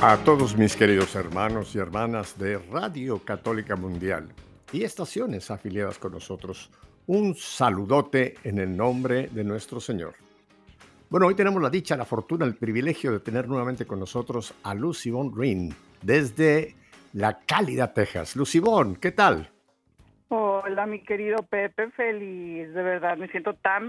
A 0.00 0.16
todos 0.18 0.56
mis 0.56 0.76
queridos 0.76 1.16
hermanos 1.16 1.74
y 1.74 1.80
hermanas 1.80 2.38
de 2.38 2.56
Radio 2.70 3.18
Católica 3.24 3.74
Mundial 3.74 4.28
y 4.72 4.84
estaciones 4.84 5.50
afiliadas 5.50 5.98
con 5.98 6.12
nosotros, 6.12 6.70
un 7.08 7.34
saludote 7.34 8.34
en 8.44 8.60
el 8.60 8.76
nombre 8.76 9.26
de 9.26 9.42
nuestro 9.42 9.80
Señor. 9.80 10.14
Bueno, 11.10 11.26
hoy 11.26 11.34
tenemos 11.34 11.60
la 11.60 11.68
dicha, 11.68 11.96
la 11.96 12.04
fortuna, 12.04 12.44
el 12.44 12.54
privilegio 12.54 13.10
de 13.10 13.18
tener 13.18 13.48
nuevamente 13.48 13.86
con 13.86 13.98
nosotros 13.98 14.54
a 14.62 14.72
Lucibón 14.72 15.36
Rin 15.36 15.74
desde 16.00 16.76
la 17.12 17.40
cálida 17.40 17.92
Texas. 17.92 18.36
Lucibón, 18.36 18.94
¿qué 18.94 19.10
tal? 19.10 19.50
Hola, 20.28 20.86
mi 20.86 21.02
querido 21.02 21.38
Pepe, 21.42 21.90
feliz, 21.90 22.72
de 22.72 22.82
verdad, 22.84 23.16
me 23.16 23.26
siento 23.30 23.54
tan, 23.54 23.88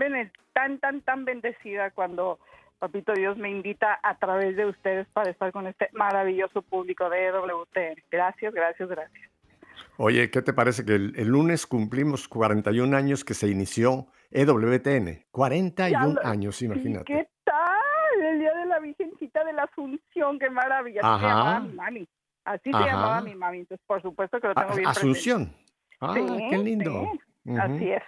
tan, 0.79 1.01
tan 1.01 1.25
bendecida 1.25 1.91
cuando 1.91 2.39
Papito 2.79 3.13
Dios 3.13 3.37
me 3.37 3.49
invita 3.49 3.99
a 4.01 4.17
través 4.17 4.55
de 4.55 4.65
ustedes 4.65 5.05
para 5.09 5.29
estar 5.29 5.51
con 5.51 5.67
este 5.67 5.89
maravilloso 5.91 6.61
público 6.61 7.09
de 7.09 7.27
EWTN. 7.27 8.01
Gracias, 8.09 8.53
gracias, 8.53 8.87
gracias. 8.87 9.31
Oye, 9.97 10.31
¿qué 10.31 10.41
te 10.41 10.53
parece 10.53 10.85
que 10.85 10.95
el, 10.95 11.27
lunes 11.27 11.67
cumplimos 11.67 12.29
41 12.29 12.95
años 12.95 13.25
que 13.25 13.33
se 13.33 13.49
inició 13.49 14.07
EWTN? 14.31 15.25
41 15.29 16.21
años, 16.23 16.61
imagínate. 16.61 17.03
¿Qué 17.03 17.27
tal? 17.43 18.21
El 18.21 18.39
día 18.39 18.53
de 18.53 18.65
la 18.65 18.79
Virgencita 18.79 19.43
de 19.43 19.51
la 19.51 19.63
Asunción, 19.63 20.39
qué 20.39 20.49
maravilla. 20.49 21.01
Así 21.03 21.19
se 21.19 21.27
llamaba 21.27 21.59
mi 21.59 21.73
mami. 21.73 22.07
Así 22.45 22.71
se 22.71 22.79
llamaba 22.79 23.21
mi 23.21 23.35
mami. 23.35 23.59
Entonces, 23.59 23.85
por 23.85 24.01
supuesto 24.01 24.39
que 24.39 24.47
lo 24.47 24.55
tengo 24.55 24.75
bien 24.75 24.87
Asunción. 24.87 25.53
Ah, 25.99 26.13
qué 26.13 26.57
lindo. 26.57 27.11
Así 27.59 27.91
es. 27.91 28.03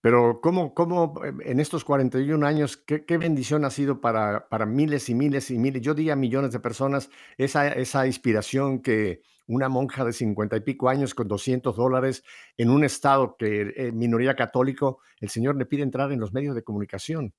Pero 0.00 0.40
¿cómo, 0.40 0.74
cómo 0.74 1.20
em, 1.24 1.40
en 1.42 1.60
estos 1.60 1.84
41 1.84 2.46
años, 2.46 2.76
qué, 2.76 3.04
qué 3.04 3.18
bendición 3.18 3.64
ha 3.64 3.70
sido 3.70 4.00
para, 4.00 4.48
para, 4.48 4.66
miles 4.66 5.08
y 5.08 5.14
miles 5.14 5.50
y 5.50 5.58
miles, 5.58 5.82
yo 5.82 5.94
diría 5.94 6.16
millones 6.16 6.52
de 6.52 6.60
personas, 6.60 7.10
esa, 7.36 7.68
esa 7.68 8.06
inspiración 8.06 8.80
que 8.80 9.22
una 9.48 9.68
monja 9.68 10.04
de 10.04 10.12
50 10.12 10.56
y 10.56 10.60
pico 10.60 10.88
años 10.88 11.14
con 11.14 11.26
200 11.26 11.74
dólares 11.74 12.22
en 12.56 12.70
un 12.70 12.84
estado 12.84 13.36
que 13.36 13.72
eh, 13.76 13.92
minoría 13.92 14.36
católico, 14.36 15.00
el 15.20 15.30
Señor 15.30 15.56
le 15.56 15.66
pide 15.66 15.82
entrar 15.82 16.12
en 16.12 16.20
los 16.20 16.32
medios 16.32 16.54
de 16.54 16.62
comunicación. 16.62 17.32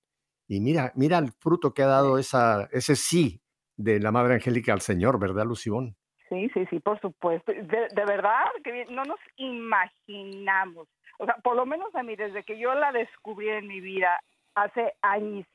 Y 0.47 0.59
mira, 0.59 0.91
mira 0.95 1.19
el 1.19 1.31
fruto 1.31 1.73
que 1.73 1.83
ha 1.83 1.87
dado 1.87 2.17
esa, 2.17 2.67
ese 2.71 2.95
sí 2.95 3.41
de 3.77 3.99
la 3.99 4.11
Madre 4.11 4.33
Angélica 4.33 4.73
al 4.73 4.81
Señor, 4.81 5.19
¿verdad, 5.19 5.45
Lucibón? 5.45 5.95
Sí, 6.27 6.49
sí, 6.53 6.65
sí, 6.69 6.79
por 6.79 6.99
supuesto. 6.99 7.51
De, 7.51 7.61
de 7.61 8.05
verdad 8.05 8.45
que 8.63 8.85
no 8.89 9.03
nos 9.03 9.19
imaginamos 9.37 10.87
o 11.19 11.25
sea, 11.25 11.35
por 11.43 11.55
lo 11.55 11.65
menos 11.65 11.93
a 11.95 12.03
mí, 12.03 12.15
desde 12.15 12.43
que 12.43 12.57
yo 12.57 12.73
la 12.73 12.91
descubrí 12.91 13.49
en 13.49 13.67
mi 13.67 13.81
vida 13.81 14.21
hace 14.55 14.93
años, 15.01 15.45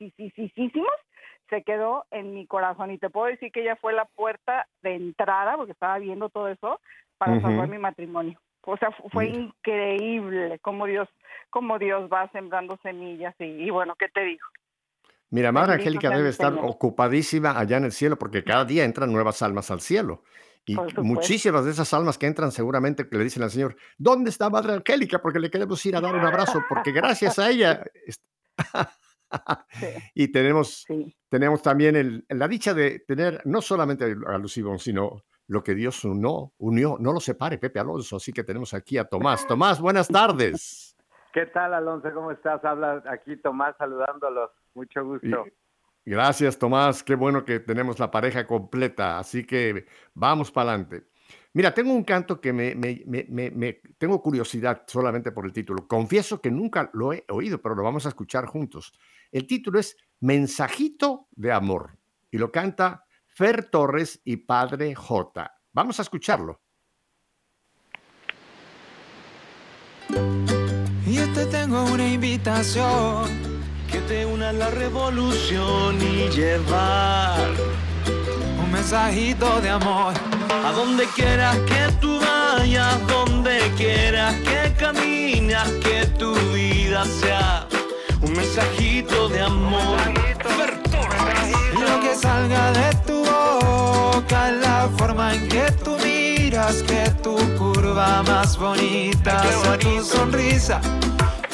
se 1.49 1.63
quedó 1.63 2.05
en 2.11 2.33
mi 2.33 2.45
corazón. 2.47 2.91
Y 2.91 2.97
te 2.97 3.09
puedo 3.09 3.27
decir 3.27 3.51
que 3.51 3.61
ella 3.61 3.75
fue 3.75 3.93
la 3.93 4.05
puerta 4.05 4.67
de 4.81 4.95
entrada, 4.95 5.57
porque 5.57 5.73
estaba 5.73 5.97
viendo 5.97 6.29
todo 6.29 6.47
eso, 6.47 6.79
para 7.17 7.41
salvar 7.41 7.67
mi 7.67 7.79
matrimonio. 7.79 8.39
O 8.61 8.77
sea, 8.77 8.91
fue 9.11 9.27
increíble 9.27 10.59
cómo 10.59 10.85
Dios, 10.85 11.07
cómo 11.49 11.77
Dios 11.77 12.09
va 12.11 12.29
sembrando 12.31 12.77
semillas 12.81 13.35
y, 13.39 13.45
y 13.45 13.69
bueno, 13.69 13.95
¿qué 13.95 14.07
te 14.09 14.21
digo? 14.21 14.45
Mira, 15.29 15.51
Madre 15.51 15.73
Angélica 15.73 16.09
debe 16.09 16.29
estar 16.29 16.53
ocupadísima 16.53 17.59
allá 17.59 17.77
en 17.77 17.85
el 17.85 17.91
cielo 17.91 18.17
porque 18.17 18.43
cada 18.43 18.65
día 18.65 18.85
entran 18.85 19.11
nuevas 19.11 19.41
almas 19.41 19.69
al 19.69 19.81
cielo. 19.81 20.23
Y 20.65 20.75
muchísimas 20.97 21.65
de 21.65 21.71
esas 21.71 21.93
almas 21.93 22.17
que 22.17 22.25
entran 22.25 22.51
seguramente 22.51 23.07
que 23.07 23.17
le 23.17 23.23
dicen 23.23 23.43
al 23.43 23.51
Señor, 23.51 23.75
¿dónde 23.97 24.29
está 24.29 24.49
Madre 24.49 24.73
Angélica? 24.73 25.21
Porque 25.21 25.39
le 25.39 25.51
queremos 25.51 25.85
ir 25.85 25.95
a 25.95 26.01
dar 26.01 26.15
un 26.15 26.25
abrazo, 26.25 26.63
porque 26.67 26.91
gracias 26.91 27.39
a 27.39 27.49
ella... 27.49 27.83
y 30.13 30.31
tenemos, 30.31 30.85
tenemos 31.29 31.61
también 31.61 31.95
el, 31.95 32.25
la 32.29 32.47
dicha 32.47 32.73
de 32.73 32.99
tener 32.99 33.41
no 33.45 33.61
solamente 33.61 34.15
a 34.27 34.37
Lucibón, 34.37 34.79
sino 34.79 35.23
lo 35.47 35.63
que 35.63 35.75
Dios 35.75 36.03
unió, 36.03 36.53
unió, 36.57 36.97
no 36.99 37.13
lo 37.13 37.19
separe, 37.19 37.57
Pepe 37.57 37.79
Alonso. 37.79 38.15
Así 38.17 38.33
que 38.33 38.43
tenemos 38.43 38.73
aquí 38.73 38.97
a 38.97 39.05
Tomás. 39.05 39.45
Tomás, 39.47 39.79
buenas 39.79 40.07
tardes. 40.07 40.95
¿Qué 41.33 41.45
tal, 41.47 41.73
Alonso? 41.73 42.11
¿Cómo 42.13 42.31
estás? 42.31 42.63
Habla 42.63 43.03
aquí 43.09 43.37
Tomás 43.37 43.75
saludándolos. 43.77 44.51
Mucho 44.73 45.03
gusto. 45.03 45.45
Gracias, 46.05 46.59
Tomás. 46.59 47.03
Qué 47.03 47.15
bueno 47.15 47.43
que 47.43 47.59
tenemos 47.59 47.97
la 47.97 48.11
pareja 48.11 48.45
completa. 48.45 49.17
Así 49.17 49.43
que 49.43 49.87
vamos 50.13 50.51
para 50.51 50.71
adelante. 50.71 51.07
Mira, 51.53 51.73
tengo 51.73 51.93
un 51.93 52.03
canto 52.03 52.39
que 52.39 52.53
me, 52.53 52.75
tengo 53.97 54.21
curiosidad 54.21 54.83
solamente 54.87 55.31
por 55.31 55.45
el 55.45 55.53
título. 55.53 55.87
Confieso 55.87 56.41
que 56.41 56.51
nunca 56.51 56.91
lo 56.93 57.13
he 57.13 57.25
oído, 57.29 57.61
pero 57.61 57.75
lo 57.75 57.81
vamos 57.81 58.05
a 58.05 58.09
escuchar 58.09 58.45
juntos. 58.45 58.93
El 59.31 59.47
título 59.47 59.79
es 59.79 59.97
Mensajito 60.19 61.27
de 61.31 61.51
Amor 61.51 61.97
y 62.29 62.37
lo 62.37 62.51
canta 62.51 63.05
Fer 63.25 63.69
Torres 63.69 64.21
y 64.25 64.37
Padre 64.37 64.93
J. 64.93 65.51
Vamos 65.71 65.97
a 65.99 66.03
escucharlo. 66.03 66.61
Yo 71.07 71.33
te 71.33 71.45
tengo 71.45 71.85
una 71.85 72.07
invitación 72.07 73.54
que 73.95 74.01
te 74.01 74.25
una 74.25 74.49
a 74.49 74.51
la 74.51 74.69
revolución 74.71 75.95
y 76.01 76.27
llevar 76.29 77.47
un 78.61 78.69
mensajito 78.69 79.61
de 79.61 79.69
amor 79.69 80.13
a 80.65 80.71
donde 80.73 81.05
quieras 81.15 81.55
que 81.59 81.93
tú 82.01 82.19
vayas, 82.19 83.07
donde 83.07 83.57
quieras 83.77 84.35
que 84.41 84.73
caminas, 84.77 85.69
que 85.81 86.07
tu 86.19 86.33
vida 86.53 87.05
sea 87.05 87.67
un 88.21 88.33
mensajito 88.33 89.29
de 89.29 89.43
amor. 89.43 89.97
Lo 91.79 92.01
que 92.01 92.15
salga 92.15 92.73
de 92.73 92.95
tu 93.07 93.23
boca, 93.23 94.51
la 94.51 94.89
forma 94.97 95.35
en 95.35 95.47
que 95.47 95.71
tú 95.85 95.95
miras, 96.03 96.83
que 96.83 97.11
tu 97.23 97.37
curva 97.57 98.23
más 98.23 98.57
bonita 98.57 99.41
sea 99.41 99.77
tu 99.77 100.03
sonrisa, 100.03 100.81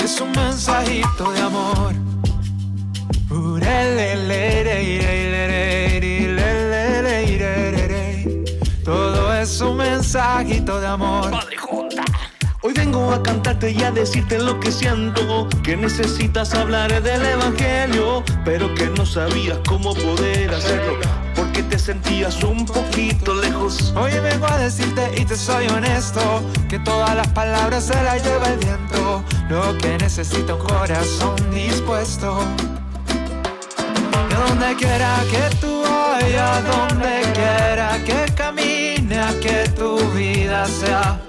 es 0.04 0.20
un 0.20 0.32
mensajito 0.32 1.32
de 1.34 1.40
amor. 1.40 2.11
Todo 8.84 9.34
es 9.34 9.62
un 9.62 9.78
mensajito 9.78 10.82
de 10.82 10.88
amor. 10.88 11.32
Hoy 12.64 12.74
vengo 12.74 13.12
a 13.12 13.24
cantarte 13.24 13.72
y 13.72 13.82
a 13.84 13.92
decirte 13.92 14.38
lo 14.38 14.60
que 14.60 14.72
siento, 14.72 15.48
que 15.64 15.78
necesitas 15.78 16.54
hablar 16.54 17.02
del 17.02 17.26
Evangelio, 17.26 18.24
pero 18.44 18.74
que 18.76 18.88
no 18.88 19.06
sabías 19.06 19.58
cómo 19.68 19.94
poder 19.94 20.54
hacerlo, 20.54 21.00
porque 21.36 21.64
te 21.64 21.80
sentías 21.80 22.44
un 22.44 22.66
poquito 22.66 23.34
lejos. 23.36 23.94
Hoy 23.96 24.12
vengo 24.24 24.48
a 24.48 24.58
decirte 24.58 25.12
y 25.18 25.26
te 25.26 25.36
soy 25.36 25.68
honesto, 25.68 26.44
que 26.70 26.78
todas 26.80 27.16
las 27.16 27.28
palabras 27.30 27.86
se 27.86 28.02
las 28.04 28.24
lleva 28.24 28.48
el 28.48 28.60
viento, 28.60 29.24
lo 29.50 29.78
que 29.78 29.98
necesita 29.98 30.56
un 30.56 30.62
corazón 30.62 31.36
dispuesto 31.52 32.46
donde 34.52 34.76
quiera 34.76 35.24
que 35.32 35.56
tú 35.62 35.82
vayas, 35.82 36.64
donde 36.66 37.22
quiera 37.34 37.98
que 38.06 38.34
camines, 38.36 39.36
que 39.36 39.70
tu 39.78 39.98
vida 40.12 40.66
sea 40.66 41.20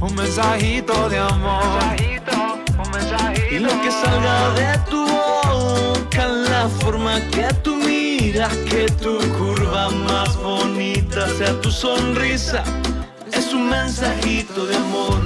un 0.00 0.14
mensajito 0.14 1.08
de 1.08 1.18
amor. 1.18 1.80
Y 3.50 3.58
lo 3.58 3.70
que 3.82 3.90
salga 3.90 4.50
de 4.54 4.78
tu 4.88 5.04
boca, 5.04 6.26
la 6.26 6.68
forma 6.80 7.20
que 7.34 7.48
tú 7.64 7.76
miras, 7.76 8.54
que 8.70 8.86
tu 9.02 9.18
curva 9.36 9.90
más 9.90 10.36
bonita 10.36 11.28
sea 11.36 11.60
tu 11.60 11.70
sonrisa, 11.70 12.62
es 13.32 13.52
un 13.52 13.68
mensajito 13.68 14.66
de 14.66 14.76
amor. 14.76 15.20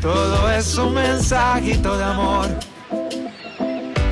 Todo 0.00 0.50
es 0.50 0.76
un 0.78 0.94
mensajito 0.94 1.96
de 1.96 2.04
amor. 2.04 2.48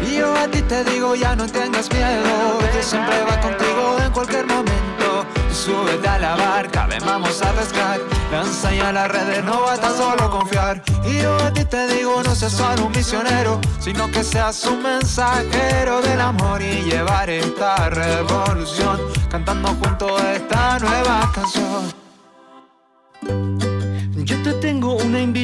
Y 0.07 0.19
yo 0.19 0.33
a 0.37 0.47
ti 0.47 0.63
te 0.63 0.85
digo, 0.85 1.17
ya 1.17 1.35
no 1.35 1.47
tengas 1.47 1.91
miedo. 1.91 2.59
Dios 2.73 2.87
siempre 2.87 3.21
va 3.25 3.41
contigo 3.41 3.97
en 4.05 4.13
cualquier 4.13 4.47
momento. 4.47 5.27
Súbete 5.53 6.09
a 6.09 6.19
la 6.21 6.37
barca, 6.37 6.87
ven 6.87 7.03
vamos 7.05 7.43
a 7.43 7.53
pescar. 7.53 8.01
Lanza 8.31 8.73
ya 8.73 8.93
las 8.93 9.09
redes, 9.11 9.43
no 9.45 9.63
basta 9.63 9.91
solo 9.91 10.31
confiar. 10.31 10.81
Y 11.05 11.23
yo 11.23 11.37
a 11.37 11.53
ti 11.53 11.65
te 11.65 11.89
digo, 11.89 12.23
no 12.23 12.35
seas 12.37 12.53
solo 12.53 12.87
un 12.87 12.93
misionero, 12.93 13.61
sino 13.81 14.09
que 14.13 14.23
seas 14.23 14.65
un 14.65 14.81
mensajero 14.81 16.01
del 16.03 16.21
amor 16.21 16.63
y 16.63 16.83
llevar 16.83 17.29
esta 17.29 17.91
revolución, 17.91 19.01
cantando 19.29 19.71
junto 19.71 20.19
esta 20.19 20.79
nueva 20.79 21.33
canción. 21.35 21.93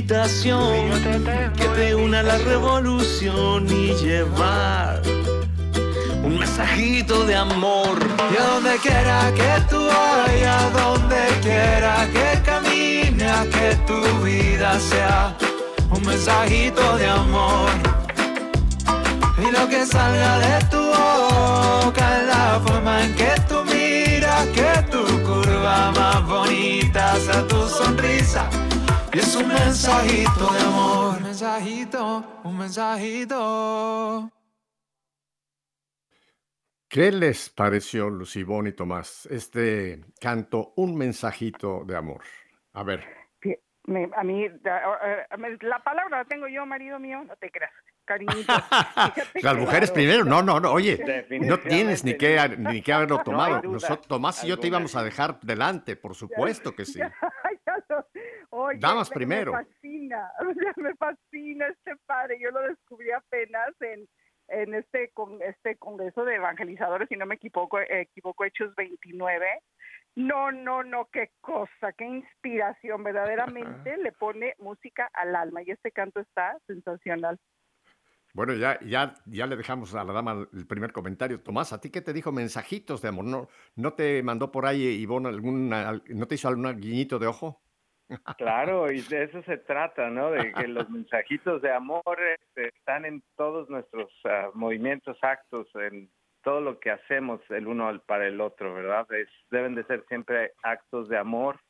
Que 0.06 1.68
te 1.74 1.94
una 1.94 2.20
a 2.20 2.22
la 2.22 2.38
revolución 2.38 3.66
y 3.68 3.94
llevar 3.94 5.02
un 6.22 6.38
mensajito 6.38 7.24
de 7.24 7.34
amor. 7.34 7.98
Y 8.32 8.36
a 8.36 8.46
donde 8.46 8.76
quiera 8.76 9.32
que 9.34 9.60
tú 9.68 9.76
vayas, 9.86 10.72
donde 10.72 11.22
quiera 11.42 12.08
que 12.12 12.40
camines, 12.42 13.46
que 13.48 13.74
tu 13.86 14.00
vida 14.24 14.78
sea 14.78 15.36
un 15.90 16.06
mensajito 16.06 16.96
de 16.96 17.06
amor. 17.08 17.70
Y 19.36 19.50
lo 19.50 19.68
que 19.68 19.84
salga 19.84 20.38
de 20.38 20.64
tu 20.66 20.78
boca 20.78 22.20
es 22.20 22.26
la 22.28 22.60
forma 22.64 23.04
en 23.04 23.14
que 23.14 23.32
tú 23.48 23.64
miras, 23.64 24.46
que 24.48 24.82
tu 24.92 25.02
curva 25.24 25.90
más 25.90 26.24
bonita 26.24 27.16
sea 27.16 27.46
tu 27.48 27.68
sonrisa. 27.68 28.48
Y 29.18 29.20
es 29.20 29.34
un 29.34 29.48
mensajito 29.48 30.52
de 30.52 30.60
amor, 30.60 31.16
un 31.16 31.22
mensajito, 31.24 32.40
un 32.44 32.56
mensajito. 32.56 34.30
¿Qué 36.88 37.10
les 37.10 37.50
pareció, 37.50 38.10
Lucibón 38.10 38.68
y 38.68 38.72
Tomás, 38.74 39.26
este 39.26 40.04
canto, 40.20 40.72
un 40.76 40.96
mensajito 40.96 41.82
de 41.84 41.96
amor? 41.96 42.22
A 42.74 42.84
ver. 42.84 43.04
Me- 43.86 44.08
a 44.16 44.22
mí, 44.22 44.46
la, 44.62 45.26
la 45.62 45.82
palabra 45.82 46.18
la 46.18 46.24
tengo 46.24 46.46
yo, 46.46 46.64
marido 46.64 47.00
mío, 47.00 47.24
no 47.24 47.34
te 47.38 47.50
creas, 47.50 47.72
cariñito. 48.04 48.52
Las 49.42 49.56
mujeres 49.56 49.90
primero, 49.90 50.24
no, 50.24 50.42
no, 50.42 50.60
no, 50.60 50.70
oye, 50.70 51.26
no 51.40 51.58
tienes 51.58 52.04
ni 52.04 52.16
que, 52.16 52.54
ni 52.56 52.82
que 52.82 52.92
haberlo 52.92 53.18
tomado. 53.24 53.62
duda 53.62 53.72
Nosotros, 53.72 54.06
Tomás 54.06 54.44
y 54.44 54.46
yo 54.48 54.60
te 54.60 54.68
íbamos 54.68 54.94
a 54.94 55.02
dejar 55.02 55.40
delante, 55.40 55.96
por 55.96 56.14
supuesto 56.14 56.72
que 56.76 56.84
sí. 56.84 57.00
Oye, 58.50 58.78
Damas 58.78 59.10
me- 59.10 59.14
primero. 59.14 59.52
Me 59.52 59.64
fascina, 59.64 60.32
o 60.40 60.54
sea, 60.54 60.72
me 60.76 60.94
fascina 60.96 61.66
este 61.68 61.96
padre. 62.06 62.38
Yo 62.40 62.50
lo 62.50 62.62
descubrí 62.62 63.10
apenas 63.10 63.70
en, 63.80 64.08
en 64.48 64.74
este 64.74 65.10
con 65.10 65.40
este 65.42 65.76
congreso 65.76 66.24
de 66.24 66.36
evangelizadores, 66.36 67.08
si 67.08 67.16
no 67.16 67.26
me 67.26 67.36
equivoco, 67.36 67.78
eh, 67.80 68.02
equivoco 68.02 68.44
Hechos 68.44 68.74
29. 68.76 69.46
No, 70.16 70.50
no, 70.50 70.82
no, 70.82 71.08
qué 71.12 71.30
cosa, 71.40 71.92
qué 71.96 72.04
inspiración, 72.04 73.04
verdaderamente 73.04 73.96
le 73.98 74.10
pone 74.12 74.54
música 74.58 75.08
al 75.12 75.36
alma 75.36 75.62
y 75.62 75.70
este 75.70 75.92
canto 75.92 76.20
está 76.20 76.58
sensacional. 76.66 77.38
Bueno, 78.34 78.54
ya, 78.54 78.78
ya, 78.80 79.14
ya 79.26 79.46
le 79.46 79.56
dejamos 79.56 79.94
a 79.94 80.04
la 80.04 80.12
dama 80.12 80.46
el 80.52 80.66
primer 80.66 80.92
comentario. 80.92 81.40
Tomás, 81.40 81.72
¿a 81.72 81.80
ti 81.80 81.90
qué 81.90 82.00
te 82.02 82.12
dijo 82.12 82.30
mensajitos 82.30 83.00
de 83.00 83.08
amor? 83.08 83.24
¿No, 83.24 83.48
no 83.74 83.92
te 83.94 84.22
mandó 84.22 84.52
por 84.52 84.66
ahí 84.66 84.82
Ivonne 84.86 85.28
alguna, 85.28 86.00
no 86.08 86.26
te 86.26 86.34
hizo 86.34 86.48
algún 86.48 86.78
guiñito 86.80 87.18
de 87.18 87.26
ojo? 87.26 87.62
Claro, 88.36 88.90
y 88.90 89.00
de 89.02 89.24
eso 89.24 89.42
se 89.42 89.58
trata, 89.58 90.08
¿no? 90.10 90.30
De 90.30 90.52
que 90.52 90.66
los 90.68 90.88
mensajitos 90.90 91.62
de 91.62 91.72
amor 91.72 92.18
este, 92.40 92.68
están 92.68 93.04
en 93.04 93.22
todos 93.36 93.68
nuestros 93.68 94.10
ah, 94.24 94.50
movimientos, 94.54 95.16
actos, 95.22 95.68
en 95.74 96.10
todo 96.42 96.60
lo 96.60 96.78
que 96.78 96.90
hacemos 96.90 97.40
el 97.50 97.66
uno 97.66 98.00
para 98.06 98.26
el 98.26 98.40
otro, 98.40 98.74
¿verdad? 98.74 99.06
Es, 99.12 99.28
deben 99.50 99.74
de 99.74 99.84
ser 99.84 100.04
siempre 100.08 100.52
actos 100.62 101.08
de 101.08 101.18
amor 101.18 101.60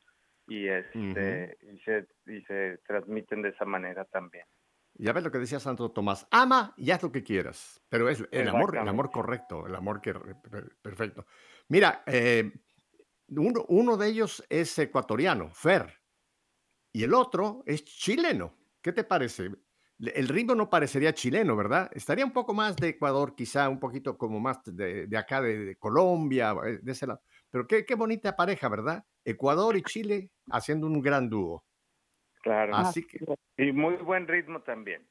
y, 0.47 0.67
este, 0.67 1.57
y, 1.61 1.79
se, 1.79 2.07
y 2.27 2.41
se 2.43 2.77
transmiten 2.87 3.41
de 3.41 3.49
esa 3.49 3.65
manera 3.65 4.05
también. 4.05 4.45
Ya 4.93 5.13
ves 5.13 5.23
lo 5.23 5.31
que 5.31 5.37
decía 5.37 5.59
Santo 5.59 5.91
Tomás, 5.91 6.27
ama 6.31 6.73
y 6.75 6.91
haz 6.91 7.03
lo 7.03 7.11
que 7.11 7.23
quieras, 7.23 7.81
pero 7.89 8.09
es 8.09 8.25
el 8.31 8.49
amor, 8.49 8.75
el 8.75 8.87
amor 8.87 9.11
correcto, 9.11 9.65
el 9.67 9.75
amor 9.75 10.01
que 10.01 10.13
per- 10.13 10.75
perfecto. 10.81 11.25
Mira, 11.67 12.03
eh, 12.05 12.51
uno, 13.29 13.65
uno 13.69 13.95
de 13.97 14.07
ellos 14.07 14.43
es 14.49 14.77
ecuatoriano, 14.79 15.51
Fer, 15.53 15.98
y 16.91 17.03
el 17.03 17.13
otro 17.13 17.63
es 17.65 17.83
chileno. 17.85 18.55
¿Qué 18.81 18.91
te 18.93 19.03
parece? 19.03 19.51
El 19.99 20.27
ritmo 20.29 20.55
no 20.55 20.69
parecería 20.69 21.13
chileno, 21.13 21.55
¿verdad? 21.57 21.89
Estaría 21.93 22.23
un 22.25 22.31
poco 22.31 22.53
más 22.53 22.75
de 22.77 22.89
Ecuador, 22.89 23.35
quizá 23.35 23.67
un 23.67 23.79
poquito 23.79 24.17
como 24.17 24.39
más 24.39 24.59
de, 24.63 25.07
de 25.07 25.17
acá, 25.17 25.41
de, 25.41 25.57
de 25.65 25.75
Colombia, 25.75 26.55
eh, 26.65 26.79
de 26.81 26.91
ese 26.93 27.05
lado. 27.05 27.21
Pero 27.49 27.67
qué, 27.67 27.85
qué 27.85 27.95
bonita 27.95 28.35
pareja, 28.35 28.69
¿verdad? 28.69 29.03
Ecuador 29.25 29.75
y 29.75 29.83
Chile 29.83 30.31
haciendo 30.49 30.87
un 30.87 31.01
gran 31.01 31.29
dúo. 31.29 31.65
Claro. 32.41 32.75
Así 32.75 33.05
que, 33.05 33.19
Y 33.57 33.73
muy 33.73 33.95
buen 33.97 34.25
ritmo 34.27 34.61
también. 34.61 35.05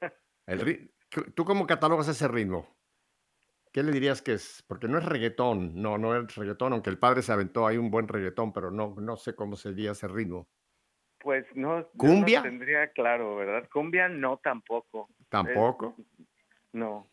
El 0.46 0.60
ri- 0.60 0.90
¿Tú 1.34 1.44
cómo 1.46 1.66
catalogas 1.66 2.08
ese 2.08 2.28
ritmo? 2.28 2.76
¿Qué 3.72 3.82
le 3.82 3.92
dirías 3.92 4.20
que 4.20 4.34
es? 4.34 4.62
Porque 4.66 4.88
no 4.88 4.98
es 4.98 5.04
reggaetón, 5.04 5.80
no, 5.80 5.96
no 5.96 6.14
es 6.14 6.34
reggaetón, 6.34 6.72
aunque 6.74 6.90
el 6.90 6.98
padre 6.98 7.22
se 7.22 7.32
aventó 7.32 7.66
ahí 7.66 7.78
un 7.78 7.90
buen 7.90 8.08
reggaetón, 8.08 8.52
pero 8.52 8.70
no, 8.70 8.94
no 8.98 9.16
sé 9.16 9.34
cómo 9.34 9.56
sería 9.56 9.92
ese 9.92 10.08
ritmo. 10.08 10.48
Pues 11.26 11.44
no, 11.56 11.80
yo 11.80 11.88
no 11.94 11.98
¿Cumbia? 11.98 12.40
tendría 12.40 12.86
claro, 12.92 13.34
¿verdad? 13.34 13.68
Cumbia 13.68 14.08
no 14.08 14.36
tampoco. 14.36 15.08
Tampoco. 15.28 15.96
No. 16.72 17.10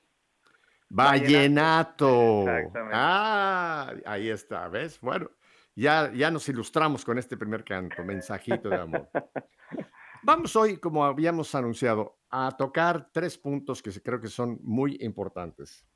Vallenato. 0.88 2.42
Exactamente. 2.42 2.94
Ah, 2.94 3.92
ahí 4.06 4.30
está, 4.30 4.68
¿ves? 4.68 5.00
Bueno, 5.02 5.32
ya, 5.74 6.12
ya 6.14 6.30
nos 6.30 6.48
ilustramos 6.48 7.04
con 7.04 7.18
este 7.18 7.38
primer 7.38 7.64
canto, 7.64 8.04
mensajito 8.04 8.70
de 8.70 8.76
amor. 8.76 9.10
Vamos 10.22 10.56
hoy, 10.56 10.78
como 10.78 11.04
habíamos 11.04 11.56
anunciado, 11.56 12.20
a 12.30 12.56
tocar 12.56 13.10
tres 13.12 13.36
puntos 13.40 13.82
que 13.82 13.90
creo 14.00 14.22
que 14.22 14.28
son 14.28 14.60
muy 14.62 14.96
importantes. 15.02 15.88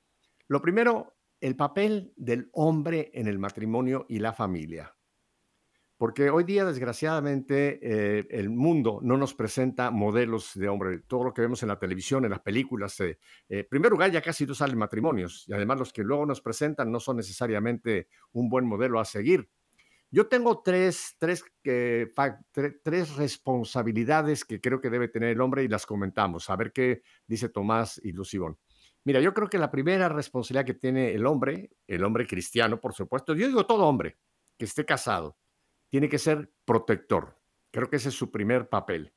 Lo 0.47 0.59
primero, 0.59 1.13
el 1.39 1.55
papel 1.55 2.13
del 2.15 2.49
hombre 2.53 3.11
en 3.13 3.27
el 3.27 3.37
matrimonio 3.37 4.07
y 4.09 4.17
la 4.17 4.33
familia. 4.33 4.96
Porque 5.97 6.29
hoy 6.29 6.43
día, 6.43 6.63
desgraciadamente, 6.63 7.79
eh, 7.81 8.27
el 8.29 8.51
mundo 8.51 8.99
no 9.01 9.17
nos 9.17 9.33
presenta 9.33 9.89
modelos 9.89 10.51
de 10.53 10.69
hombre. 10.69 10.99
Todo 11.07 11.23
lo 11.23 11.33
que 11.33 11.41
vemos 11.41 11.63
en 11.63 11.69
la 11.69 11.79
televisión, 11.79 12.23
en 12.23 12.29
las 12.31 12.41
películas, 12.41 12.99
eh, 12.99 13.17
eh, 13.49 13.59
en 13.59 13.67
primer 13.67 13.91
lugar, 13.91 14.11
ya 14.11 14.21
casi 14.21 14.45
no 14.45 14.53
salen 14.53 14.77
matrimonios. 14.77 15.45
Y 15.47 15.53
además 15.53 15.79
los 15.79 15.91
que 15.91 16.03
luego 16.03 16.25
nos 16.27 16.39
presentan 16.39 16.91
no 16.91 16.99
son 16.99 17.17
necesariamente 17.17 18.09
un 18.33 18.47
buen 18.47 18.65
modelo 18.67 18.99
a 18.99 19.05
seguir. 19.05 19.49
Yo 20.11 20.27
tengo 20.27 20.61
tres, 20.61 21.15
tres, 21.17 21.43
eh, 21.63 22.07
tre- 22.15 22.79
tres 22.83 23.15
responsabilidades 23.15 24.45
que 24.45 24.61
creo 24.61 24.79
que 24.79 24.89
debe 24.91 25.07
tener 25.07 25.29
el 25.31 25.41
hombre 25.41 25.63
y 25.63 25.67
las 25.67 25.85
comentamos. 25.87 26.49
A 26.49 26.55
ver 26.55 26.71
qué 26.71 27.01
dice 27.25 27.49
Tomás 27.49 27.99
y 28.03 28.11
Lucibón. 28.11 28.57
Mira, 29.03 29.19
yo 29.19 29.33
creo 29.33 29.49
que 29.49 29.57
la 29.57 29.71
primera 29.71 30.09
responsabilidad 30.09 30.65
que 30.65 30.75
tiene 30.75 31.13
el 31.13 31.25
hombre, 31.25 31.71
el 31.87 32.03
hombre 32.03 32.27
cristiano, 32.27 32.79
por 32.79 32.93
supuesto, 32.93 33.33
yo 33.33 33.47
digo 33.47 33.65
todo 33.65 33.85
hombre 33.85 34.17
que 34.57 34.65
esté 34.65 34.85
casado, 34.85 35.37
tiene 35.89 36.09
que 36.09 36.17
ser 36.17 36.49
protector. 36.65 37.35
Creo 37.71 37.89
que 37.89 37.97
ese 37.97 38.09
es 38.09 38.15
su 38.15 38.31
primer 38.31 38.69
papel. 38.69 39.13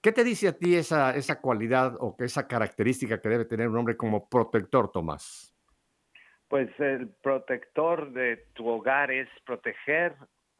¿Qué 0.00 0.12
te 0.12 0.24
dice 0.24 0.48
a 0.48 0.58
ti 0.58 0.74
esa, 0.74 1.14
esa 1.14 1.40
cualidad 1.40 1.94
o 2.00 2.16
que 2.16 2.24
esa 2.24 2.48
característica 2.48 3.20
que 3.20 3.28
debe 3.28 3.44
tener 3.44 3.68
un 3.68 3.76
hombre 3.76 3.96
como 3.96 4.28
protector, 4.28 4.90
Tomás? 4.90 5.54
Pues 6.48 6.68
el 6.80 7.08
protector 7.22 8.12
de 8.12 8.48
tu 8.52 8.66
hogar 8.66 9.10
es 9.10 9.28
proteger 9.46 10.16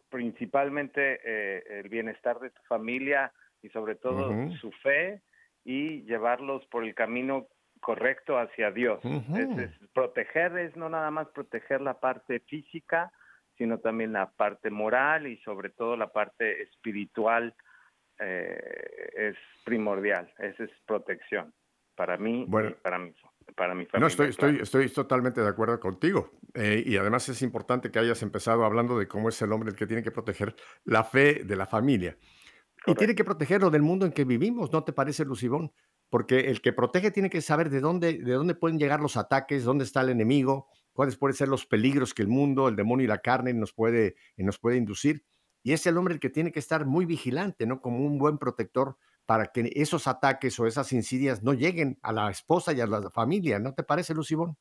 principalmente 0.08 1.20
eh, 1.24 1.80
el 1.80 1.88
bienestar 1.88 2.38
de 2.38 2.50
tu 2.50 2.62
familia 2.68 3.32
y 3.62 3.68
sobre 3.70 3.94
todo 3.96 4.32
su 4.60 4.70
fe 4.82 5.22
y 5.64 6.02
llevarlos 6.02 6.64
por 6.66 6.84
el 6.84 6.94
camino 6.94 7.48
correcto 7.80 8.38
hacia 8.38 8.70
Dios. 8.70 9.04
Ujú. 9.04 9.36
Es- 9.36 9.58
es- 9.58 9.88
proteger 9.92 10.56
es 10.58 10.76
no 10.76 10.88
nada 10.88 11.10
más 11.10 11.28
proteger 11.28 11.80
la 11.80 11.98
parte 11.98 12.40
física, 12.40 13.12
sino 13.56 13.78
también 13.78 14.12
la 14.12 14.30
parte 14.30 14.70
moral 14.70 15.26
y 15.26 15.36
sobre 15.38 15.70
todo 15.70 15.96
la 15.96 16.12
parte 16.12 16.62
espiritual 16.62 17.54
eh, 18.18 19.10
es 19.14 19.36
primordial. 19.64 20.32
Esa 20.38 20.64
es 20.64 20.70
protección 20.86 21.52
para 21.94 22.16
mí 22.16 22.44
Bueno. 22.48 22.70
y 22.70 22.74
para 22.74 22.98
mi, 22.98 23.12
para 23.54 23.74
mi 23.74 23.86
familia. 23.86 24.00
No, 24.00 24.06
estoy, 24.06 24.32
claro. 24.32 24.54
estoy, 24.54 24.84
estoy 24.84 24.88
totalmente 24.88 25.40
de 25.40 25.48
acuerdo 25.48 25.78
contigo. 25.78 26.30
Eh, 26.54 26.82
y 26.84 26.96
además 26.96 27.28
es 27.28 27.42
importante 27.42 27.90
que 27.90 27.98
hayas 27.98 28.22
empezado 28.22 28.64
hablando 28.64 28.98
de 28.98 29.08
cómo 29.08 29.28
es 29.28 29.40
el 29.42 29.52
hombre 29.52 29.70
el 29.70 29.76
que 29.76 29.86
tiene 29.86 30.02
que 30.02 30.10
proteger 30.10 30.54
la 30.84 31.04
fe 31.04 31.44
de 31.44 31.56
la 31.56 31.66
familia. 31.66 32.16
Y 32.86 32.94
tiene 32.94 33.14
que 33.14 33.24
protegerlo 33.24 33.70
del 33.70 33.82
mundo 33.82 34.06
en 34.06 34.12
que 34.12 34.24
vivimos, 34.24 34.72
¿no 34.72 34.82
te 34.82 34.92
parece, 34.92 35.24
Lucibón? 35.24 35.72
Porque 36.10 36.50
el 36.50 36.60
que 36.60 36.72
protege 36.72 37.10
tiene 37.10 37.30
que 37.30 37.40
saber 37.40 37.70
de 37.70 37.80
dónde, 37.80 38.18
de 38.18 38.32
dónde 38.32 38.54
pueden 38.54 38.78
llegar 38.78 39.00
los 39.00 39.16
ataques, 39.16 39.64
dónde 39.64 39.84
está 39.84 40.00
el 40.00 40.10
enemigo, 40.10 40.68
cuáles 40.92 41.16
pueden 41.16 41.34
ser 41.34 41.48
los 41.48 41.66
peligros 41.66 42.14
que 42.14 42.22
el 42.22 42.28
mundo, 42.28 42.68
el 42.68 42.76
demonio 42.76 43.04
y 43.04 43.08
la 43.08 43.18
carne 43.18 43.52
nos 43.54 43.72
puede, 43.72 44.14
nos 44.36 44.58
puede 44.58 44.76
inducir. 44.76 45.24
Y 45.62 45.72
es 45.72 45.86
el 45.86 45.96
hombre 45.96 46.14
el 46.14 46.20
que 46.20 46.30
tiene 46.30 46.52
que 46.52 46.58
estar 46.58 46.86
muy 46.86 47.06
vigilante, 47.06 47.66
¿no? 47.66 47.80
Como 47.80 47.98
un 47.98 48.18
buen 48.18 48.38
protector 48.38 48.96
para 49.26 49.46
que 49.46 49.70
esos 49.74 50.08
ataques 50.08 50.58
o 50.58 50.66
esas 50.66 50.92
insidias 50.92 51.42
no 51.42 51.54
lleguen 51.54 51.98
a 52.02 52.12
la 52.12 52.30
esposa 52.30 52.72
y 52.72 52.80
a 52.80 52.86
la 52.86 53.10
familia, 53.10 53.58
¿no 53.58 53.72
te 53.72 53.84
parece, 53.84 54.14
Lucibón? 54.14 54.56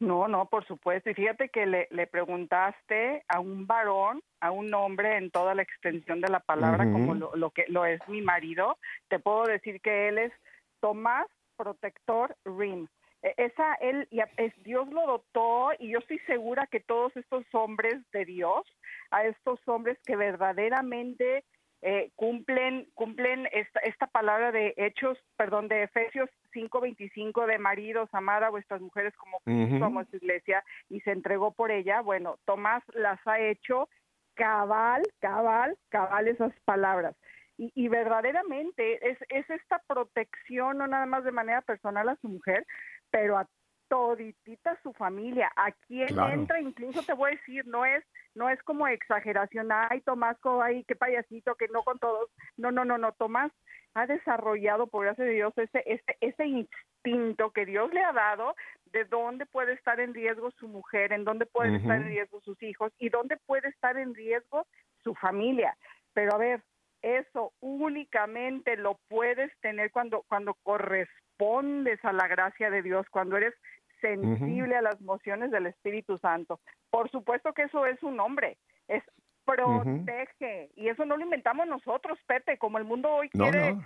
No, 0.00 0.28
no, 0.28 0.46
por 0.46 0.64
supuesto. 0.66 1.10
Y 1.10 1.14
fíjate 1.14 1.48
que 1.48 1.66
le, 1.66 1.88
le 1.90 2.06
preguntaste 2.06 3.24
a 3.26 3.40
un 3.40 3.66
varón, 3.66 4.22
a 4.40 4.52
un 4.52 4.72
hombre 4.72 5.16
en 5.16 5.30
toda 5.30 5.54
la 5.54 5.62
extensión 5.62 6.20
de 6.20 6.28
la 6.28 6.40
palabra, 6.40 6.84
como 6.84 7.14
lo, 7.14 7.34
lo 7.34 7.50
que 7.50 7.64
lo 7.68 7.84
es 7.84 8.00
mi 8.06 8.22
marido. 8.22 8.78
Te 9.08 9.18
puedo 9.18 9.44
decir 9.44 9.80
que 9.80 10.08
él 10.08 10.18
es 10.18 10.32
Tomás 10.80 11.26
Protector 11.56 12.36
Rim. 12.44 12.86
E, 13.22 13.34
esa 13.36 13.74
él 13.74 14.08
es, 14.36 14.52
Dios 14.62 14.88
lo 14.88 15.06
dotó 15.06 15.70
y 15.78 15.90
yo 15.90 15.98
estoy 15.98 16.18
segura 16.20 16.66
que 16.66 16.80
todos 16.80 17.16
estos 17.16 17.44
hombres 17.52 17.96
de 18.12 18.24
Dios, 18.24 18.66
a 19.10 19.24
estos 19.24 19.60
hombres 19.66 19.98
que 20.06 20.16
verdaderamente 20.16 21.44
eh, 21.80 22.10
cumplen 22.16 22.88
cumplen 22.94 23.48
esta, 23.52 23.78
esta 23.80 24.08
palabra 24.08 24.50
de 24.50 24.74
Hechos, 24.76 25.16
perdón, 25.36 25.68
de 25.68 25.84
Efesios 25.84 26.28
5:25 26.52 27.46
de 27.46 27.58
maridos, 27.58 28.08
amar 28.12 28.42
a 28.42 28.50
vuestras 28.50 28.80
mujeres 28.80 29.14
como 29.16 29.38
somos 29.78 30.12
iglesia 30.12 30.64
y 30.88 31.00
se 31.00 31.12
entregó 31.12 31.52
por 31.52 31.70
ella. 31.70 32.00
Bueno, 32.00 32.38
Tomás 32.44 32.82
las 32.94 33.24
ha 33.26 33.38
hecho 33.38 33.88
cabal, 34.34 35.02
cabal, 35.20 35.76
cabal 35.88 36.28
esas 36.28 36.52
palabras. 36.64 37.14
Y, 37.56 37.72
y, 37.74 37.88
verdaderamente 37.88 39.10
es, 39.10 39.18
es 39.30 39.50
esta 39.50 39.82
protección, 39.88 40.78
no 40.78 40.86
nada 40.86 41.06
más 41.06 41.24
de 41.24 41.32
manera 41.32 41.60
personal 41.60 42.08
a 42.08 42.16
su 42.20 42.28
mujer, 42.28 42.64
pero 43.10 43.38
a 43.38 43.46
toditita 43.88 44.78
su 44.82 44.92
familia. 44.92 45.50
A 45.56 45.72
quien 45.86 46.18
entra, 46.18 46.60
incluso 46.60 47.02
te 47.02 47.14
voy 47.14 47.32
a 47.32 47.36
decir, 47.36 47.66
no 47.66 47.84
es 47.84 48.04
no 48.34 48.48
es 48.48 48.62
como 48.62 48.86
exageración, 48.86 49.68
ay 49.72 50.00
Tomás, 50.02 50.36
ay 50.62 50.84
qué 50.84 50.94
payasito, 50.94 51.56
que 51.56 51.66
no 51.68 51.82
con 51.82 51.98
todos. 51.98 52.30
No, 52.56 52.70
no, 52.70 52.84
no, 52.84 52.96
no, 52.96 53.12
Tomás 53.12 53.50
ha 53.94 54.06
desarrollado 54.06 54.86
por 54.86 55.04
gracia 55.04 55.24
de 55.24 55.32
Dios 55.32 55.52
ese, 55.56 55.82
ese, 55.86 56.16
ese 56.20 56.46
instinto 56.46 57.50
que 57.50 57.66
Dios 57.66 57.92
le 57.92 58.04
ha 58.04 58.12
dado 58.12 58.54
de 58.92 59.04
dónde 59.06 59.44
puede 59.46 59.72
estar 59.72 59.98
en 59.98 60.14
riesgo 60.14 60.52
su 60.52 60.68
mujer, 60.68 61.12
en 61.12 61.24
dónde 61.24 61.46
pueden 61.46 61.76
estar 61.76 61.96
en 61.96 62.06
riesgo 62.06 62.40
sus 62.42 62.62
hijos 62.62 62.92
y 62.98 63.08
dónde 63.08 63.38
puede 63.38 63.68
estar 63.68 63.96
en 63.96 64.14
riesgo 64.14 64.66
su 65.02 65.14
familia. 65.14 65.76
Pero 66.12 66.34
a 66.34 66.38
ver, 66.38 66.62
eso 67.02 67.52
únicamente 67.60 68.76
lo 68.76 69.00
puedes 69.08 69.50
tener 69.60 69.90
cuando, 69.90 70.24
cuando 70.28 70.54
correspondes 71.38 72.04
a 72.04 72.12
la 72.12 72.26
gracia 72.28 72.70
de 72.70 72.82
Dios, 72.82 73.06
cuando 73.10 73.36
eres 73.36 73.54
sensible 74.00 74.76
a 74.76 74.82
las 74.82 75.00
emociones 75.00 75.50
del 75.50 75.66
Espíritu 75.66 76.18
Santo. 76.18 76.60
Por 76.90 77.10
supuesto 77.10 77.52
que 77.52 77.62
eso 77.62 77.86
es 77.86 78.02
un 78.02 78.16
nombre, 78.16 78.58
es 78.86 79.02
protege. 79.44 80.70
Y 80.76 80.88
eso 80.88 81.04
no 81.04 81.16
lo 81.16 81.24
inventamos 81.24 81.66
nosotros, 81.66 82.18
Pepe, 82.26 82.58
como 82.58 82.78
el 82.78 82.84
mundo 82.84 83.10
hoy 83.10 83.28
quiere, 83.30 83.76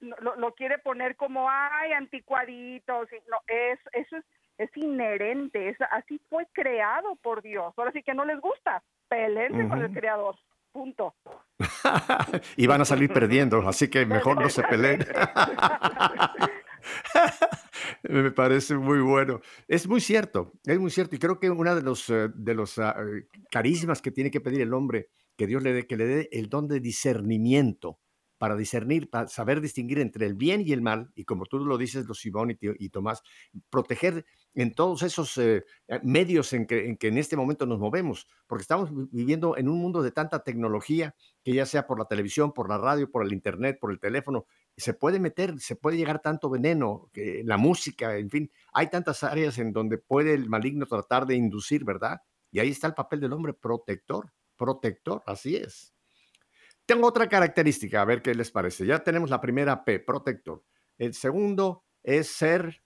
Lo, 0.00 0.54
quiere 0.54 0.78
poner 0.78 1.16
como, 1.16 1.48
ay, 1.50 1.92
anticuaditos. 1.92 3.08
no, 3.28 3.38
es, 3.48 3.78
eso 3.92 4.16
es, 4.16 4.24
es 4.56 4.76
inherente, 4.76 5.68
es, 5.70 5.76
así 5.90 6.20
fue 6.28 6.46
creado 6.52 7.16
por 7.16 7.42
Dios. 7.42 7.74
Ahora 7.76 7.92
sí 7.92 8.02
que 8.02 8.14
no 8.14 8.24
les 8.24 8.40
gusta, 8.40 8.82
peleense 9.08 9.68
con 9.68 9.82
el 9.82 9.92
Creador. 9.92 10.36
Punto. 10.72 11.14
y 12.56 12.66
van 12.68 12.80
a 12.80 12.84
salir 12.84 13.12
perdiendo, 13.12 13.68
así 13.68 13.90
que 13.90 14.06
mejor 14.06 14.40
no 14.40 14.48
se 14.48 14.62
peleen. 14.70 15.04
Me 18.02 18.30
parece 18.30 18.76
muy 18.76 19.00
bueno. 19.00 19.40
Es 19.68 19.86
muy 19.88 20.00
cierto, 20.00 20.52
es 20.64 20.78
muy 20.78 20.90
cierto. 20.90 21.16
Y 21.16 21.18
creo 21.18 21.38
que 21.38 21.50
uno 21.50 21.74
de 21.74 21.82
los, 21.82 22.08
eh, 22.10 22.28
de 22.34 22.54
los 22.54 22.78
ah, 22.78 22.96
eh, 22.98 23.26
carismas 23.50 24.02
que 24.02 24.10
tiene 24.10 24.30
que 24.30 24.40
pedir 24.40 24.60
el 24.60 24.74
hombre, 24.74 25.10
que 25.36 25.46
Dios 25.46 25.62
le 25.62 25.72
dé, 25.72 25.86
que 25.86 25.96
le 25.96 26.06
dé 26.06 26.28
el 26.32 26.48
don 26.48 26.68
de 26.68 26.80
discernimiento 26.80 27.98
para 28.40 28.56
discernir, 28.56 29.10
para 29.10 29.28
saber 29.28 29.60
distinguir 29.60 29.98
entre 29.98 30.24
el 30.24 30.32
bien 30.32 30.62
y 30.66 30.72
el 30.72 30.80
mal, 30.80 31.12
y 31.14 31.26
como 31.26 31.44
tú 31.44 31.58
lo 31.58 31.76
dices, 31.76 32.06
los 32.06 32.20
Simón 32.20 32.56
y, 32.58 32.88
Tomás, 32.88 33.22
proteger 33.68 34.24
en 34.54 34.72
todos 34.72 35.02
esos 35.02 35.36
eh, 35.36 35.62
medios 36.02 36.54
en 36.54 36.66
que, 36.66 36.86
en 36.88 36.96
que, 36.96 37.08
en 37.08 37.18
este 37.18 37.36
momento 37.36 37.66
nos 37.66 37.78
movemos, 37.78 38.26
porque 38.46 38.62
estamos 38.62 38.88
viviendo 39.12 39.58
en 39.58 39.68
un 39.68 39.78
mundo 39.78 40.00
de 40.00 40.10
tanta 40.10 40.42
tecnología, 40.42 41.14
que 41.44 41.52
ya 41.52 41.66
sea 41.66 41.86
por 41.86 41.98
la 41.98 42.06
televisión, 42.06 42.54
por 42.54 42.70
la 42.70 42.78
radio, 42.78 43.10
por 43.10 43.26
el 43.26 43.34
internet, 43.34 43.76
por 43.78 43.90
el 43.90 44.00
teléfono, 44.00 44.46
se 44.74 44.94
puede 44.94 45.20
meter, 45.20 45.60
se 45.60 45.76
puede 45.76 45.98
llegar 45.98 46.22
tanto 46.22 46.48
veneno, 46.48 47.10
que 47.12 47.42
la 47.44 47.58
música, 47.58 48.16
en 48.16 48.30
fin, 48.30 48.50
hay 48.72 48.88
tantas 48.88 49.22
áreas 49.22 49.58
en 49.58 49.74
donde 49.74 49.98
puede 49.98 50.32
el 50.32 50.48
maligno 50.48 50.86
tratar 50.86 51.26
de 51.26 51.34
inducir, 51.34 51.84
¿verdad? 51.84 52.22
Y 52.50 52.60
ahí 52.60 52.70
está 52.70 52.86
el 52.86 52.94
papel 52.94 53.20
del 53.20 53.34
hombre 53.34 53.52
protector, 53.52 54.32
protector, 54.56 55.22
así 55.26 55.56
es. 55.56 55.92
Tengo 56.90 57.06
otra 57.06 57.28
característica, 57.28 58.02
a 58.02 58.04
ver 58.04 58.20
qué 58.20 58.34
les 58.34 58.50
parece. 58.50 58.84
Ya 58.84 58.98
tenemos 58.98 59.30
la 59.30 59.40
primera 59.40 59.84
P, 59.84 60.00
protector. 60.00 60.64
El 60.98 61.14
segundo 61.14 61.84
es 62.02 62.26
ser, 62.26 62.82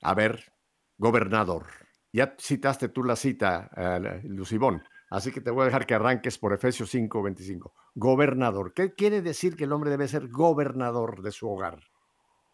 a 0.00 0.14
ver, 0.14 0.50
gobernador. 0.96 1.66
Ya 2.10 2.34
citaste 2.40 2.88
tú 2.88 3.04
la 3.04 3.14
cita, 3.14 3.68
uh, 3.76 4.26
Lucibón. 4.26 4.82
Así 5.10 5.30
que 5.30 5.42
te 5.42 5.50
voy 5.50 5.60
a 5.60 5.64
dejar 5.66 5.84
que 5.84 5.92
arranques 5.92 6.38
por 6.38 6.54
Efesios 6.54 6.88
5, 6.88 7.22
25. 7.22 7.74
Gobernador. 7.96 8.72
¿Qué 8.72 8.94
quiere 8.94 9.20
decir 9.20 9.56
que 9.56 9.64
el 9.64 9.72
hombre 9.72 9.90
debe 9.90 10.08
ser 10.08 10.28
gobernador 10.28 11.20
de 11.20 11.32
su 11.32 11.50
hogar? 11.50 11.80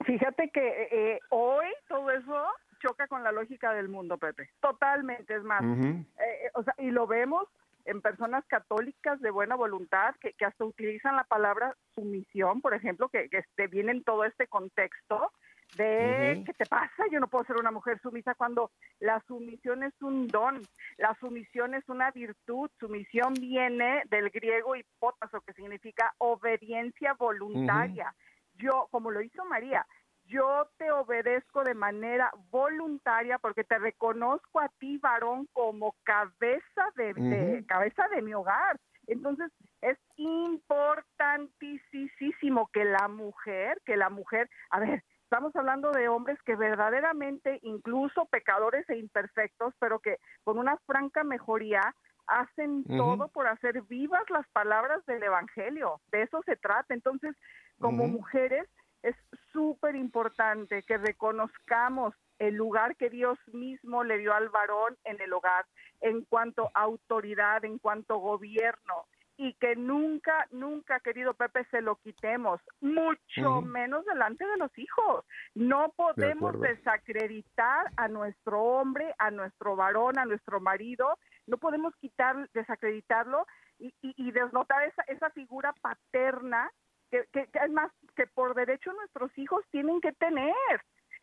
Fíjate 0.05 0.51
que 0.51 0.67
eh, 0.67 0.89
eh, 0.91 1.21
hoy 1.31 1.67
todo 1.87 2.11
eso 2.11 2.47
choca 2.81 3.07
con 3.07 3.23
la 3.23 3.31
lógica 3.31 3.73
del 3.75 3.89
mundo, 3.89 4.19
Pepe. 4.19 4.51
Totalmente, 4.61 5.37
es 5.37 5.45
más. 5.45 5.63
Eh, 5.63 6.51
o 6.55 6.65
sea, 6.65 6.75
y 6.79 6.91
lo 6.91 7.07
vemos 7.07 7.47
en 7.85 8.01
personas 8.01 8.45
católicas 8.47 9.21
de 9.21 9.31
buena 9.31 9.57
voluntad 9.57 10.15
que, 10.21 10.35
hasta 10.45 10.65
utilizan 10.65 11.17
la 11.17 11.25
palabra 11.25 11.75
sumisión, 11.95 12.61
por 12.61 12.75
ejemplo, 12.75 13.09
que, 13.09 13.29
que 13.29 13.39
este, 13.39 13.67
viene 13.67 13.93
en 13.93 14.05
todo 14.05 14.25
este 14.25 14.47
contexto 14.47 15.33
de 15.77 16.43
qué 16.45 16.53
te 16.53 16.67
pasa, 16.67 17.05
yo 17.11 17.19
no 17.19 17.29
puedo 17.29 17.45
ser 17.45 17.57
una 17.57 17.71
mujer 17.71 17.99
sumisa 18.03 18.35
cuando 18.35 18.71
la 19.01 19.23
sumisión 19.27 19.83
es 19.83 19.95
un 20.03 20.27
don, 20.29 20.61
la 20.99 21.17
sumisión 21.19 21.75
es 21.75 21.89
una 21.89 22.11
virtud, 22.11 22.71
sumisión 22.79 23.33
viene 23.35 24.03
del 24.11 24.31
griego 24.31 24.77
hipótaso 24.77 25.41
que 25.41 25.55
significa 25.55 26.13
obediencia 26.19 27.15
voluntaria. 27.15 28.15
Yo, 28.55 28.87
como 28.91 29.11
lo 29.11 29.23
hizo 29.23 29.45
María, 29.47 29.87
yo 30.27 30.69
te 30.79 30.91
obedezco 30.91 31.63
de 31.65 31.75
manera 31.75 32.31
voluntaria 32.51 33.39
porque 33.39 33.65
te 33.65 33.79
reconozco 33.79 34.61
a 34.61 34.69
ti, 34.79 34.99
varón, 34.99 35.49
como 35.53 35.95
cabeza 36.05 36.93
de, 36.97 37.65
cabeza 37.67 38.07
de 38.09 38.23
mi 38.23 38.35
hogar. 38.35 38.79
Entonces, 39.07 39.51
es 39.81 39.99
importantísimo 40.17 42.69
que 42.73 42.85
la 42.85 43.09
mujer, 43.09 43.81
que 43.85 43.97
la 43.97 44.11
mujer, 44.11 44.49
a 44.71 44.79
ver, 44.81 45.03
Estamos 45.33 45.57
hablando 45.57 45.93
de 45.93 46.09
hombres 46.09 46.39
que 46.45 46.57
verdaderamente, 46.57 47.59
incluso 47.63 48.27
pecadores 48.27 48.87
e 48.91 48.99
imperfectos, 48.99 49.73
pero 49.79 49.99
que 49.99 50.19
con 50.45 50.59
una 50.59 50.77
franca 50.85 51.25
mejoría 51.25 51.81
hacen 52.27 52.85
todo 52.85 53.29
por 53.29 53.47
hacer 53.47 53.81
vivas 53.85 54.29
las 54.29 54.47
palabras 54.49 55.03
del 55.07 55.23
Evangelio. 55.23 56.03
De 56.13 56.21
eso 56.21 56.43
se 56.45 56.57
trata. 56.57 56.93
Entonces, 56.93 57.35
como 57.79 58.09
mujeres, 58.09 58.69
es 59.03 59.17
súper 59.53 59.97
importante 59.97 60.83
que 60.83 60.99
reconozcamos 60.99 62.15
el 62.39 62.55
lugar 62.55 62.97
que 62.97 63.11
Dios 63.11 63.39
mismo 63.53 64.05
le 64.05 64.19
dio 64.19 64.35
al 64.35 64.49
varón 64.49 64.97
en 65.05 65.21
el 65.21 65.33
hogar 65.33 65.67
en 66.01 66.25
cuanto 66.25 66.71
a 66.75 66.83
autoridad, 66.83 67.65
en 67.65 67.79
cuanto 67.79 68.15
a 68.15 68.19
gobierno, 68.19 69.07
y 69.37 69.55
que 69.55 69.77
nunca, 69.77 70.47
nunca, 70.51 71.01
querido 71.01 71.35
Pepe, 71.35 71.65
se 71.71 71.81
lo 71.81 71.97
quitemos, 71.97 72.61
mucho 72.81 73.63
menos 73.63 74.05
delante 74.05 74.47
de 74.47 74.57
los 74.57 74.77
hijos. 74.79 75.25
No 75.55 75.93
podemos 75.97 76.61
desacreditar 76.61 77.87
a 77.97 78.09
nuestro 78.09 78.63
hombre, 78.63 79.15
a 79.19 79.31
nuestro 79.31 79.75
varón, 79.75 80.19
a 80.19 80.27
nuestro 80.27 80.61
marido, 80.61 81.19
no 81.47 81.59
podemos 81.59 81.95
quitar, 81.97 82.49
desacreditarlo 82.53 83.47
y, 83.79 83.93
y, 84.03 84.31
desnotar 84.31 84.85
esa, 84.85 85.03
esa 85.09 85.31
figura 85.31 85.73
paterna 85.81 86.71
que, 87.13 87.27
que, 87.33 87.49
es 87.53 87.71
más 87.71 87.93
que 88.17 88.27
por 88.27 88.55
derecho 88.55 88.93
nuestros 88.95 89.37
hijos 89.39 89.65
tienen 89.71 90.01
que 90.01 90.13
tener. 90.13 90.55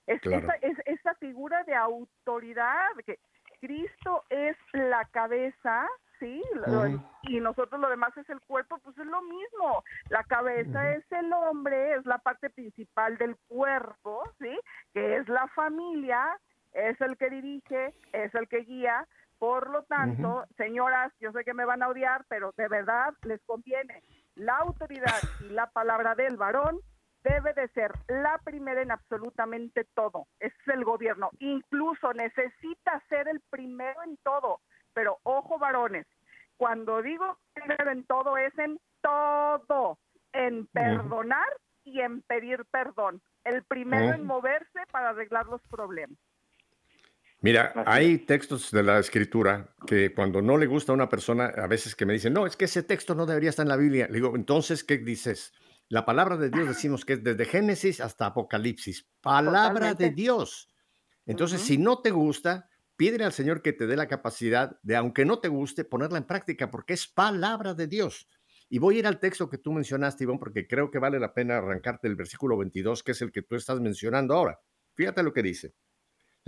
Es, 0.06 0.24
esa, 0.26 0.54
es, 0.62 0.78
esa 0.86 1.16
figura 1.16 1.64
de 1.64 1.76
autoridad, 1.76 2.88
que 3.06 3.20
Cristo 3.60 4.24
es 4.30 4.56
la 4.74 5.04
cabeza 5.06 5.88
sí, 6.20 6.42
y 7.24 7.40
nosotros 7.40 7.80
lo 7.80 7.90
demás 7.90 8.16
es 8.18 8.30
el 8.30 8.42
cuerpo, 8.42 8.78
pues 8.80 8.98
es 8.98 9.06
lo 9.06 9.22
mismo. 9.22 9.84
La 10.10 10.24
cabeza 10.24 10.94
es 10.94 11.04
el 11.12 11.32
hombre, 11.34 11.96
es 11.96 12.06
la 12.06 12.18
parte 12.20 12.50
principal 12.50 13.18
del 13.18 13.36
cuerpo, 13.48 14.24
sí, 14.40 14.60
que 14.94 15.18
es 15.18 15.28
la 15.30 15.48
familia, 15.50 16.38
es 16.74 17.00
el 17.02 17.18
que 17.18 17.30
dirige, 17.30 17.94
es 18.14 18.34
el 18.36 18.48
que 18.48 18.60
guía. 18.60 19.08
Por 19.40 19.70
lo 19.70 19.84
tanto, 19.84 20.46
señoras, 20.58 21.14
yo 21.22 21.32
sé 21.32 21.46
que 21.46 21.54
me 21.54 21.64
van 21.64 21.82
a 21.82 21.88
odiar, 21.88 22.26
pero 22.28 22.54
de 22.58 22.68
verdad 22.68 23.14
les 23.24 23.42
conviene. 23.46 24.04
La 24.40 24.56
autoridad 24.56 25.20
y 25.42 25.50
la 25.50 25.70
palabra 25.70 26.16
del 26.16 26.38
varón 26.38 26.80
debe 27.26 27.54
de 27.56 27.68
ser 27.74 27.92
la 28.08 28.38
primera 28.38 28.82
en 28.82 28.90
absolutamente 28.90 29.84
todo. 29.94 30.28
Es 30.40 30.54
el 30.68 30.86
gobierno. 30.86 31.30
Incluso 31.40 32.14
necesita 32.14 33.04
ser 33.10 33.28
el 33.28 33.42
primero 33.50 34.02
en 34.04 34.16
todo. 34.24 34.62
Pero 34.94 35.18
ojo 35.24 35.60
varones, 35.60 36.08
cuando 36.56 37.02
digo 37.02 37.38
primero 37.54 37.92
en 37.92 38.06
todo 38.06 38.38
es 38.38 38.58
en 38.58 38.80
todo, 39.02 40.00
en 40.32 40.68
perdonar 40.68 41.50
y 41.84 42.00
en 42.00 42.22
pedir 42.22 42.64
perdón. 42.72 43.22
El 43.44 43.66
primero 43.66 44.14
en 44.14 44.26
moverse 44.26 44.80
para 44.90 45.10
arreglar 45.10 45.48
los 45.48 45.62
problemas. 45.64 46.18
Mira, 47.42 47.72
Así 47.76 47.84
hay 47.86 48.18
textos 48.20 48.70
de 48.72 48.84
la 48.84 49.00
escritura 49.00 49.74
que 49.88 50.14
cuando 50.14 50.42
no 50.42 50.58
le 50.58 50.68
gusta 50.68 50.92
a 50.92 50.96
una 50.96 51.08
persona, 51.08 51.46
a 51.46 51.68
veces 51.68 51.96
que 51.96 52.06
me 52.06 52.14
dicen, 52.14 52.34
no, 52.34 52.46
es 52.46 52.58
que 52.58 52.66
ese 52.66 52.84
texto 52.84 53.16
no 53.16 53.26
debería 53.26 53.50
estar 53.50 53.64
en 53.64 53.70
la 53.70 53.78
Biblia. 53.78 54.08
Le 54.08 54.16
digo, 54.16 54.36
entonces, 54.36 54.84
¿qué 54.84 54.98
dices? 54.98 55.54
La 55.88 56.06
palabra 56.06 56.38
de 56.38 56.50
Dios 56.50 56.68
decimos 56.68 57.06
que 57.06 57.14
es 57.14 57.24
desde 57.24 57.46
Génesis 57.46 58.02
hasta 58.02 58.28
Apocalipsis. 58.28 59.08
Palabra 59.22 59.94
de. 59.94 60.12
Dios. 60.12 60.70
Entonces, 61.26 61.62
si 61.62 61.78
no 61.78 62.02
te 62.02 62.12
gusta, 62.12 62.70
pídele 62.96 63.24
al 63.24 63.34
Señor 63.34 63.62
que 63.62 63.74
te 63.74 63.88
dé 63.88 63.96
la 63.96 64.08
capacidad 64.08 64.78
de, 64.84 64.96
aunque 64.96 65.26
no 65.26 65.40
te 65.40 65.48
guste, 65.48 65.86
ponerla 65.86 66.18
en 66.18 66.26
práctica, 66.26 66.70
porque 66.70 66.94
es 66.94 67.08
palabra 67.08 67.74
de 67.74 67.88
Dios. 67.88 68.28
Y 68.70 68.78
voy 68.78 68.98
a 68.98 69.00
ir 69.00 69.08
al 69.08 69.20
texto 69.20 69.50
que 69.50 69.58
tú 69.58 69.72
mencionaste, 69.72 70.26
Iván, 70.26 70.38
porque 70.38 70.68
creo 70.68 70.92
que 70.92 71.00
vale 71.00 71.20
la 71.20 71.34
pena 71.34 71.58
arrancarte 71.58 72.08
el 72.08 72.16
versículo 72.16 72.58
22, 72.58 73.02
que 73.02 73.14
es 73.14 73.22
el 73.22 73.32
que 73.32 73.42
tú 73.42 73.56
estás 73.56 73.80
mencionando 73.80 74.36
ahora. 74.36 74.60
Fíjate 74.94 75.24
lo 75.24 75.34
que 75.34 75.42
dice. 75.42 75.74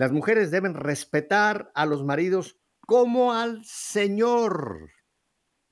Las 0.02 0.12
mujeres 0.12 0.50
deben 0.50 0.74
respetar 0.74 1.72
a 1.76 1.86
los 1.86 2.04
maridos 2.04 2.60
como 2.88 3.34
al 3.34 3.64
Señor. 3.64 4.90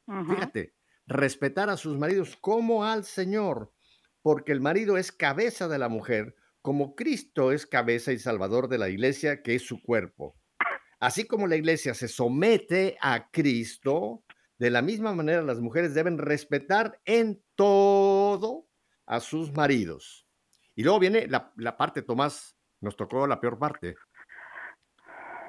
Fíjate, 0.05 0.75
respetar 1.07 1.71
a 1.71 1.77
sus 1.77 1.97
maridos 1.97 2.37
como 2.39 2.85
al 2.85 3.05
Señor, 3.05 3.73
porque 4.21 4.51
el 4.51 4.61
marido 4.61 4.97
es 4.97 5.11
cabeza 5.11 5.67
de 5.67 5.79
la 5.79 5.89
mujer, 5.89 6.35
como 6.61 6.93
Cristo 6.93 7.51
es 7.51 7.65
cabeza 7.65 8.11
y 8.11 8.19
salvador 8.19 8.67
de 8.67 8.77
la 8.77 8.89
iglesia, 8.89 9.41
que 9.41 9.55
es 9.55 9.65
su 9.65 9.81
cuerpo. 9.81 10.39
Así 10.99 11.25
como 11.25 11.47
la 11.47 11.55
iglesia 11.55 11.95
se 11.95 12.07
somete 12.07 12.99
a 13.01 13.31
Cristo, 13.31 14.23
de 14.59 14.69
la 14.69 14.83
misma 14.83 15.11
manera 15.11 15.41
las 15.41 15.59
mujeres 15.59 15.95
deben 15.95 16.19
respetar 16.19 17.01
en 17.05 17.43
todo 17.55 18.67
a 19.07 19.21
sus 19.21 19.51
maridos. 19.53 20.27
Y 20.75 20.83
luego 20.83 20.99
viene 20.99 21.25
la, 21.25 21.51
la 21.57 21.77
parte, 21.77 22.03
Tomás, 22.03 22.55
nos 22.79 22.95
tocó 22.95 23.25
la 23.25 23.41
peor 23.41 23.57
parte. 23.57 23.95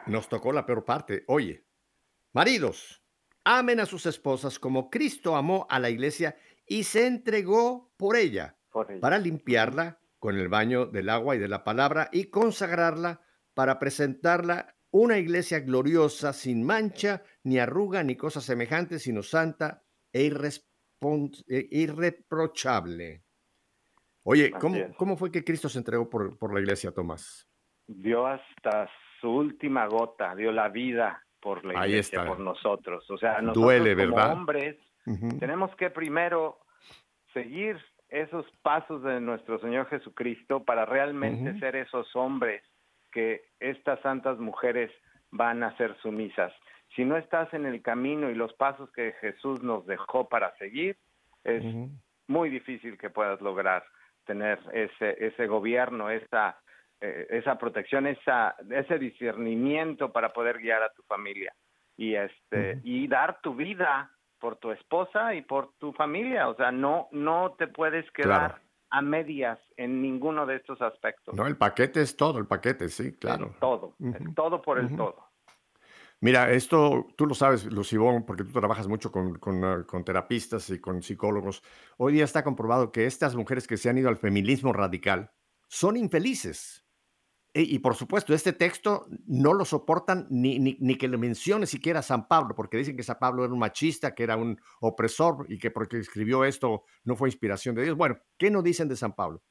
Nos 0.07 0.29
tocó 0.29 0.53
la 0.53 0.67
peor 0.67 0.85
parte. 0.85 1.25
Oye, 1.29 1.67
maridos, 2.33 3.03
amen 3.45 3.81
a 3.81 3.87
sus 3.87 4.07
esposas 4.07 4.59
como 4.59 4.91
Cristo 4.91 5.37
amó 5.37 5.67
a 5.71 5.79
la 5.79 5.91
iglesia 5.91 6.37
y 6.67 6.85
se 6.85 7.07
entregó 7.07 7.93
por 7.97 8.17
ella 8.17 8.57
Por 8.71 9.01
para 9.01 9.19
limpiarla 9.19 10.01
con 10.19 10.37
el 10.39 10.49
baño 10.49 10.87
del 10.87 11.09
agua 11.09 11.37
y 11.37 11.39
de 11.39 11.49
la 11.49 11.65
palabra 11.65 12.09
y 12.13 12.25
consagrarla 12.27 13.23
para 13.55 13.79
presentarla 13.79 14.77
una 14.91 15.19
iglesia 15.19 15.61
gloriosa, 15.61 16.33
sin 16.33 16.65
mancha, 16.65 17.23
ni 17.45 17.59
arruga, 17.59 18.03
ni 18.03 18.17
cosa 18.17 18.41
semejante, 18.41 18.99
sino 18.99 19.23
santa 19.23 19.85
e 20.13 20.27
e 20.27 21.69
irreprochable. 21.71 23.25
Oye, 24.25 24.51
¿cómo, 24.51 24.77
cómo 24.97 25.17
fue 25.17 25.31
que 25.31 25.45
Cristo 25.45 25.69
se 25.69 25.79
entregó 25.79 26.11
por, 26.11 26.37
por 26.39 26.53
la 26.53 26.61
iglesia, 26.61 26.93
Tomás? 26.93 27.47
dio 27.91 28.27
hasta 28.27 28.89
su 29.21 29.31
última 29.31 29.87
gota, 29.87 30.35
dio 30.35 30.53
la 30.53 30.69
vida 30.69 31.23
por 31.41 31.65
la 31.65 31.81
Ahí 31.81 31.91
iglesia, 31.91 32.21
está. 32.21 32.29
por 32.29 32.41
nosotros. 32.41 33.09
O 33.11 33.19
sea, 33.19 33.41
nosotros 33.41 33.65
Duele, 33.65 33.95
como 33.95 34.17
¿verdad? 34.17 34.33
hombres 34.33 34.77
tenemos 35.41 35.75
que 35.77 35.91
primero 35.91 36.59
seguir 37.33 37.79
esos 38.09 38.47
pasos 38.63 39.03
de 39.03 39.21
nuestro 39.21 39.59
Señor 39.61 39.87
Jesucristo 39.89 40.65
para 40.65 40.85
realmente 40.85 41.59
ser 41.59 41.77
esos 41.77 42.15
hombres 42.15 42.63
que 43.11 43.43
estas 43.59 44.01
santas 44.01 44.39
mujeres 44.39 44.91
van 45.31 45.63
a 45.63 45.77
ser 45.77 45.97
sumisas. 46.03 46.53
Si 46.95 47.05
no 47.05 47.17
estás 47.17 47.53
en 47.55 47.67
el 47.67 47.83
camino 47.83 48.31
y 48.31 48.35
los 48.35 48.53
pasos 48.55 48.91
que 48.93 49.13
Jesús 49.21 49.63
nos 49.63 49.87
dejó 49.87 50.29
para 50.29 50.55
seguir, 50.57 50.97
es 51.45 51.65
muy 52.27 52.51
difícil 52.51 52.99
que 52.99 53.11
puedas 53.11 53.41
lograr 53.41 53.85
tener 54.27 54.59
ese 54.73 55.17
ese 55.25 55.47
gobierno, 55.47 56.11
esa 56.11 56.61
eh, 57.01 57.27
esa 57.31 57.57
protección, 57.59 58.07
esa 58.07 58.55
ese 58.71 58.99
discernimiento 58.99 60.13
para 60.13 60.33
poder 60.33 60.59
guiar 60.59 60.83
a 60.83 60.93
tu 60.93 61.03
familia 61.03 61.55
y 61.97 62.15
este 62.15 62.81
y 62.85 63.07
dar 63.09 63.41
tu 63.41 63.55
vida 63.55 64.11
por 64.39 64.57
tu 64.57 64.71
esposa 64.71 65.35
y 65.35 65.43
por 65.43 65.75
tu 65.79 65.93
familia, 65.93 66.49
o 66.49 66.55
sea, 66.57 66.71
no 66.73 67.09
no 67.13 67.55
te 67.59 67.67
puedes 67.69 68.11
quedar 68.13 68.51
Claro. 68.53 68.63
a 68.91 69.03
medias 69.03 69.59
en 69.77 70.01
ninguno 70.03 70.47
de 70.47 70.57
estos 70.57 70.81
aspectos. 70.83 71.35
No, 71.35 71.47
el 71.47 71.57
paquete 71.57 72.01
es 72.03 72.17
todo, 72.17 72.39
el 72.39 72.47
paquete, 72.47 72.89
sí, 72.89 73.13
claro. 73.17 73.55
todo, 73.61 73.95
todo 74.35 74.61
por 74.63 74.79
el 74.79 74.97
todo. 74.97 75.31
Mira, 76.23 76.51
esto 76.51 77.07
tú 77.17 77.27
lo 77.27 77.35
sabes, 77.35 77.65
Lucibón, 77.65 78.27
porque 78.27 78.45
tú 78.45 78.53
trabajas 78.53 78.87
mucho 78.87 79.11
con, 79.11 79.39
con, 79.39 79.65
ah, 79.65 79.85
con 79.87 80.05
terapistas 80.05 80.69
y 80.69 80.79
con 80.79 81.03
psicólogos. 81.03 81.63
Hoy 81.97 82.13
día 82.13 82.25
está 82.25 82.45
comprobado 82.45 82.93
que 82.93 83.07
estas 83.07 83.35
mujeres 83.35 83.67
que 83.67 83.79
se 83.79 83.89
han 83.89 83.97
ido 83.97 84.11
al 84.11 84.19
feminismo 84.19 84.75
radical 84.75 85.31
son 85.67 85.97
infelices. 85.97 86.85
E- 87.53 87.63
Y, 87.63 87.79
por 87.81 87.95
supuesto, 87.97 88.33
este 88.33 88.53
texto 88.53 89.07
no 89.27 89.53
lo 89.55 89.65
soportan 89.65 90.27
ni, 90.31 90.59
ni, 90.59 90.77
ni 90.81 90.97
que 90.97 91.09
le 91.09 91.17
mencione 91.19 91.67
siquiera 91.67 92.01
San 92.03 92.29
Pablo, 92.29 92.55
porque 92.55 92.77
dicen 92.77 92.97
que 92.97 93.03
San 93.03 93.19
Pablo 93.19 93.45
era 93.45 93.53
un 93.53 93.59
machista, 93.59 94.15
que 94.15 94.23
era 94.23 94.37
un 94.37 94.61
opresor 94.81 95.47
y 95.49 95.59
que 95.59 95.71
porque 95.71 95.99
escribió 95.99 96.45
esto 96.45 96.85
no 97.05 97.17
fue 97.17 97.29
inspiración 97.29 97.75
de 97.75 97.83
Dios. 97.85 97.97
Bueno, 97.97 98.19
¿qué 98.39 98.51
no 98.51 98.63
dicen 98.63 98.89
de 98.89 98.97
San 98.97 99.15
Pablo? 99.15 99.43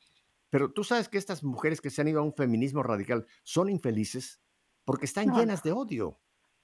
Pero 0.49 0.71
tú 0.71 0.83
sabes 0.83 1.09
que 1.09 1.17
estas 1.17 1.43
mujeres 1.43 1.81
que 1.81 1.89
se 1.89 2.01
han 2.01 2.07
ido 2.07 2.19
a 2.21 2.23
un 2.23 2.33
feminismo 2.33 2.81
radical 2.83 3.27
son 3.43 3.69
infelices 3.69 4.41
porque 4.85 5.05
están 5.05 5.27
No, 5.27 5.37
llenas 5.37 5.61
de 5.61 5.71
odio, 5.73 6.19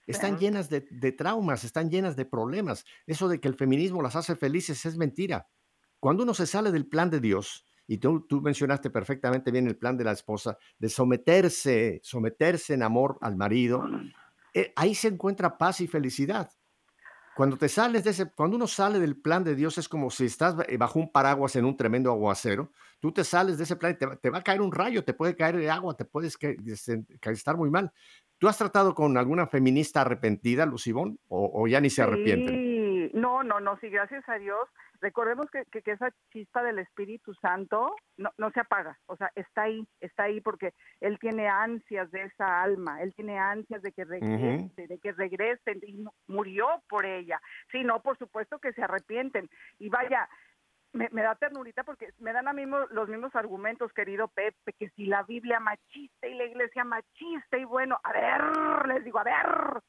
están 0.07 0.37
llenas 0.39 0.69
de, 0.69 0.87
de 0.89 1.11
traumas, 1.11 1.63
están 1.63 1.89
llenas 1.91 2.15
de 2.15 2.25
problemas. 2.25 2.85
Eso 3.05 3.27
de 3.27 3.39
que 3.39 3.47
el 3.47 3.55
feminismo 3.55 4.01
las 4.01 4.15
hace 4.15 4.35
felices 4.35 4.85
es 4.85 4.97
mentira. 4.97 5.49
Cuando 5.99 6.23
uno 6.23 6.33
se 6.33 6.47
sale 6.47 6.71
del 6.71 6.87
plan 6.87 7.09
de 7.09 7.19
Dios, 7.19 7.65
y 7.87 7.97
tú, 7.97 8.21
tú 8.27 8.41
mencionaste 8.41 8.89
perfectamente 8.89 9.51
bien 9.51 9.67
el 9.67 9.77
plan 9.77 9.97
de 9.97 10.03
la 10.03 10.11
esposa, 10.11 10.57
de 10.79 10.89
someterse, 10.89 11.99
someterse 12.03 12.73
en 12.73 12.83
amor 12.83 13.17
al 13.21 13.35
marido, 13.35 13.83
eh, 14.53 14.71
ahí 14.75 14.95
se 14.95 15.09
encuentra 15.09 15.57
paz 15.57 15.81
y 15.81 15.87
felicidad. 15.87 16.49
Cuando 17.35 17.57
te 17.57 17.67
sales 17.67 18.05
de 18.05 18.11
ese, 18.11 18.31
cuando 18.31 18.55
uno 18.55 18.65
sale 18.65 18.97
del 18.97 19.17
plan 19.17 19.43
de 19.43 19.55
Dios 19.55 19.77
es 19.77 19.89
como 19.89 20.09
si 20.09 20.23
estás 20.25 20.55
ba- 20.55 20.65
bajo 20.79 20.99
un 20.99 21.11
paraguas 21.11 21.55
en 21.57 21.65
un 21.65 21.75
tremendo 21.75 22.09
aguacero. 22.09 22.71
Tú 23.01 23.11
te 23.11 23.25
sales 23.25 23.57
de 23.57 23.65
ese 23.65 23.75
plan 23.75 23.91
y 23.91 23.97
te, 23.97 24.05
va- 24.05 24.15
te 24.15 24.29
va 24.29 24.37
a 24.37 24.41
caer 24.41 24.61
un 24.61 24.71
rayo, 24.71 25.03
te 25.03 25.13
puede 25.13 25.35
caer 25.35 25.57
de 25.57 25.69
agua, 25.69 25.97
te 25.97 26.05
puedes 26.05 26.37
que- 26.37 26.55
desen- 26.55 27.05
que 27.19 27.29
estar 27.31 27.57
muy 27.57 27.69
mal. 27.69 27.91
¿Tú 28.37 28.47
has 28.47 28.57
tratado 28.57 28.95
con 28.95 29.17
alguna 29.17 29.47
feminista 29.47 29.99
arrepentida, 30.01 30.65
Lucibón? 30.65 31.19
¿O, 31.27 31.51
o 31.61 31.67
ya 31.67 31.81
ni 31.81 31.89
se 31.89 32.01
arrepienten? 32.01 32.55
Sí, 32.55 32.74
no, 33.15 33.43
no, 33.43 33.59
no, 33.59 33.77
sí, 33.77 33.89
gracias 33.89 34.27
a 34.29 34.35
Dios. 34.35 34.67
Recordemos 35.01 35.49
que, 35.51 35.65
que, 35.71 35.81
que 35.81 35.91
esa 35.91 36.09
chispa 36.31 36.63
del 36.63 36.79
Espíritu 36.79 37.33
Santo 37.35 37.95
no, 38.17 38.29
no 38.37 38.49
se 38.51 38.59
apaga, 38.59 38.97
o 39.07 39.15
sea, 39.17 39.31
está 39.35 39.63
ahí, 39.63 39.85
está 39.99 40.23
ahí 40.23 40.41
porque 40.41 40.73
Él 41.01 41.17
tiene 41.19 41.47
ansias 41.47 42.09
de 42.11 42.23
esa 42.23 42.61
alma, 42.63 43.01
Él 43.01 43.13
tiene 43.13 43.37
ansias 43.37 43.81
de 43.81 43.91
que 43.91 44.05
regrese, 44.05 44.87
de 44.87 44.99
que 44.99 45.11
regresen, 45.11 45.79
y 45.85 45.93
mu- 45.93 46.11
murió 46.27 46.67
por 46.89 47.05
ella. 47.05 47.39
Sí, 47.71 47.83
no, 47.83 48.01
por 48.01 48.17
supuesto 48.17 48.59
que 48.59 48.73
se 48.73 48.83
arrepienten. 48.83 49.49
Y 49.79 49.89
vaya, 49.89 50.27
me, 50.93 51.09
me 51.11 51.21
da 51.23 51.35
ternurita 51.35 51.83
porque 51.83 52.09
me 52.19 52.31
dan 52.33 52.47
a 52.47 52.53
mí 52.53 52.63
los 52.89 53.09
mismos 53.09 53.35
argumentos, 53.35 53.91
querido 53.93 54.29
Pepe, 54.29 54.73
que 54.79 54.89
si 54.91 55.05
la 55.05 55.23
Biblia 55.23 55.59
machista 55.59 56.25
y 56.27 56.33
la 56.35 56.45
iglesia 56.45 56.83
machista, 56.85 57.57
y 57.57 57.65
bueno, 57.65 57.99
a 58.03 58.13
ver, 58.13 58.87
les 58.87 59.03
digo, 59.03 59.19
a 59.19 59.23
ver, 59.23 59.81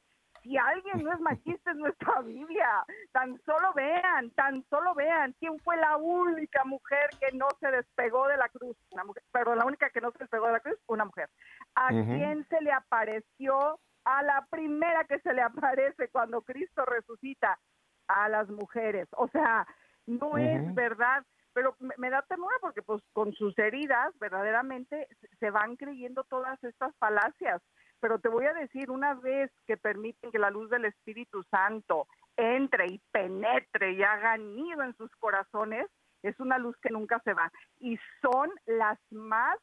si 0.47 0.57
alguien 0.57 1.03
no 1.03 1.13
es 1.13 1.19
machista 1.19 1.71
es 1.71 1.77
nuestra 1.77 2.21
Biblia. 2.25 2.85
Tan 3.11 3.39
solo 3.43 3.73
vean, 3.75 4.31
tan 4.31 4.63
solo 4.69 4.95
vean 4.95 5.35
quién 5.39 5.59
fue 5.59 5.75
la 5.77 5.97
única 5.97 6.63
mujer 6.63 7.09
que 7.19 7.35
no 7.35 7.47
se 7.59 7.69
despegó 7.69 8.27
de 8.27 8.37
la 8.37 8.47
cruz. 8.49 8.77
Una 8.91 9.03
mujer, 9.03 9.23
perdón, 9.31 9.57
la 9.57 9.65
única 9.65 9.89
que 9.89 10.01
no 10.01 10.11
se 10.11 10.19
despegó 10.19 10.47
de 10.47 10.53
la 10.53 10.59
cruz, 10.61 10.77
una 10.87 11.05
mujer. 11.05 11.29
¿A 11.75 11.89
quién 11.89 12.45
se 12.49 12.61
le 12.61 12.71
apareció? 12.71 13.79
A 14.05 14.23
la 14.23 14.47
primera 14.49 15.03
que 15.03 15.19
se 15.19 15.33
le 15.33 15.41
aparece 15.41 16.07
cuando 16.09 16.41
Cristo 16.41 16.85
resucita, 16.85 17.59
a 18.07 18.29
las 18.29 18.47
mujeres. 18.47 19.07
O 19.11 19.27
sea, 19.27 19.67
no 20.05 20.37
es 20.37 20.73
verdad 20.73 21.25
pero 21.57 21.75
me, 21.79 22.11
da 22.11 22.21
ternura 22.21 22.55
porque 22.61 22.83
pues 22.83 23.01
con 23.13 23.33
sus 23.33 23.57
heridas 23.57 24.13
verdaderamente 24.19 25.07
se 25.39 25.49
van 25.49 25.75
creyendo 25.75 26.23
todas 26.25 26.63
estas 26.63 26.95
falacias. 26.97 27.63
Pero 27.99 28.19
te 28.19 28.29
voy 28.29 28.45
a 28.45 28.53
decir, 28.53 28.91
una 28.91 29.15
vez 29.15 29.51
que 29.65 29.77
permiten 29.77 30.31
que 30.31 30.39
la 30.39 30.51
luz 30.51 30.69
del 30.69 30.85
Espíritu 30.85 31.43
Santo 31.43 32.07
entre 32.37 32.87
y 32.87 33.01
penetre 33.11 33.93
y 33.93 34.03
haga 34.03 34.37
nido 34.37 34.83
en 34.83 34.95
sus 34.95 35.11
corazones, 35.17 35.87
es 36.23 36.39
una 36.39 36.57
luz 36.59 36.75
que 36.81 36.89
nunca 36.89 37.19
se 37.23 37.33
va. 37.33 37.51
Y 37.79 37.97
son 38.21 38.51
las 38.65 38.99
más 39.11 39.57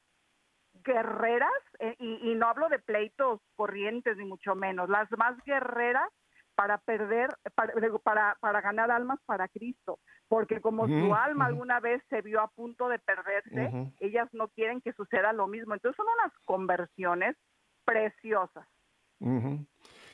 guerreras, 0.84 1.50
eh, 1.78 1.94
y, 1.98 2.32
y 2.32 2.34
no 2.34 2.48
hablo 2.48 2.68
de 2.68 2.78
pleitos 2.80 3.40
corrientes 3.56 4.16
ni 4.16 4.24
mucho 4.24 4.54
menos, 4.54 4.88
las 4.88 5.08
más 5.16 5.36
guerreras 5.44 6.08
para 6.56 6.78
perder, 6.78 7.30
para, 7.54 7.74
para, 8.02 8.36
para 8.40 8.60
ganar 8.60 8.90
almas 8.90 9.18
para 9.26 9.48
Cristo, 9.48 9.98
porque 10.28 10.60
como 10.60 10.88
su 10.98 11.14
Ujú, 11.14 11.14
alma 11.14 11.46
alguna 11.46 11.80
vez 11.80 12.02
se 12.08 12.22
vio 12.22 12.40
a 12.40 12.48
punto 12.48 12.88
de 12.88 12.98
perderse, 12.98 13.74
ellas 14.00 14.28
no 14.32 14.48
quieren 14.48 14.80
que 14.80 14.92
suceda 14.92 15.32
lo 15.32 15.46
mismo. 15.48 15.74
Entonces 15.74 15.96
son 15.96 16.06
unas 16.20 16.32
conversiones 16.44 17.36
preciosas. 17.84 18.66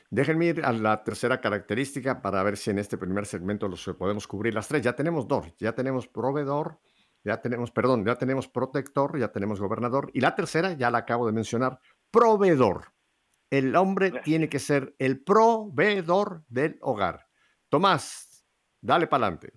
Déjenme 0.09 0.45
ir 0.45 0.65
a 0.65 0.73
la 0.73 1.03
tercera 1.03 1.39
característica 1.39 2.21
para 2.21 2.43
ver 2.43 2.57
si 2.57 2.69
en 2.69 2.79
este 2.79 2.97
primer 2.97 3.25
segmento 3.25 3.67
los 3.67 3.83
podemos 3.97 4.27
cubrir 4.27 4.53
las 4.53 4.67
tres. 4.67 4.81
Ya 4.81 4.93
tenemos 4.93 5.27
dos, 5.27 5.55
ya 5.57 5.73
tenemos 5.73 6.07
proveedor, 6.07 6.79
ya 7.23 7.41
tenemos, 7.41 7.71
perdón, 7.71 8.05
ya 8.05 8.15
tenemos 8.15 8.47
protector, 8.47 9.17
ya 9.17 9.31
tenemos 9.31 9.59
gobernador 9.59 10.09
y 10.13 10.21
la 10.21 10.35
tercera 10.35 10.73
ya 10.73 10.91
la 10.91 10.99
acabo 10.99 11.25
de 11.27 11.31
mencionar, 11.31 11.79
proveedor. 12.11 12.91
el 13.49 13.75
hombre 13.75 14.11
tiene 14.23 14.47
que 14.49 14.59
ser 14.59 14.95
el 14.97 15.23
proveedor 15.23 16.43
del 16.47 16.77
hogar. 16.81 17.27
Tomás, 17.69 18.45
dale 18.81 19.07
para 19.07 19.25
adelante. 19.25 19.53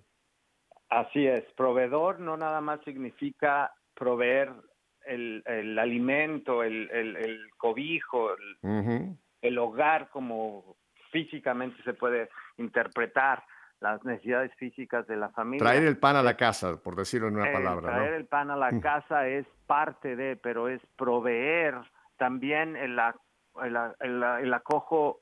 Así 0.89 1.25
es, 1.25 1.43
proveedor 1.53 2.19
no 2.19 2.37
nada 2.37 2.61
más 2.61 2.79
significa 2.83 3.73
proveer 3.93 4.53
el, 5.05 5.77
alimento, 5.79 6.63
el, 6.63 7.49
cobijo, 7.57 8.31
el, 9.41 9.57
hogar 9.57 10.09
como 10.09 10.75
físicamente 11.11 11.81
se 11.83 11.93
puede 11.93 12.29
interpretar 12.57 13.43
las 13.79 14.03
necesidades 14.03 14.51
físicas 14.55 15.05
de 15.07 15.17
la 15.17 15.29
familia. 15.29 15.65
Traer 15.65 15.83
el 15.83 15.97
pan 15.97 16.15
a 16.15 16.23
la 16.23 16.35
casa, 16.35 16.81
por 16.81 16.95
decirlo 16.95 17.27
en 17.27 17.37
una 17.37 17.51
palabra. 17.51 17.93
Traer 17.93 18.13
el 18.13 18.25
pan 18.25 18.51
a 18.51 18.55
la 18.55 18.79
casa 18.79 19.27
es 19.27 19.45
parte 19.67 20.15
de, 20.15 20.35
pero 20.35 20.69
es 20.69 20.81
proveer 20.97 21.75
también 22.17 22.75
el, 22.75 22.99
el, 23.61 24.53
acojo 24.53 25.19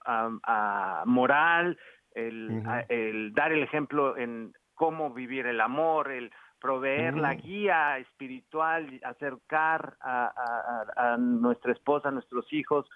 moral, 1.05 1.77
el, 2.13 2.63
el 2.89 3.33
dar 3.33 3.51
el 3.51 3.63
ejemplo 3.63 4.17
en 4.17 4.53
cómo 4.75 5.13
vivir 5.13 5.45
el 5.47 5.61
amor, 5.61 6.11
el 6.11 6.31
proveer 6.63 7.17
la 7.17 7.33
guía 7.33 7.97
espiritual, 7.97 8.87
acercar 9.03 9.97
a, 9.99 11.17
nuestra 11.19 11.73
esposa, 11.73 12.07
a 12.07 12.11
nuestros 12.13 12.51
hijos, 12.53 12.89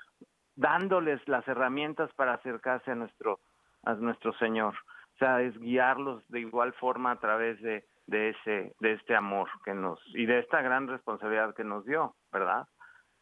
dándoles 0.56 1.20
las 1.28 1.46
herramientas 1.50 2.10
para 2.16 2.36
acercarse 2.36 2.92
a 2.92 2.96
nuestro, 2.96 3.42
a 3.84 3.94
nuestro 3.96 4.32
Señor. 4.38 4.74
O 5.16 5.18
sea, 5.20 5.42
es 5.42 5.60
guiarlos 5.60 6.26
de 6.30 6.40
igual 6.40 6.72
forma 6.76 7.12
a 7.12 7.20
través 7.20 7.62
de, 7.62 7.86
de 8.06 8.30
ese, 8.30 8.74
de 8.80 8.94
este 8.94 9.18
amor 9.18 9.50
que 9.66 9.74
nos, 9.74 10.00
y 10.16 10.26
de 10.26 10.40
esta 10.40 10.62
gran 10.62 10.88
responsabilidad 10.88 11.54
que 11.54 11.66
nos 11.66 11.86
dio, 11.86 12.16
¿verdad? 12.32 12.70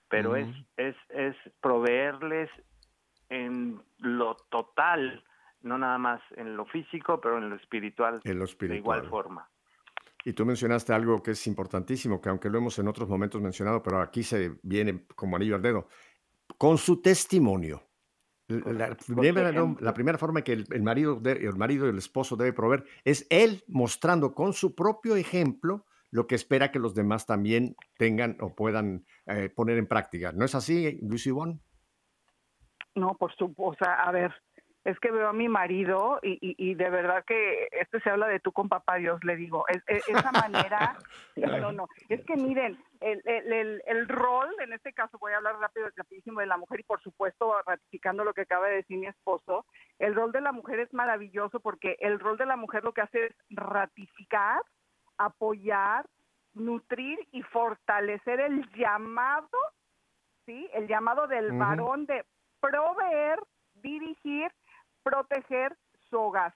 Pero 0.10 0.36
es, 0.36 0.48
es, 0.78 0.96
es 1.10 1.36
proveerles 1.60 2.52
en 3.30 3.82
lo 3.98 4.36
total, 4.52 5.24
no 5.64 5.80
nada 5.80 5.98
más 5.98 6.22
en 6.36 6.56
lo 6.56 6.66
físico, 6.68 7.20
pero 7.20 7.40
en 7.40 7.50
lo 7.50 7.56
espiritual, 7.56 8.22
en 8.24 8.38
lo 8.38 8.46
espiritual. 8.46 8.76
de 8.76 8.78
igual 8.78 9.10
forma. 9.10 9.50
Y 10.28 10.34
tú 10.34 10.44
mencionaste 10.44 10.92
algo 10.92 11.22
que 11.22 11.32
es 11.32 11.46
importantísimo, 11.46 12.20
que 12.20 12.30
aunque 12.30 12.50
lo 12.50 12.58
hemos 12.58 12.78
en 12.80 12.88
otros 12.88 13.08
momentos 13.08 13.40
mencionado, 13.40 13.84
pero 13.84 14.02
aquí 14.02 14.24
se 14.24 14.56
viene 14.64 15.06
como 15.16 15.36
anillo 15.36 15.56
al 15.56 15.62
dedo, 15.62 15.88
con 16.58 16.80
su 16.80 17.00
testimonio. 17.00 17.84
La 18.48 18.96
primera, 18.96 19.52
la 19.80 19.94
primera 19.94 20.18
forma 20.18 20.44
que 20.44 20.54
el, 20.54 20.84
marido 20.84 21.22
el 21.24 21.56
marido 21.56 21.86
y 21.86 21.90
el 21.90 21.98
esposo 21.98 22.36
debe 22.36 22.54
proveer 22.54 22.86
es 23.04 23.26
él 23.30 23.64
mostrando 23.68 24.34
con 24.34 24.54
su 24.54 24.76
propio 24.76 25.16
ejemplo 25.16 25.86
lo 26.12 26.28
que 26.28 26.36
espera 26.36 26.72
que 26.72 26.80
los 26.80 26.96
demás 26.96 27.26
también 27.26 27.76
tengan 27.98 28.38
o 28.40 28.56
puedan 28.56 29.06
eh, 29.28 29.50
poner 29.50 29.78
en 29.78 29.88
práctica. 29.88 30.32
¿No 30.32 30.46
es 30.46 30.56
así, 30.56 31.00
Luis 31.02 31.26
Ivonne? 31.28 31.60
No, 32.96 33.16
por 33.16 33.36
supuesto. 33.36 33.86
a 33.86 34.12
ver, 34.12 34.34
es 34.86 35.00
que 35.00 35.10
veo 35.10 35.28
a 35.28 35.34
mi 35.34 35.50
marido 35.50 36.19
y, 36.21 36.38
y, 36.41 36.76
de 36.76 36.89
verdad 36.91 37.26
que 37.26 37.67
este 37.71 38.00
se 38.02 38.10
habla 38.12 38.28
de 38.28 38.39
tú 38.39 38.52
con 38.52 38.69
papá 38.69 38.98
Dios, 38.98 39.19
le 39.24 39.36
digo. 39.36 39.65
Es, 39.67 39.82
esa 40.08 40.32
manera, 40.32 40.95
no, 41.36 41.58
no, 41.58 41.71
no. 41.71 41.88
Es 42.08 42.24
que 42.24 42.36
miren, 42.36 42.78
el, 43.02 43.19
el, 43.26 43.82
el, 43.84 44.08
rol, 44.08 44.48
en 44.60 44.74
este 44.74 44.93
caso 44.93 45.17
voy 45.17 45.34
a 45.34 45.38
hablar 45.38 45.58
rápido, 45.58 45.89
rapidísimo 45.95 46.39
de 46.39 46.45
la 46.45 46.58
mujer 46.58 46.82
y 46.82 46.84
por 46.84 47.02
supuesto 47.02 47.60
ratificando 47.65 48.24
lo 48.24 48.36
que 48.36 48.41
acaba 48.41 48.67
de 48.67 48.76
decir 48.76 49.00
mi 49.00 49.08
esposo, 49.08 49.65
el 49.98 50.13
rol 50.13 50.32
de 50.32 50.41
la 50.41 50.52
mujer 50.52 50.80
es 50.80 50.93
maravilloso 50.93 51.60
porque 51.60 51.98
el 52.00 52.19
rol 52.19 52.38
de 52.38 52.45
la 52.45 52.56
mujer 52.56 52.84
lo 52.84 52.93
que 52.93 53.02
hace 53.02 53.26
es 53.26 53.36
ratificar, 53.50 54.62
apoyar, 55.17 56.06
nutrir 56.54 57.17
y 57.32 57.41
fortalecer 57.41 58.39
el 58.39 58.69
llamado, 58.76 59.50
¿sí? 60.45 60.69
El 60.74 60.88
llamado 60.88 61.26
del 61.26 61.54
varón 61.54 62.06
de 62.06 62.24
proveer, 62.60 63.39
dirigir 63.74 64.52
proteger 65.06 65.78
su 66.10 66.20
hogar. 66.20 66.54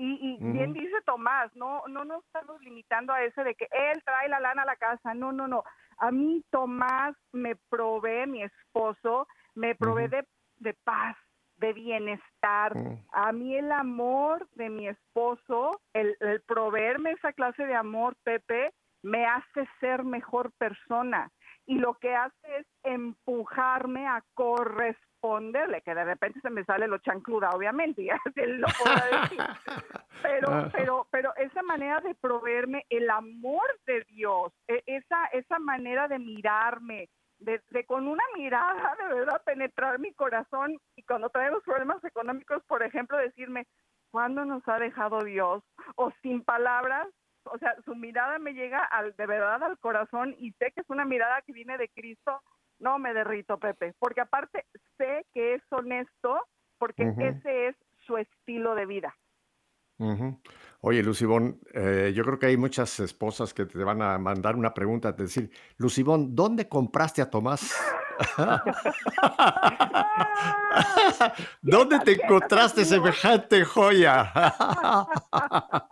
Y, 0.00 0.36
bien 0.40 0.72
dice 0.74 0.94
Tomás, 1.04 1.54
no, 1.56 1.82
no 1.88 2.04
nos 2.04 2.24
estamos 2.26 2.60
limitando 2.60 3.12
a 3.12 3.24
ese 3.24 3.42
de 3.42 3.56
que 3.56 3.66
él 3.72 4.00
trae 4.04 4.28
la 4.28 4.38
lana 4.38 4.62
a 4.62 4.66
la 4.66 4.76
casa. 4.76 5.12
No, 5.12 5.32
no, 5.32 5.48
no. 5.48 5.64
A 5.98 6.12
mí 6.12 6.44
Tomás 6.50 7.16
me 7.32 7.56
provee, 7.68 8.26
mi 8.28 8.44
esposo, 8.44 9.26
me 9.56 9.74
provee 9.74 10.08
de, 10.58 10.74
paz, 10.84 11.16
de 11.56 11.72
bienestar. 11.72 12.74
A 13.10 13.32
mí 13.32 13.56
el 13.56 13.72
amor 13.72 14.48
de 14.52 14.70
mi 14.70 14.86
esposo, 14.86 15.80
el, 15.94 16.16
el 16.20 16.42
proveerme 16.42 17.12
esa 17.12 17.32
clase 17.32 17.66
de 17.66 17.74
amor, 17.74 18.14
Pepe, 18.22 18.72
me 19.02 19.26
hace 19.26 19.68
ser 19.80 20.04
mejor 20.04 20.52
persona. 20.58 21.32
Y 21.66 21.78
lo 21.78 21.94
que 21.94 22.14
hace 22.14 22.56
es 22.58 22.66
empujarme 22.84 24.06
a 24.06 24.22
corresponder 24.34 25.07
responderle, 25.18 25.82
que 25.82 25.94
de 25.94 26.04
repente 26.04 26.40
se 26.40 26.50
me 26.50 26.64
sale 26.64 26.86
lo 26.86 26.98
chancluda, 26.98 27.50
obviamente, 27.50 28.04
ya 28.04 28.18
él 28.36 28.60
lo 28.60 28.68
podrá 28.78 29.20
decir. 29.20 29.38
Pero, 30.20 30.68
pero, 30.72 31.06
pero 31.12 31.32
esa 31.36 31.62
manera 31.62 32.00
de 32.00 32.12
proveerme 32.16 32.84
el 32.90 33.08
amor 33.08 33.62
de 33.86 34.04
Dios, 34.08 34.52
e, 34.66 34.82
esa, 34.84 35.26
esa 35.26 35.60
manera 35.60 36.08
de 36.08 36.18
mirarme, 36.18 37.08
de, 37.38 37.62
con 37.86 38.08
una 38.08 38.24
mirada 38.36 38.96
de 38.96 39.14
verdad 39.14 39.40
penetrar 39.44 40.00
mi 40.00 40.12
corazón 40.14 40.76
y 40.96 41.04
cuando 41.04 41.30
traemos 41.30 41.62
problemas 41.62 42.02
económicos, 42.02 42.64
por 42.64 42.82
ejemplo, 42.82 43.16
decirme, 43.16 43.68
¿cuándo 44.10 44.44
nos 44.44 44.66
ha 44.66 44.80
dejado 44.80 45.20
Dios? 45.20 45.62
O 45.94 46.10
sin 46.20 46.42
palabras, 46.42 47.06
o 47.44 47.56
sea, 47.58 47.76
su 47.84 47.94
mirada 47.94 48.40
me 48.40 48.54
llega 48.54 48.82
al, 48.82 49.14
de 49.14 49.26
verdad 49.26 49.62
al 49.62 49.78
corazón 49.78 50.34
y 50.36 50.50
sé 50.54 50.72
que 50.72 50.80
es 50.80 50.90
una 50.90 51.04
mirada 51.04 51.42
que 51.42 51.52
viene 51.52 51.78
de 51.78 51.88
Cristo 51.90 52.42
no 52.78 52.98
me 52.98 53.14
derrito, 53.14 53.58
Pepe, 53.58 53.94
porque 53.98 54.20
aparte 54.20 54.66
sé 54.96 55.26
que 55.32 55.54
es 55.54 55.62
honesto, 55.70 56.40
porque 56.78 57.12
ese 57.18 57.68
es 57.68 57.76
su 58.06 58.16
estilo 58.16 58.74
de 58.74 58.86
vida. 58.86 59.14
Oye, 60.80 61.02
Lucibón, 61.02 61.60
eh, 61.74 62.12
yo 62.14 62.24
creo 62.24 62.38
que 62.38 62.46
hay 62.46 62.56
muchas 62.56 63.00
esposas 63.00 63.52
que 63.52 63.66
te 63.66 63.82
van 63.82 64.00
a 64.00 64.16
mandar 64.18 64.54
una 64.54 64.72
pregunta, 64.72 65.10
de 65.12 65.24
decir, 65.24 65.50
Lucibón, 65.76 66.36
¿dónde 66.36 66.68
compraste 66.68 67.20
a 67.20 67.28
Tomás? 67.28 67.76
¿Dónde 71.62 71.98
te 72.00 72.12
encontraste 72.12 72.84
semejante 72.84 73.64
joya? 73.64 74.32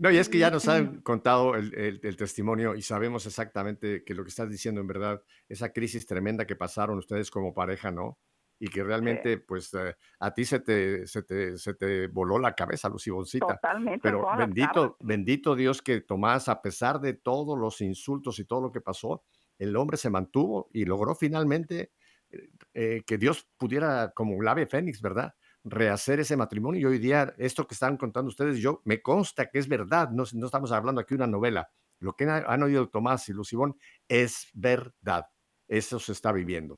No, 0.00 0.10
y 0.10 0.16
es 0.16 0.30
que 0.30 0.38
ya 0.38 0.50
nos 0.50 0.66
han 0.66 1.02
contado 1.02 1.54
el, 1.56 2.00
testimonio 2.16 2.74
y 2.74 2.80
sabemos 2.80 3.26
exactamente 3.26 4.02
que 4.02 4.14
lo 4.14 4.22
que 4.22 4.30
estás 4.30 4.48
diciendo 4.48 4.80
en 4.80 4.86
verdad, 4.86 5.22
esa 5.46 5.74
crisis 5.74 6.06
tremenda 6.06 6.46
que 6.46 6.56
pasaron 6.56 6.96
ustedes 6.96 7.30
como 7.30 7.52
pareja, 7.52 7.90
¿no? 7.90 8.18
Y 8.58 8.68
que 8.68 8.82
realmente, 8.82 9.36
pues, 9.36 9.74
eh, 9.74 9.94
a 10.20 10.32
ti 10.32 10.46
se 10.46 10.60
te, 10.60 11.06
se 11.06 11.22
te, 11.22 11.58
se 11.58 11.74
te 11.74 12.06
voló 12.06 12.38
la 12.38 12.54
cabeza, 12.54 12.88
Luciboncita. 12.88 13.46
Totalmente. 13.46 14.00
Pero 14.02 14.26
bendito, 14.38 14.96
bendito 15.00 15.54
Dios 15.54 15.82
que 15.82 16.00
Tomás, 16.00 16.48
a 16.48 16.62
pesar 16.62 16.98
de 17.00 17.12
todos 17.12 17.58
los 17.58 17.82
insultos 17.82 18.38
y 18.38 18.46
todo 18.46 18.62
lo 18.62 18.72
que 18.72 18.80
pasó, 18.80 19.22
el 19.58 19.76
hombre 19.76 19.98
se 19.98 20.08
mantuvo 20.08 20.70
y 20.72 20.86
logró 20.86 21.14
finalmente 21.14 21.92
eh, 22.30 22.48
eh, 22.72 23.02
que 23.06 23.18
Dios 23.18 23.46
pudiera, 23.58 24.12
como 24.14 24.34
un 24.34 24.48
ave 24.48 24.66
fénix, 24.66 25.02
¿verdad? 25.02 25.34
Rehacer 25.64 26.20
ese 26.20 26.36
matrimonio. 26.36 26.80
Y 26.80 26.84
hoy 26.84 26.98
día, 26.98 27.34
esto 27.38 27.66
que 27.66 27.74
están 27.74 27.96
contando 27.96 28.28
ustedes, 28.28 28.58
yo 28.58 28.82
me 28.84 29.02
consta 29.02 29.50
que 29.50 29.58
es 29.58 29.68
verdad, 29.68 30.10
no, 30.10 30.24
no 30.32 30.46
estamos 30.46 30.72
hablando 30.72 31.00
aquí 31.00 31.14
de 31.14 31.22
una 31.22 31.26
novela. 31.26 31.70
Lo 31.98 32.14
que 32.16 32.24
han, 32.24 32.62
oído 32.62 32.88
Tomás 32.88 33.28
y 33.28 33.32
Lucibón 33.32 33.76
es 34.08 34.48
verdad. 34.54 35.26
Eso 35.68 35.98
se 35.98 36.12
está 36.12 36.32
viviendo. 36.32 36.76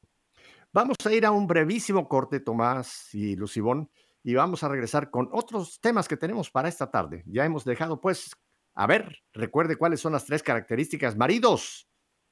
Vamos 0.73 0.97
a 1.05 1.13
ir 1.13 1.25
a 1.25 1.31
un 1.31 1.47
brevísimo 1.47 2.09
corte, 2.09 2.41
Tomás 2.41 3.15
y 3.15 3.37
Lucibón, 3.37 3.91
y 4.25 4.35
vamos 4.35 4.63
a 4.65 4.69
regresar 4.69 5.11
con 5.11 5.29
otros 5.33 5.81
temas 5.81 6.09
que 6.09 6.17
tenemos 6.17 6.51
para 6.51 6.69
esta 6.69 6.91
tarde. 6.91 7.23
Ya 7.27 7.45
hemos 7.45 7.65
dejado, 7.65 8.01
pues, 8.01 8.35
a 8.75 8.87
ver, 8.87 9.19
recuerde 9.33 9.77
cuáles 9.77 10.01
son 10.01 10.13
las 10.13 10.25
tres 10.25 10.43
características. 10.43 11.17
Maridos, 11.17 11.89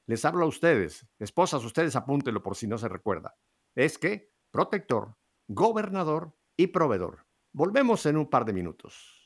les 0.07 0.25
hablo 0.25 0.45
a 0.45 0.49
ustedes. 0.49 1.07
Esposas, 1.19 1.65
ustedes 1.65 1.95
apúntenlo 1.95 2.43
por 2.43 2.57
si 2.57 2.67
no 2.67 2.79
se 2.79 2.89
recuerda. 2.89 3.37
Es 3.75 3.99
que 3.99 4.33
protector, 4.51 5.17
gobernador 5.47 6.35
y 6.61 6.67
proveedor. 6.67 7.27
Volvemos 7.53 8.05
en 8.05 8.19
un 8.19 8.29
par 8.29 8.45
de 8.45 8.53
minutos. 8.53 9.20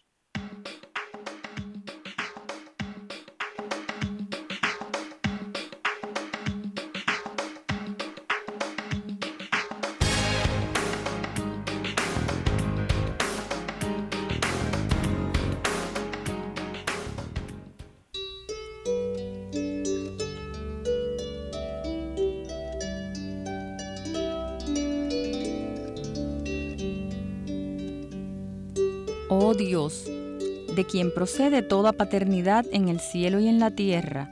Quien 30.95 31.13
procede 31.13 31.63
toda 31.63 31.93
paternidad 31.93 32.65
en 32.71 32.89
el 32.89 33.01
cielo 33.01 33.41
y 33.41 33.49
en 33.49 33.59
la 33.59 33.73
tierra, 33.73 34.31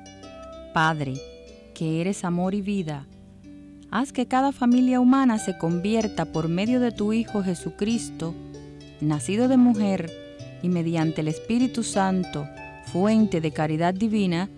Padre, 0.72 1.14
que 1.75 2.01
eres 2.01 2.25
amor 2.25 2.55
y 2.55 2.61
vida, 2.61 3.09
Haz 3.90 4.12
que 4.12 4.27
cada 4.27 4.53
familia 4.53 5.01
humana 5.01 5.40
se 5.40 5.59
convierta 5.59 6.25
por 6.25 6.48
medio 6.48 6.79
de 6.79 6.92
tu 6.92 7.12
Hijo 7.12 7.42
Jesucristo, 7.42 8.33
nacido 9.01 9.48
de 9.48 9.57
mujer 9.57 10.12
y 10.62 10.68
mediante 10.68 11.22
el 11.22 11.27
Espíritu 11.27 11.83
Santo, 11.83 12.46
fuente 12.92 13.40
de 13.40 13.51
caridad 13.51 13.92
divina, 13.92 14.48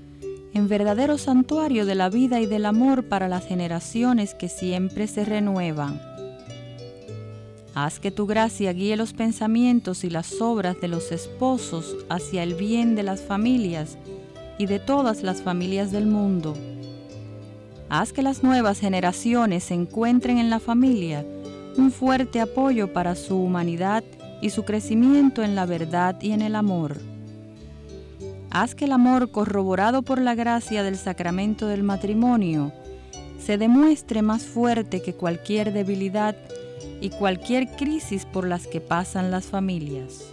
en 0.53 0.69
verdadero 0.69 1.17
santuario 1.17 1.87
de 1.87 1.95
la 1.95 2.11
vida 2.11 2.39
y 2.39 2.45
del 2.45 2.67
amor 2.67 3.05
para 3.09 3.29
las 3.29 3.47
generaciones 3.47 4.35
que 4.35 4.51
siempre 4.51 5.07
se 5.07 5.25
renuevan. 5.25 6.14
Haz 7.75 7.99
que 7.99 8.13
tu 8.13 8.27
gracia 8.27 8.73
guíe 8.73 8.97
los 8.97 9.13
pensamientos 9.13 10.05
y 10.05 10.11
las 10.11 10.41
obras 10.41 10.81
de 10.81 10.87
los 10.87 11.11
esposos 11.11 11.97
hacia 12.09 12.45
el 12.45 12.55
bien 12.55 12.95
de 12.95 13.03
las 13.03 13.21
familias 13.21 13.99
y 14.59 14.67
de 14.67 14.79
todas 14.79 15.25
las 15.25 15.43
familias 15.43 15.91
del 15.91 16.07
mundo. 16.07 16.55
Haz 17.89 18.13
que 18.13 18.23
las 18.23 18.45
nuevas 18.45 18.79
generaciones 18.79 19.73
encuentren 19.73 20.39
en 20.39 20.51
la 20.51 20.61
familia 20.61 21.27
un 21.77 21.91
fuerte 21.91 22.41
apoyo 22.41 22.93
para 22.93 23.17
su 23.17 23.37
humanidad 23.37 24.05
y 24.41 24.51
su 24.51 24.65
crecimiento 24.65 25.43
en 25.43 25.57
la 25.57 25.67
verdad 25.67 26.17
y 26.21 26.31
en 26.31 26.43
el 26.43 26.55
amor. 26.55 26.99
Haz 28.51 28.77
que 28.77 28.85
el 28.85 28.93
amor 28.93 29.33
corroborado 29.33 30.03
por 30.03 30.21
la 30.21 30.37
gracia 30.37 30.85
del 30.85 30.97
sacramento 30.97 31.67
del 31.67 31.83
matrimonio 31.83 32.71
se 33.41 33.59
demuestre 33.59 34.23
más 34.23 34.45
fuerte 34.45 35.03
que 35.03 35.15
cualquier 35.15 35.73
debilidad 35.73 36.37
y 37.01 37.11
cualquier 37.11 37.69
crisis 37.77 38.25
por 38.25 38.47
las 38.47 38.67
que 38.67 38.81
pasan 38.81 39.31
las 39.31 39.47
familias. 39.47 40.27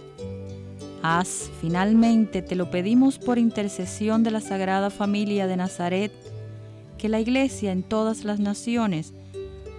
Haz, 1.02 1.50
finalmente, 1.60 2.42
te 2.42 2.54
lo 2.54 2.70
pedimos 2.70 3.18
por 3.18 3.38
intercesión 3.38 4.22
de 4.22 4.30
la 4.30 4.40
Sagrada 4.40 4.90
Familia 4.90 5.46
de 5.46 5.56
Nazaret, 5.56 6.12
que 6.98 7.08
la 7.08 7.20
Iglesia 7.20 7.72
en 7.72 7.82
todas 7.82 8.24
las 8.24 8.38
naciones 8.38 9.12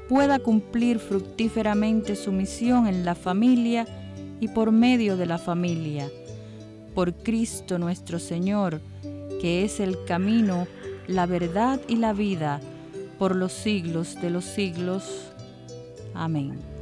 pueda 0.09 0.39
cumplir 0.39 0.99
fructíferamente 0.99 2.15
su 2.15 2.31
misión 2.31 2.87
en 2.87 3.05
la 3.05 3.15
familia 3.15 3.87
y 4.41 4.49
por 4.49 4.71
medio 4.71 5.15
de 5.15 5.25
la 5.25 5.37
familia 5.37 6.09
por 6.93 7.13
Cristo 7.13 7.79
nuestro 7.79 8.19
Señor, 8.19 8.81
que 9.41 9.63
es 9.63 9.79
el 9.79 10.03
camino, 10.05 10.67
la 11.07 11.25
verdad 11.25 11.79
y 11.87 11.95
la 11.97 12.13
vida, 12.13 12.61
por 13.19 13.35
los 13.35 13.51
siglos 13.51 14.19
de 14.21 14.29
los 14.29 14.45
siglos. 14.45 15.32
Amén. 16.13 16.73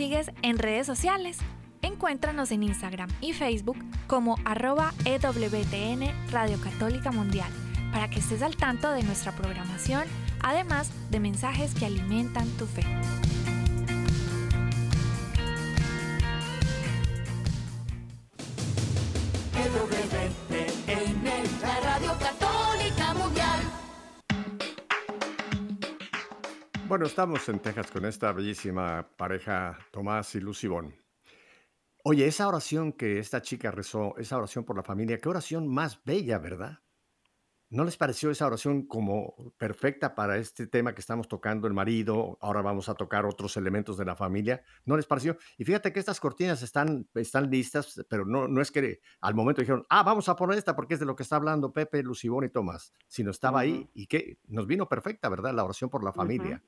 sigues 0.00 0.30
en 0.40 0.58
redes 0.58 0.86
sociales. 0.86 1.38
Encuéntranos 2.00 2.50
en 2.50 2.62
Instagram 2.62 3.10
y 3.20 3.34
Facebook 3.34 3.76
como 4.06 4.36
arroba 4.46 4.94
EWTN 5.04 6.30
Radio 6.30 6.58
Católica 6.58 7.12
Mundial 7.12 7.52
para 7.92 8.08
que 8.08 8.20
estés 8.20 8.40
al 8.40 8.56
tanto 8.56 8.90
de 8.90 9.02
nuestra 9.02 9.32
programación, 9.32 10.04
además 10.42 10.90
de 11.10 11.20
mensajes 11.20 11.74
que 11.74 11.84
alimentan 11.84 12.48
tu 12.56 12.64
fe. 12.64 12.86
Bueno, 26.88 27.04
estamos 27.04 27.46
en 27.50 27.58
Texas 27.58 27.90
con 27.90 28.06
esta 28.06 28.32
bellísima 28.32 29.06
pareja 29.18 29.78
Tomás 29.90 30.34
y 30.34 30.40
Lucibón. 30.40 30.99
Oye, 32.02 32.26
esa 32.26 32.48
oración 32.48 32.92
que 32.92 33.18
esta 33.18 33.42
chica 33.42 33.70
rezó, 33.70 34.16
esa 34.16 34.38
oración 34.38 34.64
por 34.64 34.76
la 34.76 34.82
familia, 34.82 35.18
qué 35.18 35.28
oración 35.28 35.68
más 35.68 36.02
bella, 36.04 36.38
¿verdad? 36.38 36.80
¿No 37.72 37.84
les 37.84 37.96
pareció 37.96 38.32
esa 38.32 38.48
oración 38.48 38.84
como 38.86 39.54
perfecta 39.56 40.16
para 40.16 40.38
este 40.38 40.66
tema 40.66 40.92
que 40.92 41.00
estamos 41.00 41.28
tocando, 41.28 41.68
el 41.68 41.72
marido? 41.72 42.36
Ahora 42.40 42.62
vamos 42.62 42.88
a 42.88 42.94
tocar 42.94 43.24
otros 43.26 43.56
elementos 43.56 43.96
de 43.96 44.04
la 44.04 44.16
familia. 44.16 44.64
¿No 44.84 44.96
les 44.96 45.06
pareció? 45.06 45.36
Y 45.56 45.64
fíjate 45.64 45.92
que 45.92 46.00
estas 46.00 46.18
cortinas 46.18 46.62
están, 46.62 47.08
están 47.14 47.48
listas, 47.48 48.04
pero 48.08 48.24
no, 48.24 48.48
no 48.48 48.60
es 48.60 48.72
que 48.72 49.00
al 49.20 49.36
momento 49.36 49.60
dijeron, 49.60 49.86
ah, 49.88 50.02
vamos 50.02 50.28
a 50.28 50.34
poner 50.34 50.58
esta 50.58 50.74
porque 50.74 50.94
es 50.94 51.00
de 51.00 51.06
lo 51.06 51.14
que 51.14 51.22
está 51.22 51.36
hablando 51.36 51.72
Pepe, 51.72 52.02
Lucibón 52.02 52.44
y 52.44 52.48
Tomás, 52.48 52.92
sino 53.06 53.30
estaba 53.30 53.60
ahí 53.60 53.88
y 53.94 54.08
que 54.08 54.38
nos 54.48 54.66
vino 54.66 54.88
perfecta, 54.88 55.28
¿verdad? 55.28 55.54
La 55.54 55.62
oración 55.62 55.90
por 55.90 56.02
la 56.02 56.12
familia. 56.12 56.64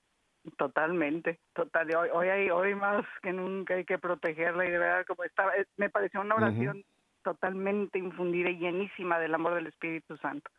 Totalmente, 0.56 1.40
total. 1.54 1.94
Hoy, 1.94 2.08
hoy, 2.12 2.28
hay, 2.28 2.50
hoy 2.50 2.74
más 2.74 3.04
que 3.22 3.32
nunca 3.32 3.74
hay 3.74 3.84
que 3.84 3.98
protegerla 3.98 4.66
y 4.66 4.70
de 4.70 4.78
verdad 4.78 5.04
como 5.06 5.22
estaba, 5.22 5.54
eh, 5.56 5.66
me 5.76 5.88
pareció 5.88 6.20
una 6.20 6.34
oración 6.34 6.84
totalmente 7.22 7.98
infundida 7.98 8.50
y 8.50 8.58
llenísima 8.58 9.20
del 9.20 9.34
amor 9.34 9.54
del 9.54 9.68
Espíritu 9.68 10.16
Santo. 10.16 10.50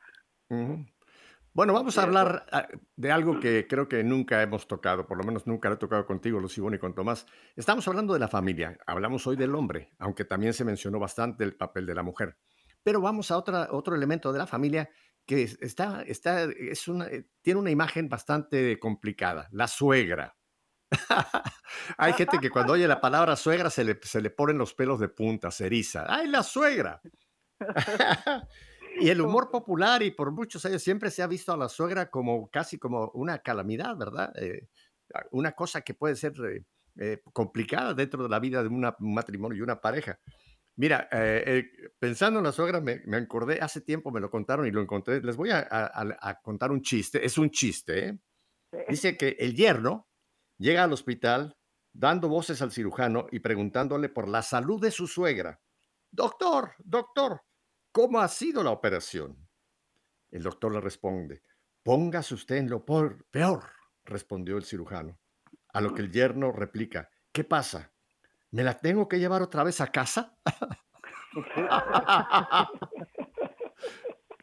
Bueno, 1.56 1.74
vamos 1.74 1.98
a 1.98 2.04
hablar 2.04 2.46
ah, 2.52 2.67
de 2.96 3.12
algo 3.12 3.39
que 3.39 3.67
creo 3.67 3.88
que 3.88 4.04
nunca 4.04 4.41
hemos 4.41 4.67
tocado, 4.67 5.06
por 5.06 5.17
lo 5.17 5.24
menos 5.24 5.46
nunca 5.46 5.69
lo 5.69 5.76
he 5.76 5.78
tocado 5.78 6.06
contigo, 6.06 6.39
Lucibón, 6.39 6.76
y 6.76 6.80
con 6.80 6.96
Tomás. 6.96 7.28
Estamos 7.56 7.88
hablando 7.88 8.13
de 8.13 8.19
la 8.19 8.28
familia, 8.28 8.78
hablamos 8.88 9.28
hoy 9.28 9.36
del 9.36 9.54
hombre, 9.54 9.91
aunque 10.00 10.26
también 10.26 10.54
se 10.54 10.63
mencionó 10.63 11.00
bastante 11.00 11.43
el 11.43 11.56
papel 11.56 11.86
de 11.86 11.96
la 11.96 12.04
mujer. 12.04 12.38
Pero 12.84 13.02
vamos 13.02 13.32
a 13.32 13.38
otra, 13.38 13.67
otro 13.72 13.96
elemento 13.96 14.32
de 14.32 14.39
la 14.39 14.48
familia 14.48 14.89
que 15.25 15.43
está, 15.43 16.01
está, 16.03 16.43
es 16.43 16.88
una, 16.88 17.07
eh, 17.07 17.25
tiene 17.41 17.59
una 17.59 17.71
imagen 17.71 18.09
bastante 18.09 18.77
complicada, 18.79 19.47
la 19.51 19.67
suegra. 19.67 20.36
Hay 21.97 22.13
gente 22.13 22.39
que 22.39 22.49
cuando 22.49 22.73
oye 22.73 22.88
la 22.88 23.01
palabra 23.01 23.36
suegra 23.36 23.69
se 23.69 23.83
le, 23.83 23.99
se 24.03 24.21
le 24.21 24.29
ponen 24.29 24.57
los 24.57 24.73
pelos 24.73 24.99
de 24.99 25.09
punta, 25.09 25.49
se 25.51 25.65
eriza. 25.65 26.05
¡Ay, 26.07 26.27
la 26.27 26.43
suegra! 26.43 27.01
y 28.99 29.09
el 29.09 29.21
humor 29.21 29.49
popular 29.49 30.03
y 30.03 30.12
por 30.12 30.31
muchos 30.31 30.65
años 30.65 30.83
siempre 30.83 31.09
se 31.09 31.23
ha 31.23 31.27
visto 31.27 31.53
a 31.53 31.57
la 31.57 31.69
suegra 31.69 32.09
como 32.09 32.49
casi 32.49 32.77
como 32.77 33.09
una 33.13 33.39
calamidad, 33.39 33.97
¿verdad? 33.97 34.31
Eh, 34.36 34.67
una 35.31 35.53
cosa 35.53 35.81
que 35.81 35.93
puede 35.93 36.15
ser 36.15 36.33
eh, 36.97 37.21
complicada 37.31 37.93
dentro 37.93 38.23
de 38.23 38.29
la 38.29 38.39
vida 38.39 38.62
de 38.62 38.69
un 38.69 38.93
matrimonio 38.99 39.57
y 39.57 39.62
una 39.62 39.79
pareja. 39.79 40.19
Mira, 40.75 41.07
eh, 41.12 41.43
eh, 41.45 41.91
pensando 41.99 42.39
en 42.39 42.45
la 42.45 42.51
suegra, 42.51 42.81
me, 42.81 43.01
acordé, 43.15 43.59
hace 43.62 43.81
tiempo 43.81 44.12
me 44.12 44.19
lo 44.19 44.31
contaron 44.31 44.65
y 44.65 44.71
lo 44.71 44.81
encontré. 44.81 45.21
Les 45.21 45.36
voy 45.36 45.51
a, 45.51 46.39
contar 46.41 46.71
un 46.71 46.81
chiste, 46.81 47.23
es 47.23 47.38
un 47.38 47.51
chiste. 47.51 48.07
¿eh? 48.07 48.19
Dice 48.89 49.15
que 49.15 49.36
el 49.39 49.55
yerno 49.55 50.09
llega 50.57 50.83
al 50.83 50.93
hospital 50.93 51.55
dando 51.91 52.27
voces 52.27 52.62
al 52.63 52.71
cirujano 52.71 53.27
y 53.31 53.39
preguntándole 53.39 54.09
por 54.09 54.27
la 54.27 54.41
salud 54.41 54.81
de 54.81 54.89
su 54.89 55.05
suegra. 55.05 55.62
Doctor, 56.09 56.73
doctor, 56.79 57.41
¿cómo 57.91 58.19
ha 58.19 58.27
sido 58.27 58.63
la 58.63 58.71
operación? 58.71 59.47
El 60.31 60.41
doctor 60.41 60.73
le 60.73 60.81
responde, 60.81 61.43
póngase 61.83 62.33
usted 62.33 62.55
en 62.55 62.69
lo 62.69 62.83
peor, 62.83 63.71
respondió 64.05 64.57
el 64.57 64.63
cirujano. 64.63 65.19
A 65.69 65.81
lo 65.81 65.93
que 65.93 66.01
el 66.01 66.12
yerno 66.12 66.51
replica, 66.51 67.12
¿qué 67.31 67.43
pasa? 67.43 67.92
¿Me 68.54 68.63
la 68.63 68.78
tengo 68.78 69.08
que 69.08 69.18
llevar 69.18 69.42
otra 69.42 69.63
vez 69.63 69.82
a 69.82 69.88
casa? 69.88 70.38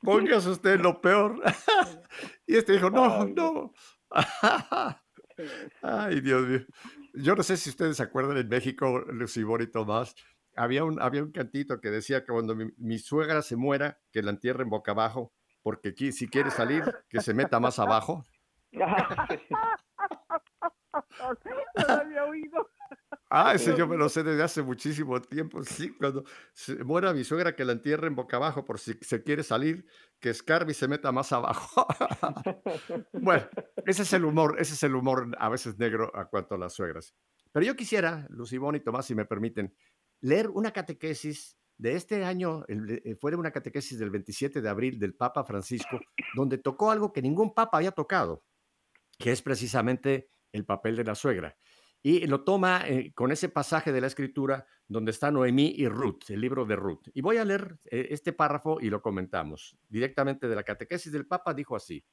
Póngase 0.03 0.51
usted 0.51 0.81
lo 0.81 1.01
peor. 1.01 1.41
y 2.45 2.57
este 2.57 2.73
dijo, 2.73 2.91
no, 2.91 3.25
no. 3.27 3.73
Ay, 5.81 6.21
Dios 6.23 6.45
mío. 6.45 6.67
Yo 7.15 7.37
no 7.37 7.45
sé 7.45 7.57
si 7.57 7.71
ustedes 7.71 7.99
se 7.99 8.03
acuerdan 8.03 8.37
en 8.37 8.49
México, 8.49 8.99
Lucibor 9.13 9.63
y 9.63 9.71
Tomás, 9.71 10.17
había 10.57 10.83
un, 10.83 11.01
había 11.01 11.23
un 11.23 11.31
cantito 11.31 11.81
que 11.81 11.91
decía 11.91 12.25
que 12.25 12.33
cuando 12.33 12.57
mi, 12.57 12.99
suegra 12.99 13.43
se 13.43 13.55
muera, 13.55 14.01
que 14.11 14.25
la 14.25 14.33
entierren 14.33 14.71
boca 14.71 14.91
abajo, 14.91 15.33
porque 15.63 15.91
aquí, 15.91 16.11
si 16.11 16.27
quiere 16.27 16.51
salir, 16.51 16.83
que 17.09 17.21
se 17.21 17.33
meta 17.33 17.61
más 17.61 17.79
abajo. 17.79 18.25
no 18.73 18.87
lo 21.77 21.95
había 21.95 22.25
oído. 22.25 22.69
Ah, 23.33 23.55
ese 23.55 23.77
yo 23.77 23.87
me 23.87 23.97
lo 23.97 24.09
sé 24.09 24.25
desde 24.25 24.43
hace 24.43 24.61
muchísimo 24.61 25.23
tiempo. 25.23 25.63
Sí, 25.63 25.91
cuando 25.97 26.25
se 26.53 26.83
muera 26.83 27.15
mi 27.15 27.23
suegra, 27.23 27.55
que 27.55 27.65
la 27.65 27.73
entierren 27.73 28.17
boca 28.17 28.39
abajo 28.39 28.65
por 28.65 28.81
si 28.81 28.95
se 29.03 29.23
quiere 29.23 29.45
salir, 29.45 29.87
que 30.19 30.35
Scarby 30.35 30.75
se 30.75 30.89
meta 30.89 31.13
más 31.13 31.31
abajo. 31.33 31.87
bueno, 33.13 33.49
ese 33.87 34.03
es 34.03 34.13
el 34.15 34.25
humor, 34.25 34.57
ese 34.59 34.75
es 34.75 34.83
el 34.83 34.97
humor 34.97 35.31
a 35.39 35.49
veces 35.49 35.79
negro 35.79 36.11
a 36.13 36.29
cuanto 36.29 36.57
a 36.57 36.59
las 36.59 36.75
suegras. 36.75 37.15
Pero 37.53 37.65
yo 37.65 37.77
quisiera, 37.77 38.27
Lucibón 38.31 38.75
y 38.75 38.81
Tomás, 38.81 39.07
si 39.07 39.15
me 39.15 39.25
permiten, 39.25 39.73
leer 40.21 40.49
una 40.49 40.73
catequesis 40.73 41.57
de 41.79 41.95
este 41.95 42.25
año, 42.25 42.65
eh, 42.67 43.15
fue 43.15 43.35
una 43.37 43.53
catequesis 43.53 43.99
del 43.99 44.11
27 44.11 44.61
de 44.61 44.69
abril 44.69 44.99
del 44.99 45.15
Papa 45.15 45.45
Francisco, 45.45 46.01
donde 46.35 46.59
tocó 46.59 46.91
algo 46.91 47.13
que 47.13 47.23
ningún 47.23 47.55
papa 47.55 47.79
había 47.79 47.93
tocado, 47.93 48.45
que 49.19 49.31
es 49.31 49.41
precisamente 49.41 50.31
el 50.53 50.65
papel 50.65 50.97
de 50.97 51.05
la 51.05 51.15
suegra. 51.15 51.57
Y 52.03 52.27
lo 52.27 52.45
toma 52.45 52.89
eh, 52.89 53.13
con 53.15 53.31
ese 53.31 53.51
pasaje 53.51 53.93
de 53.93 54.01
la 54.01 54.07
escritura 54.07 54.67
donde 54.89 55.11
está 55.11 55.31
Noemí 55.31 55.75
y 55.77 55.87
Ruth, 55.87 56.31
el 56.31 56.41
libro 56.41 56.65
de 56.65 56.77
Ruth. 56.77 57.09
Y 57.15 57.21
voy 57.21 57.37
a 57.37 57.45
leer 57.45 57.79
eh, 57.85 58.09
este 58.11 58.33
párrafo 58.33 58.81
y 58.81 58.91
lo 58.91 59.03
comentamos. 59.03 59.77
Directamente 59.89 60.49
de 60.49 60.57
la 60.57 60.63
catequesis 60.63 61.13
del 61.13 61.27
Papa 61.27 61.55
dijo 61.55 61.77
así. 61.77 62.05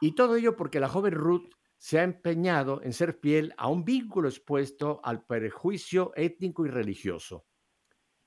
Y 0.00 0.14
todo 0.14 0.36
ello 0.36 0.56
porque 0.56 0.80
la 0.80 0.88
joven 0.88 1.14
Ruth 1.14 1.50
se 1.76 1.98
ha 1.98 2.02
empeñado 2.02 2.82
en 2.82 2.92
ser 2.92 3.14
fiel 3.14 3.54
a 3.56 3.68
un 3.68 3.84
vínculo 3.84 4.28
expuesto 4.28 5.00
al 5.02 5.24
perjuicio 5.24 6.12
étnico 6.14 6.66
y 6.66 6.68
religioso. 6.68 7.46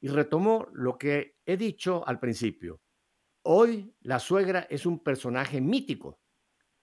Y 0.01 0.07
retomó 0.07 0.67
lo 0.73 0.97
que 0.97 1.37
he 1.45 1.55
dicho 1.55 2.05
al 2.07 2.19
principio. 2.19 2.81
Hoy 3.43 3.95
la 4.01 4.19
suegra 4.19 4.67
es 4.69 4.85
un 4.85 5.03
personaje 5.03 5.61
mítico. 5.61 6.19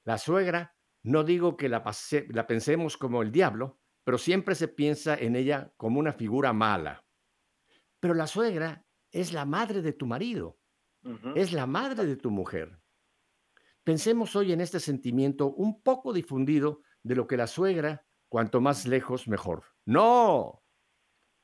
La 0.04 0.16
suegra, 0.16 0.76
no 1.02 1.24
digo 1.24 1.56
que 1.56 1.68
la, 1.68 1.82
la 2.28 2.46
pensemos 2.46 2.96
como 2.96 3.22
el 3.22 3.32
diablo, 3.32 3.78
pero 4.04 4.18
siempre 4.18 4.54
se 4.54 4.68
piensa 4.68 5.14
en 5.14 5.36
ella 5.36 5.72
como 5.76 6.00
una 6.00 6.12
figura 6.12 6.52
mala. 6.52 7.04
Pero 8.00 8.14
la 8.14 8.26
suegra 8.26 8.84
es 9.10 9.32
la 9.32 9.44
madre 9.44 9.82
de 9.82 9.92
tu 9.92 10.06
marido, 10.06 10.58
es 11.34 11.52
la 11.52 11.66
madre 11.66 12.06
de 12.06 12.16
tu 12.16 12.30
mujer. 12.30 12.80
Pensemos 13.84 14.36
hoy 14.36 14.52
en 14.52 14.60
este 14.60 14.80
sentimiento 14.80 15.52
un 15.52 15.82
poco 15.82 16.12
difundido 16.12 16.82
de 17.02 17.14
lo 17.14 17.26
que 17.26 17.36
la 17.36 17.46
suegra, 17.46 18.06
cuanto 18.28 18.60
más 18.60 18.86
lejos, 18.86 19.26
mejor. 19.26 19.64
No, 19.86 20.62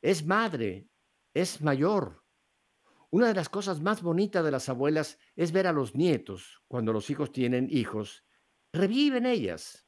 es 0.02 0.26
madre, 0.26 0.88
es 1.34 1.62
mayor. 1.62 2.22
Una 3.10 3.28
de 3.28 3.34
las 3.34 3.48
cosas 3.48 3.80
más 3.80 4.02
bonitas 4.02 4.44
de 4.44 4.50
las 4.50 4.68
abuelas 4.68 5.18
es 5.36 5.52
ver 5.52 5.66
a 5.66 5.72
los 5.72 5.94
nietos, 5.94 6.62
cuando 6.68 6.92
los 6.92 7.08
hijos 7.08 7.32
tienen 7.32 7.68
hijos, 7.70 8.25
reviven 8.72 9.26
ellas. 9.26 9.86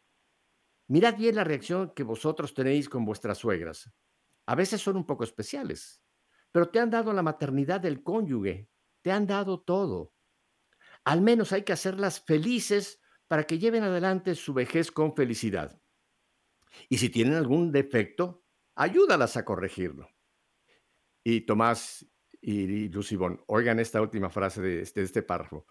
Mirad 0.88 1.16
bien 1.16 1.36
la 1.36 1.44
reacción 1.44 1.92
que 1.94 2.02
vosotros 2.02 2.54
tenéis 2.54 2.88
con 2.88 3.04
vuestras 3.04 3.38
suegras. 3.38 3.92
A 4.46 4.54
veces 4.54 4.80
son 4.80 4.96
un 4.96 5.06
poco 5.06 5.24
especiales, 5.24 6.02
pero 6.50 6.70
te 6.70 6.80
han 6.80 6.90
dado 6.90 7.12
la 7.12 7.22
maternidad 7.22 7.80
del 7.80 8.02
cónyuge, 8.02 8.70
te 9.02 9.12
han 9.12 9.26
dado 9.26 9.60
todo. 9.60 10.14
Al 11.04 11.20
menos 11.20 11.52
hay 11.52 11.62
que 11.62 11.72
hacerlas 11.72 12.20
felices 12.20 13.00
para 13.26 13.44
que 13.44 13.58
lleven 13.58 13.82
adelante 13.82 14.34
su 14.34 14.54
vejez 14.54 14.90
con 14.90 15.14
felicidad. 15.14 15.80
Y 16.88 16.98
si 16.98 17.10
tienen 17.10 17.34
algún 17.34 17.72
defecto, 17.72 18.44
ayúdalas 18.74 19.36
a 19.36 19.44
corregirlo. 19.44 20.08
Y 21.22 21.42
Tomás 21.42 22.06
y 22.40 22.88
Lucibón, 22.88 23.42
oigan 23.48 23.80
esta 23.80 24.00
última 24.00 24.30
frase 24.30 24.62
de 24.62 24.82
este, 24.82 25.00
de 25.00 25.06
este 25.06 25.22
párrafo. 25.22 25.66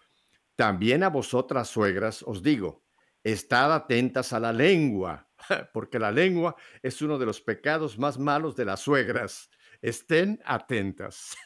También 0.54 1.02
a 1.02 1.08
vosotras, 1.08 1.68
suegras, 1.68 2.22
os 2.22 2.42
digo, 2.42 2.84
estad 3.32 3.74
atentas 3.74 4.32
a 4.32 4.40
la 4.40 4.52
lengua, 4.52 5.28
porque 5.72 5.98
la 5.98 6.10
lengua 6.10 6.56
es 6.82 7.02
uno 7.02 7.18
de 7.18 7.26
los 7.26 7.40
pecados 7.40 7.98
más 7.98 8.18
malos 8.18 8.56
de 8.56 8.64
las 8.64 8.80
suegras. 8.80 9.50
Estén 9.80 10.40
atentas. 10.44 11.36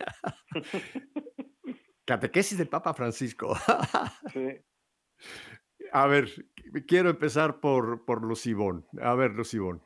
Catequesis 2.05 2.59
del 2.59 2.69
Papa 2.69 2.95
Francisco. 2.95 3.57
A 5.93 6.07
ver, 6.07 6.29
quiero 6.87 7.11
empezar 7.11 7.61
por, 7.61 8.05
por 8.05 8.25
Lucibón. 8.25 8.87
A 9.01 9.15
ver, 9.15 9.33
Lucibón, 9.33 9.83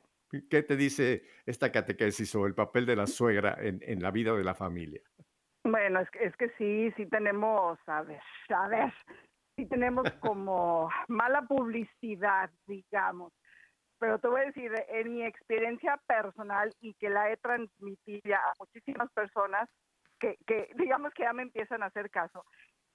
¿qué 0.48 0.62
te 0.62 0.76
dice 0.76 1.24
esta 1.46 1.72
catequesis 1.72 2.32
o 2.36 2.46
el 2.46 2.54
papel 2.54 2.86
de 2.86 2.94
la 2.94 3.08
suegra 3.08 3.56
en, 3.60 3.80
en 3.82 4.00
la 4.00 4.12
vida 4.12 4.32
de 4.34 4.44
la 4.44 4.54
familia? 4.54 5.02
Bueno, 5.64 6.00
es 6.00 6.08
que, 6.10 6.24
es 6.24 6.36
que 6.36 6.48
sí, 6.58 6.92
sí 6.96 7.06
tenemos, 7.06 7.76
a 7.86 8.02
ver, 8.02 8.20
a 8.50 8.68
ver, 8.68 8.92
sí 9.56 9.66
tenemos 9.66 10.08
como 10.20 10.88
mala 11.08 11.42
publicidad, 11.42 12.50
digamos. 12.66 13.32
Pero 13.98 14.18
te 14.18 14.28
voy 14.28 14.42
a 14.42 14.46
decir, 14.46 14.70
en 14.88 15.14
mi 15.14 15.24
experiencia 15.24 15.98
personal 16.06 16.70
y 16.80 16.92
que 16.94 17.08
la 17.08 17.30
he 17.30 17.36
transmitido 17.38 18.34
a 18.34 18.52
muchísimas 18.58 19.10
personas, 19.12 19.68
que, 20.20 20.36
que 20.46 20.70
digamos 20.76 21.12
que 21.14 21.22
ya 21.22 21.32
me 21.32 21.42
empiezan 21.42 21.82
a 21.82 21.86
hacer 21.86 22.10
caso, 22.10 22.44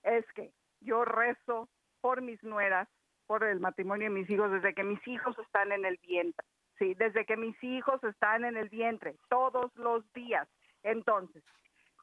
es 0.04 0.26
que 0.34 0.52
yo 0.80 1.04
rezo 1.04 1.69
por 2.02 2.21
mis 2.21 2.41
nueras, 2.43 2.88
por 3.26 3.43
el 3.43 3.60
matrimonio 3.60 4.10
de 4.10 4.15
mis 4.15 4.30
hijos, 4.30 4.52
desde 4.52 4.76
que 4.76 4.84
mis 4.84 5.06
hijos 5.08 5.38
están 5.39 5.71
en 5.71 5.86
el 5.86 5.97
vientre. 6.04 6.45
Sí, 6.78 6.93
desde 6.95 7.26
que 7.26 7.38
mis 7.38 7.56
hijos 7.63 8.04
están 8.04 8.43
en 8.45 8.58
el 8.58 8.69
vientre, 8.69 9.15
todos 9.30 9.76
los 9.76 10.04
días. 10.13 10.47
Entonces, 10.84 11.43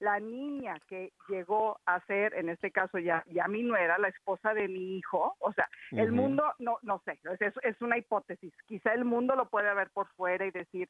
la 0.01 0.21
niña 0.21 0.79
que 0.89 1.13
llegó 1.29 1.79
a 1.87 2.01
ser, 2.07 2.35
en 2.35 2.49
este 2.49 2.71
caso 2.71 2.99
ya, 2.99 3.25
ya 3.27 3.49
mi 3.49 3.63
nuera, 3.63 3.99
la 3.99 4.09
esposa 4.09 4.55
de 4.55 4.69
mi 4.69 4.97
hijo, 4.97 5.37
o 5.41 5.53
sea, 5.53 5.69
el 5.93 6.13
mundo, 6.13 6.45
no, 6.59 6.79
no 6.83 7.01
sé, 7.05 7.19
es, 7.41 7.55
es 7.63 7.81
una 7.81 7.99
hipótesis, 7.99 8.53
quizá 8.67 8.93
el 8.93 9.05
mundo 9.05 9.35
lo 9.35 9.49
puede 9.49 9.73
ver 9.75 9.91
por 9.91 10.09
fuera 10.09 10.47
y 10.47 10.51
decir, 10.51 10.89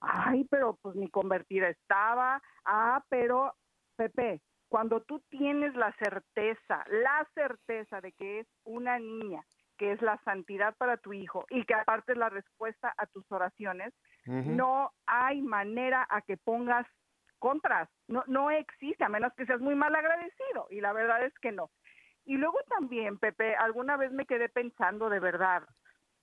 ay, 0.00 0.46
pero 0.50 0.78
pues 0.82 0.96
mi 0.96 1.08
convertida 1.08 1.68
estaba, 1.68 2.42
ah, 2.64 3.02
pero 3.08 3.54
Pepe, 3.96 4.40
cuando 4.68 5.00
tú 5.00 5.20
tienes 5.28 5.74
la 5.74 5.92
certeza, 5.98 6.84
la 6.88 7.26
certeza 7.34 8.00
de 8.00 8.12
que 8.12 8.40
es 8.40 8.46
una 8.64 8.98
niña, 8.98 9.42
que 9.76 9.92
es 9.92 10.02
la 10.02 10.18
santidad 10.24 10.76
para 10.76 10.98
tu 10.98 11.12
hijo 11.12 11.46
y 11.50 11.64
que 11.64 11.74
aparte 11.74 12.12
es 12.12 12.18
la 12.18 12.28
respuesta 12.28 12.94
a 12.96 13.06
tus 13.06 13.24
oraciones, 13.32 13.92
no 14.26 14.92
hay 15.06 15.40
manera 15.40 16.06
a 16.08 16.20
que 16.20 16.36
pongas 16.36 16.86
contras, 17.40 17.88
no, 18.06 18.22
no 18.28 18.52
existe, 18.52 19.02
a 19.02 19.08
menos 19.08 19.32
que 19.34 19.46
seas 19.46 19.60
muy 19.60 19.74
mal 19.74 19.94
agradecido, 19.96 20.68
y 20.70 20.80
la 20.80 20.92
verdad 20.92 21.24
es 21.24 21.36
que 21.40 21.50
no. 21.50 21.70
Y 22.24 22.36
luego 22.36 22.58
también, 22.68 23.18
Pepe, 23.18 23.56
alguna 23.56 23.96
vez 23.96 24.12
me 24.12 24.26
quedé 24.26 24.48
pensando 24.48 25.08
de 25.08 25.18
verdad, 25.18 25.64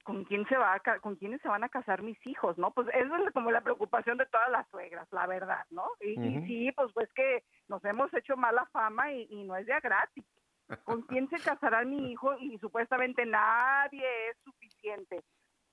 con 0.07 0.23
quién 0.23 0.47
se 0.47 0.55
va 0.55 0.79
con 1.01 1.17
quiénes 1.17 1.41
se 1.41 1.49
van 1.49 1.65
a 1.65 1.69
casar 1.69 2.01
mis 2.01 2.17
hijos, 2.25 2.57
¿no? 2.57 2.71
Pues 2.71 2.87
eso 2.93 3.13
es 3.17 3.33
como 3.33 3.51
la 3.51 3.59
preocupación 3.59 4.17
de 4.17 4.25
todas 4.27 4.49
las 4.49 4.65
suegras, 4.69 5.05
la 5.11 5.27
verdad, 5.27 5.65
¿no? 5.69 5.83
Y, 5.99 6.15
sí, 6.47 6.71
pues 6.71 6.93
pues 6.93 7.11
que 7.11 7.43
nos 7.67 7.83
hemos 7.83 8.13
hecho 8.13 8.37
mala 8.37 8.65
fama 8.71 9.11
y, 9.11 9.43
no 9.43 9.57
es 9.57 9.65
de 9.65 9.77
gratis. 9.81 10.23
¿Con 10.85 11.01
quién 11.01 11.29
se 11.29 11.37
casará 11.41 11.83
mi 11.83 11.97
hijo? 12.13 12.37
Y 12.39 12.57
supuestamente 12.59 13.25
nadie 13.25 14.05
es 14.29 14.37
suficiente. 14.45 15.25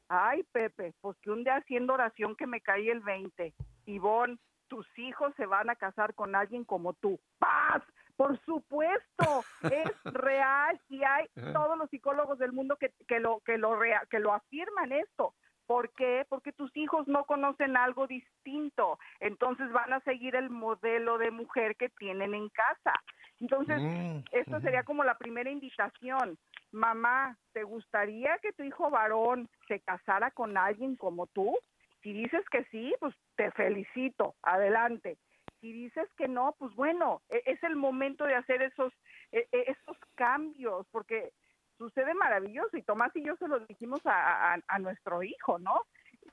Ay, 0.09 0.43
Pepe, 0.51 0.95
pues 1.01 1.17
que 1.21 1.31
un 1.31 1.45
día 1.45 1.55
haciendo 1.55 1.95
oración 1.95 2.35
que 2.35 2.49
me 2.49 2.61
cae 2.61 2.91
el 2.91 3.01
20. 3.01 3.55
Ivonne, 3.87 4.37
tus 4.75 4.99
hijos 4.99 5.33
se 5.37 5.47
van 5.47 5.71
a 5.71 5.77
casar 5.77 6.15
con 6.15 6.35
alguien 6.35 6.65
como 6.65 6.95
tú. 6.95 7.21
¡Paz! 7.39 7.81
Por 8.17 8.37
supuesto, 8.41 9.45
es 9.63 9.93
real 10.05 10.81
y 10.89 11.05
hay 11.05 11.29
todos 11.53 11.79
los 11.79 11.89
psicólogos 11.91 12.41
del 12.41 12.53
mundo 12.53 12.77
que, 12.77 12.93
que 13.07 13.21
lo 13.21 13.39
que 13.47 13.57
lo 13.57 13.79
que 14.11 14.19
lo 14.19 14.35
afirman 14.35 14.91
esto. 14.91 15.33
¿Por 15.69 15.93
qué? 15.93 16.27
Porque 16.29 16.53
tus 16.53 16.77
hijos 16.77 17.07
no 17.07 17.25
conocen 17.25 17.77
algo 17.77 18.09
distinto, 18.09 18.99
entonces 19.21 19.71
van 19.71 19.93
a 19.93 20.01
seguir 20.01 20.35
el 20.35 20.51
modelo 20.51 21.19
de 21.19 21.31
mujer 21.31 21.77
que 21.77 21.89
tienen 21.91 22.35
en 22.35 22.49
casa. 22.49 22.95
Entonces, 23.39 23.81
mm, 23.81 24.25
esto 24.33 24.61
sería 24.61 24.83
como 24.83 25.05
la 25.05 25.17
primera 25.17 25.51
invitación. 25.51 26.37
Mamá, 26.73 27.39
¿te 27.53 27.63
gustaría 27.63 28.39
que 28.39 28.53
tu 28.53 28.65
hijo 28.65 28.91
varón 28.91 29.49
se 29.69 29.79
casara 29.81 30.33
con 30.33 30.57
alguien 30.57 30.97
como 30.97 31.29
tú? 31.29 31.57
Si 32.05 32.12
dices 32.12 32.45
que 32.51 32.62
sí, 32.67 32.95
pues 33.01 33.17
te 33.35 33.51
felicito, 33.51 34.37
adelante 34.43 35.19
si 35.64 35.73
dices 35.73 36.07
que 36.19 36.29
no, 36.29 36.55
pues 36.59 36.75
bueno, 36.75 37.23
e, 37.31 37.43
es 37.47 37.62
el 37.62 37.75
momento 37.75 38.27
de 38.27 38.35
hacer 38.35 38.61
esos, 38.61 38.93
e, 39.33 39.49
e, 39.51 39.64
esos 39.71 39.97
cambios, 40.14 40.87
porque 40.90 41.33
sucede 41.79 42.12
maravilloso 42.12 42.77
y 42.77 42.83
Tomás 42.83 43.17
y 43.17 43.25
yo 43.25 43.35
se 43.37 43.49
lo 43.49 43.61
dijimos 43.61 44.03
a, 44.05 44.59
nuestro 44.79 45.23
hijo, 45.23 45.59
¿no? 45.59 45.81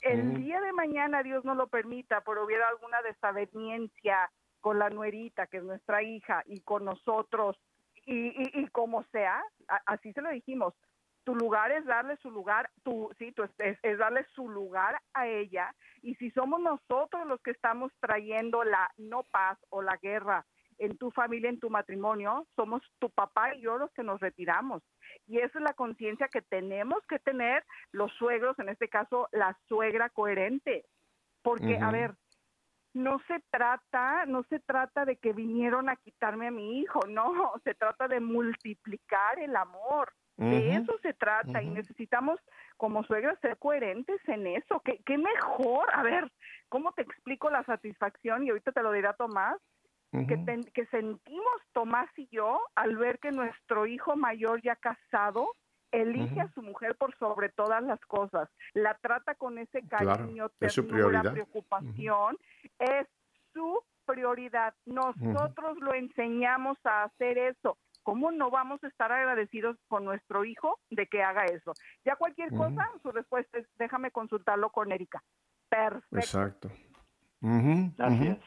El 0.01 0.36
día 0.36 0.60
de 0.60 0.73
mañana, 0.73 1.23
Dios 1.23 1.45
no 1.45 1.55
lo 1.55 1.67
permita, 1.67 2.21
pero 2.25 2.43
hubiera 2.43 2.67
alguna 2.67 3.01
desaveniencia 3.03 4.29
con 4.60 4.79
la 4.79 4.89
nuerita, 4.89 5.47
que 5.47 5.57
es 5.57 5.63
nuestra 5.63 6.03
hija, 6.03 6.43
y 6.45 6.60
con 6.60 6.84
nosotros, 6.84 7.57
y, 8.05 8.60
y, 8.60 8.67
como 8.67 9.03
sea, 9.13 9.41
así 9.86 10.12
se 10.12 10.21
lo 10.21 10.29
dijimos, 10.29 10.73
tu 11.23 11.36
lugar 11.36 11.71
es 11.71 11.86
darle 11.86 12.17
su 12.17 12.31
lugar, 12.31 12.69
tu, 12.84 13.10
sí, 13.17 13.31
tu, 13.31 13.43
es, 13.43 13.51
es, 13.84 13.97
darle 13.97 14.25
su 14.34 14.49
lugar 14.49 14.99
a 15.13 15.27
ella. 15.27 15.73
Y 16.01 16.15
si 16.15 16.31
somos 16.31 16.60
nosotros 16.60 17.27
los 17.27 17.41
que 17.41 17.51
estamos 17.51 17.91
trayendo 17.99 18.63
la 18.63 18.89
no 18.97 19.23
paz 19.23 19.57
o 19.69 19.81
la 19.81 19.97
guerra 19.97 20.45
en 20.77 20.97
tu 20.97 21.12
familia, 21.12 21.49
en 21.49 21.60
tu 21.60 21.69
matrimonio, 21.69 22.47
somos 22.55 22.81
tu 22.97 23.10
papá 23.12 23.53
y 23.53 23.62
yo 23.62 23.77
los 23.77 23.91
que 23.91 24.03
nos 24.03 24.19
retiramos. 24.19 24.81
Y 25.27 25.38
esa 25.38 25.60
es 25.60 25.63
la 25.63 25.73
conciencia 25.73 26.28
que 26.28 26.41
tenemos 26.41 27.05
que 27.07 27.19
tener 27.19 27.63
los 27.91 28.11
suegros, 28.13 28.57
en 28.57 28.69
este 28.69 28.89
caso 28.89 29.28
la 29.32 29.55
suegra 29.67 30.09
coherente. 30.09 30.86
Porque, 31.43 31.78
a 31.78 31.91
ver, 31.91 32.15
no 32.93 33.19
se 33.28 33.41
trata, 33.49 34.26
no 34.26 34.43
se 34.49 34.59
trata 34.59 35.05
de 35.05 35.17
que 35.17 35.34
vinieron 35.34 35.89
a 35.89 35.95
quitarme 35.95 36.47
a 36.47 36.51
mi 36.51 36.80
hijo, 36.80 36.99
no, 37.07 37.53
se 37.63 37.74
trata 37.74 38.07
de 38.07 38.19
multiplicar 38.19 39.39
el 39.39 39.55
amor. 39.55 40.11
De 40.38 40.75
eso 40.75 40.97
se 41.03 41.13
trata 41.13 41.61
y 41.61 41.69
necesitamos 41.69 42.39
como 42.77 43.03
suegras 43.03 43.39
ser 43.41 43.57
coherentes 43.57 44.19
en 44.27 44.47
eso. 44.47 44.82
¿Qué, 44.84 44.99
¿Qué, 45.05 45.17
mejor? 45.17 45.88
A 45.93 46.01
ver, 46.01 46.32
¿cómo 46.67 46.93
te 46.93 47.03
explico 47.03 47.49
la 47.51 47.63
satisfacción? 47.63 48.43
Y 48.43 48.49
ahorita 48.49 48.71
te 48.71 48.82
lo 48.82 48.91
dirá 48.91 49.13
Tomás. 49.13 49.57
que, 50.11 50.61
que 50.73 50.86
sentimos 50.88 51.61
Tomás 51.73 52.09
y 52.17 52.27
yo 52.32 52.59
al 52.75 52.97
ver 52.97 53.19
que 53.19 53.32
nuestro 53.32 53.86
hijo 53.86 54.15
mayor 54.15 54.61
ya 54.63 54.75
casado 54.75 55.51
elige 55.91 56.41
a 56.41 56.51
su 56.53 56.61
mujer 56.61 56.95
por 56.95 57.15
sobre 57.17 57.49
todas 57.49 57.84
las 57.84 57.99
cosas, 58.01 58.49
la 58.73 58.97
trata 59.01 59.36
con 59.36 59.57
ese 59.57 59.86
cariño, 59.88 60.49
es 60.59 60.73
su 60.73 60.88
ternura, 60.88 61.21
preocupación, 61.21 62.38
es 62.79 63.07
su 63.53 63.84
prioridad. 64.05 64.73
Nosotros 64.86 65.77
lo 65.79 65.93
enseñamos 65.93 66.77
a 66.84 67.03
hacer 67.03 67.38
eso. 67.38 67.77
¿Cómo 68.04 68.32
no 68.32 68.49
vamos 68.49 68.84
a 68.84 68.88
estar 68.88 69.12
agradecidos 69.12 69.78
con 69.88 70.04
nuestro 70.06 70.43
hijo 70.45 70.80
de 70.89 71.08
que 71.08 71.22
haga 71.24 71.45
eso? 71.45 71.74
Ya 72.06 72.16
cualquier 72.16 72.49
cosa, 72.52 72.89
su 73.04 73.12
respuesta 73.12 73.60
es 73.60 73.68
déjame 73.78 74.12
consultarlo 74.12 74.72
con 74.72 74.91
Erika. 74.91 75.24
Perfecto. 75.70 76.18
Exacto. 76.18 76.72
Así. 77.97 78.38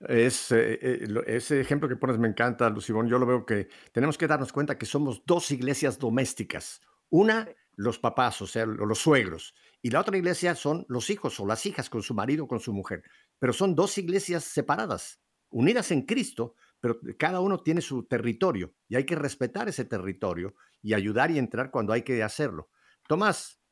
Es, 0.00 0.52
eh, 0.52 0.78
eh, 0.80 1.06
lo- 1.08 1.24
ese 1.24 1.60
ejemplo 1.60 1.88
que 1.88 1.96
pones 1.96 2.18
me 2.18 2.28
encanta, 2.28 2.70
Lucibón. 2.70 3.08
Yo 3.08 3.18
lo 3.18 3.26
veo 3.26 3.44
que 3.44 3.68
tenemos 3.92 4.16
que 4.16 4.28
darnos 4.28 4.52
cuenta 4.52 4.78
que 4.78 4.86
somos 4.86 5.24
dos 5.26 5.50
iglesias 5.50 5.98
domésticas. 5.98 6.80
Una, 7.10 7.48
los 7.74 7.98
papás, 7.98 8.40
o 8.42 8.46
sea, 8.46 8.64
lo- 8.66 8.86
los 8.86 8.98
suegros. 9.00 9.54
Y 9.82 9.90
la 9.90 10.00
otra 10.00 10.16
iglesia 10.16 10.54
son 10.54 10.84
los 10.88 11.10
hijos 11.10 11.38
o 11.40 11.46
las 11.46 11.66
hijas 11.66 11.90
con 11.90 12.02
su 12.02 12.14
marido 12.14 12.44
o 12.44 12.48
con 12.48 12.60
su 12.60 12.72
mujer. 12.72 13.02
Pero 13.40 13.52
son 13.52 13.74
dos 13.74 13.98
iglesias 13.98 14.44
separadas, 14.44 15.20
unidas 15.50 15.90
en 15.90 16.02
Cristo, 16.02 16.54
pero 16.80 16.98
cada 17.18 17.40
uno 17.40 17.62
tiene 17.62 17.80
su 17.80 18.06
territorio 18.06 18.74
y 18.88 18.96
hay 18.96 19.04
que 19.04 19.16
respetar 19.16 19.68
ese 19.68 19.84
territorio 19.84 20.54
y 20.82 20.94
ayudar 20.94 21.30
y 21.30 21.38
entrar 21.38 21.70
cuando 21.70 21.92
hay 21.92 22.02
que 22.02 22.22
hacerlo. 22.22 22.70
Tomás, 23.08 23.62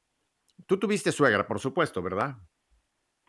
tú 0.66 0.78
tuviste 0.78 1.12
suegra, 1.12 1.46
por 1.48 1.60
supuesto, 1.60 2.02
¿verdad? 2.02 2.38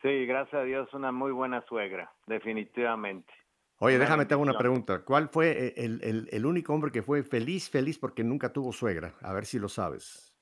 Sí, 0.02 0.26
gracias 0.26 0.62
a 0.62 0.64
Dios, 0.64 0.92
una 0.96 1.12
muy 1.12 1.32
buena 1.32 1.62
suegra, 1.68 2.12
definitivamente. 2.26 3.32
Oye, 3.80 3.98
déjame 4.00 4.26
te 4.26 4.34
hago 4.36 4.44
una 4.44 4.58
pregunta. 4.58 5.04
¿Cuál 5.04 5.30
fue 5.30 5.50
eh, 5.68 5.74
el, 5.78 6.02
el- 6.04 6.30
el 6.32 6.46
único 6.46 6.74
hombre 6.74 6.92
que 6.92 7.02
fue 7.04 7.24
feliz, 7.24 7.70
feliz 7.70 7.98
porque 8.00 8.24
nunca 8.24 8.54
tuvo 8.54 8.72
suegra? 8.74 9.16
A 9.22 9.34
ver 9.34 9.46
si 9.46 9.60
lo 9.60 9.68
sabes. 9.70 10.36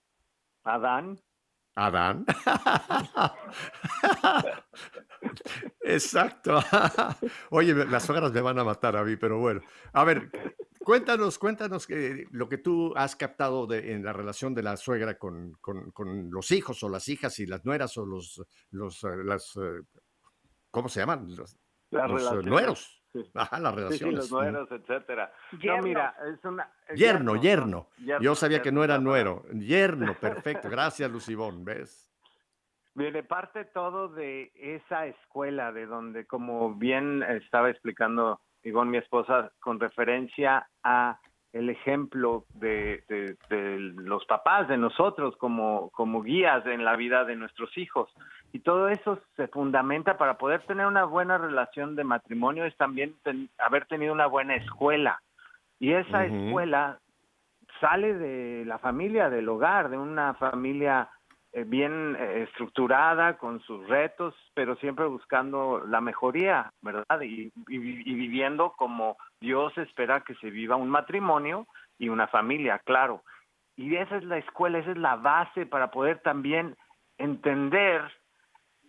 Adán, 0.73 1.17
¿Adán? 1.75 2.25
Exacto. 5.81 6.59
Oye, 7.49 7.73
las 7.85 8.03
suegras 8.05 8.31
me 8.31 8.41
van 8.41 8.59
a 8.59 8.63
matar 8.63 8.95
a 8.95 9.03
mí, 9.03 9.15
pero 9.17 9.39
bueno. 9.39 9.61
A 9.93 10.03
ver, 10.03 10.29
cuéntanos, 10.83 11.37
cuéntanos 11.37 11.89
eh, 11.89 12.25
lo 12.31 12.47
que 12.49 12.57
tú 12.57 12.93
has 12.95 13.15
captado 13.15 13.67
de- 13.67 13.91
en 13.93 14.03
la 14.03 14.13
relación 14.13 14.53
de 14.53 14.63
la 14.63 14.77
suegra 14.77 15.17
con, 15.17 15.53
con- 15.61 15.91
con 15.91 16.29
los 16.31 16.51
hijos 16.51 16.81
o 16.83 16.89
las 16.89 17.07
hijas 17.09 17.37
y 17.39 17.45
las 17.45 17.65
nueras 17.65 17.97
o 17.97 18.05
los, 18.05 18.41
los 18.71 19.03
eh, 19.03 19.07
las, 19.23 19.55
eh, 19.57 19.81
¿cómo 20.71 20.89
se 20.89 20.99
llaman? 21.01 21.27
Los, 21.35 21.57
los, 22.07 22.21
eh, 22.33 22.35
nueros. 22.49 23.01
Sí. 23.23 23.31
Ajá, 23.33 23.59
las 23.59 23.73
Sí, 23.73 23.79
sí, 23.79 23.83
relaciones. 23.83 24.15
los 24.17 24.31
nueros, 24.31 24.71
etcétera. 24.71 25.31
Yerno. 25.59 25.77
No, 25.77 25.83
mira, 25.83 26.15
es 26.33 26.43
una... 26.45 26.69
es 26.87 26.99
Yerno, 26.99 27.35
yerno. 27.35 27.87
yerno, 27.97 28.21
Yo 28.21 28.35
sabía 28.35 28.61
que 28.61 28.71
no 28.71 28.83
era 28.83 28.97
nuero. 28.99 29.43
Yerno, 29.53 30.13
perfecto. 30.19 30.69
Gracias, 30.69 31.09
Lucibón, 31.09 31.63
¿ves? 31.63 32.09
Viene 32.93 33.23
parte 33.23 33.65
todo 33.65 34.07
de 34.09 34.51
esa 34.55 35.05
escuela, 35.05 35.71
de 35.71 35.85
donde, 35.85 36.25
como 36.25 36.75
bien 36.75 37.23
estaba 37.23 37.69
explicando 37.69 38.39
Ivonne, 38.63 38.91
mi 38.91 38.97
esposa, 38.97 39.51
con 39.59 39.79
referencia 39.79 40.67
a 40.83 41.19
el 41.55 41.69
ejemplo 41.69 42.43
de, 42.55 43.03
de- 43.07 43.37
de 43.49 43.79
los 43.79 44.25
papás, 44.25 44.67
de 44.67 44.77
nosotros 44.77 45.37
como, 45.37 45.89
como 45.91 46.21
guías 46.21 46.65
en 46.65 46.83
la 46.83 46.97
vida 46.97 47.23
de 47.23 47.37
nuestros 47.37 47.77
hijos. 47.77 48.13
Y 48.51 48.59
todo 48.59 48.89
eso 48.89 49.19
se 49.37 49.47
fundamenta 49.47 50.17
para 50.17 50.37
poder 50.37 50.61
tener 50.63 50.85
una 50.85 51.05
buena 51.05 51.37
relación 51.37 51.95
de 51.95 52.03
matrimonio, 52.03 52.65
es 52.65 52.75
también 52.75 53.15
ten- 53.23 53.49
haber 53.57 53.85
tenido 53.85 54.11
una 54.13 54.25
buena 54.27 54.55
escuela. 54.55 55.21
Y 55.79 55.93
esa 55.93 56.25
escuela 56.47 56.99
sale 57.79 58.13
de 58.15 58.65
la 58.65 58.77
familia, 58.77 59.29
del 59.29 59.47
hogar, 59.47 59.87
de 59.89 59.97
una 59.97 60.33
familia 60.33 61.07
bien 61.63 62.17
eh, 62.19 62.43
estructurada, 62.43 63.37
con 63.37 63.61
sus 63.61 63.87
retos, 63.87 64.35
pero 64.53 64.75
siempre 64.75 65.05
buscando 65.05 65.83
la 65.87 66.01
mejoría, 66.01 66.71
¿verdad? 66.81 67.21
Y, 67.21 67.51
y 67.67 67.77
vi- 67.77 68.03
y 68.05 68.13
viviendo 68.15 68.71
como 68.73 69.17
Dios 69.39 69.77
espera 69.77 70.21
que 70.21 70.35
se 70.35 70.49
viva 70.49 70.75
un 70.75 70.89
matrimonio 70.89 71.67
y 71.97 72.09
una 72.09 72.27
familia, 72.27 72.79
claro. 72.79 73.23
Y 73.77 73.95
esa 73.95 74.17
es 74.17 74.23
la 74.25 74.37
escuela, 74.37 74.79
esa 74.79 74.91
es 74.91 74.97
la 74.97 75.15
base 75.15 75.65
para 75.65 75.91
poder 75.91 76.19
también 76.19 76.75
entender 77.17 78.01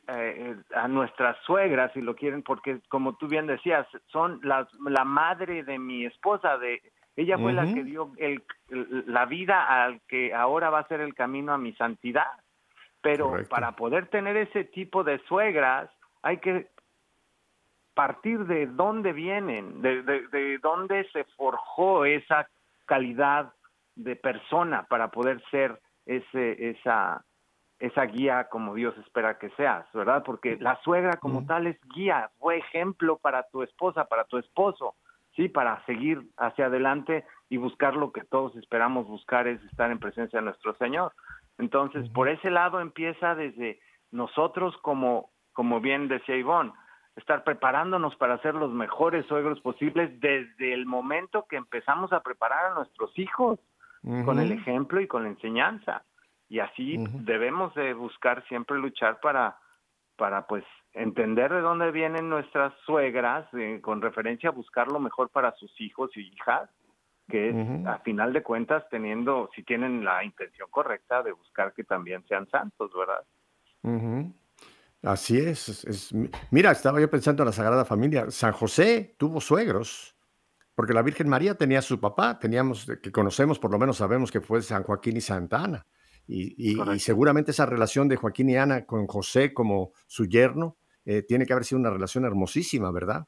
eh, 0.09 0.57
a 0.75 0.87
nuestras 0.87 1.37
suegras, 1.45 1.93
si 1.93 2.01
lo 2.01 2.15
quieren, 2.15 2.43
porque 2.43 2.81
como 2.89 3.17
tú 3.17 3.27
bien 3.27 3.47
decías, 3.49 3.87
son 4.07 4.39
las, 4.45 4.73
la 4.81 5.05
madre 5.05 5.65
de 5.65 5.79
mi 5.81 6.05
esposa, 6.07 6.59
de 6.59 6.81
ella 7.17 7.39
fue 7.39 7.53
la 7.53 7.65
que 7.75 7.83
dio 7.83 8.13
el- 8.19 8.43
la 9.07 9.25
vida 9.27 9.85
al 9.85 10.01
que 10.07 10.33
ahora 10.35 10.71
va 10.71 10.81
a 10.81 10.89
ser 10.89 11.01
el 11.01 11.15
camino 11.15 11.53
a 11.53 11.59
mi 11.59 11.73
santidad. 11.75 12.27
Pero 13.07 13.29
Correcto. 13.31 13.51
para 13.51 13.73
poder 13.73 14.09
tener 14.09 14.37
ese 14.37 14.65
tipo 14.65 15.05
de 15.05 15.21
suegras, 15.29 15.89
hay 16.23 16.39
que 16.39 16.67
partir 17.95 18.45
de 18.47 18.67
dónde 18.67 19.13
vienen, 19.13 19.81
de, 19.81 20.03
de, 20.03 20.27
de 20.27 20.59
dónde 20.59 21.09
se 21.13 21.23
forjó 21.37 22.05
esa 22.05 22.49
calidad 22.85 23.53
de 23.95 24.17
persona 24.17 24.87
para 24.89 25.13
poder 25.13 25.41
ser 25.53 25.81
ese, 26.05 26.71
esa, 26.71 27.25
esa 27.79 28.03
guía 28.07 28.49
como 28.49 28.75
Dios 28.75 28.99
espera 28.99 29.39
que 29.39 29.51
seas, 29.51 29.87
¿verdad? 29.93 30.25
Porque 30.25 30.57
la 30.59 30.75
suegra 30.83 31.17
como 31.19 31.43
Mm. 31.43 31.47
tal 31.47 31.67
es 31.69 31.79
guía, 31.95 32.31
fue 32.41 32.59
ejemplo 32.59 33.19
para 33.19 33.45
tu 33.45 33.63
esposa, 33.63 34.07
para 34.07 34.25
tu 34.25 34.37
esposo, 34.39 34.97
¿sí? 35.37 35.49
Para 35.49 35.85
seguir 35.87 36.23
hacia 36.39 36.67
adelante 36.67 37.25
y 37.49 37.57
buscar 37.57 37.95
lo 37.95 38.11
que 38.11 38.25
todos 38.25 38.57
esperamos 38.57 39.07
buscar 39.07 39.47
es 39.47 39.63
estar 39.63 39.93
en 39.93 40.01
presencia 40.01 40.41
de 40.41 40.45
nuestro 40.47 40.75
Señor. 40.75 41.13
Entonces, 41.59 42.09
por 42.11 42.29
ese 42.29 42.51
lado 42.51 42.81
empieza 42.81 43.35
desde 43.35 43.81
nosotros 44.11 44.77
como, 44.83 45.31
como 45.53 45.81
bien 45.81 46.09
decía 46.09 46.37
Ivonne, 46.37 46.73
estar 47.17 47.45
preparándonos 47.45 48.15
para 48.17 48.39
ser 48.43 48.55
los 48.55 48.73
mejores 48.73 49.25
suegros 49.27 49.61
posibles 49.61 50.21
desde 50.21 50.75
el 50.75 50.85
momento 50.85 51.47
que 51.49 51.57
empezamos 51.57 52.13
a 52.13 52.21
preparar 52.21 52.73
a 52.73 52.75
nuestros 52.75 53.19
hijos 53.19 53.59
con 54.25 54.39
el 54.39 54.53
ejemplo 54.53 55.01
y 55.01 55.09
con 55.09 55.25
la 55.25 55.31
enseñanza. 55.31 56.05
Y 56.49 56.61
así 56.61 56.97
debemos 57.25 57.75
de 57.75 57.93
buscar 57.95 58.47
siempre 58.47 58.79
luchar 58.79 59.19
para, 59.21 59.57
para 60.17 60.47
pues 60.47 60.63
entender 60.93 61.53
de 61.53 61.61
dónde 61.61 61.91
vienen 61.91 62.29
nuestras 62.29 62.73
suegras, 62.85 63.47
eh, 63.55 63.81
con 63.83 64.01
referencia 64.01 64.51
a 64.51 64.53
buscar 64.53 64.89
lo 64.93 65.01
mejor 65.01 65.31
para 65.31 65.53
sus 65.53 65.81
hijos 65.81 66.17
y 66.17 66.21
hijas, 66.21 66.71
que 67.29 67.51
es 67.51 67.87
a 67.87 67.99
final 68.01 68.33
de 68.33 68.43
cuentas 68.43 68.85
teniendo, 68.91 69.49
si 69.55 69.63
tienen 69.63 70.05
la 70.05 70.23
intención 70.25 70.69
correcta 70.71 71.23
de 71.23 71.33
buscar 71.33 71.73
que 71.75 71.85
también 71.85 72.25
sean 72.29 72.49
santos, 72.49 72.91
¿verdad? 72.97 73.25
Así 75.03 75.39
es, 75.39 75.69
es- 75.69 75.85
es- 75.85 76.13
mi- 76.15 76.31
Mira, 76.51 76.71
estaba 76.73 77.01
yo 77.01 77.09
pensando 77.11 77.43
en 77.43 77.47
la 77.47 77.53
Sagrada 77.53 77.85
Familia. 77.85 78.31
San 78.31 78.53
José 78.53 79.15
tuvo 79.19 79.41
suegros, 79.41 80.17
porque 80.75 80.93
la 80.93 81.03
Virgen 81.03 81.29
María 81.29 81.55
tenía 81.55 81.79
a 81.79 81.83
su 81.83 82.01
papá, 82.01 82.39
teníamos, 82.39 82.87
que 83.03 83.13
conocemos, 83.13 83.59
por 83.59 83.71
lo 83.71 83.79
menos 83.79 83.99
sabemos 83.99 84.31
que 84.33 84.41
fue 84.41 84.63
San 84.63 84.83
Joaquín 84.83 85.17
y 85.17 85.21
Santa 85.21 85.63
Ana. 85.63 85.87
Y, 86.27 86.71
y- 86.73 86.75
seguramente 86.99 87.53
esa 87.53 87.67
relación 87.67 88.09
de 88.09 88.17
Joaquín 88.17 88.51
y 88.51 88.57
Ana 88.57 88.85
con 88.85 89.07
José 89.07 89.55
como 89.55 89.93
su 90.07 90.27
yerno 90.27 90.77
eh, 91.05 91.23
tiene 91.23 91.47
que 91.47 91.53
haber 91.53 91.65
sido 91.65 91.79
una 91.79 91.91
relación 91.91 92.25
hermosísima, 92.25 92.91
¿verdad? 92.91 93.27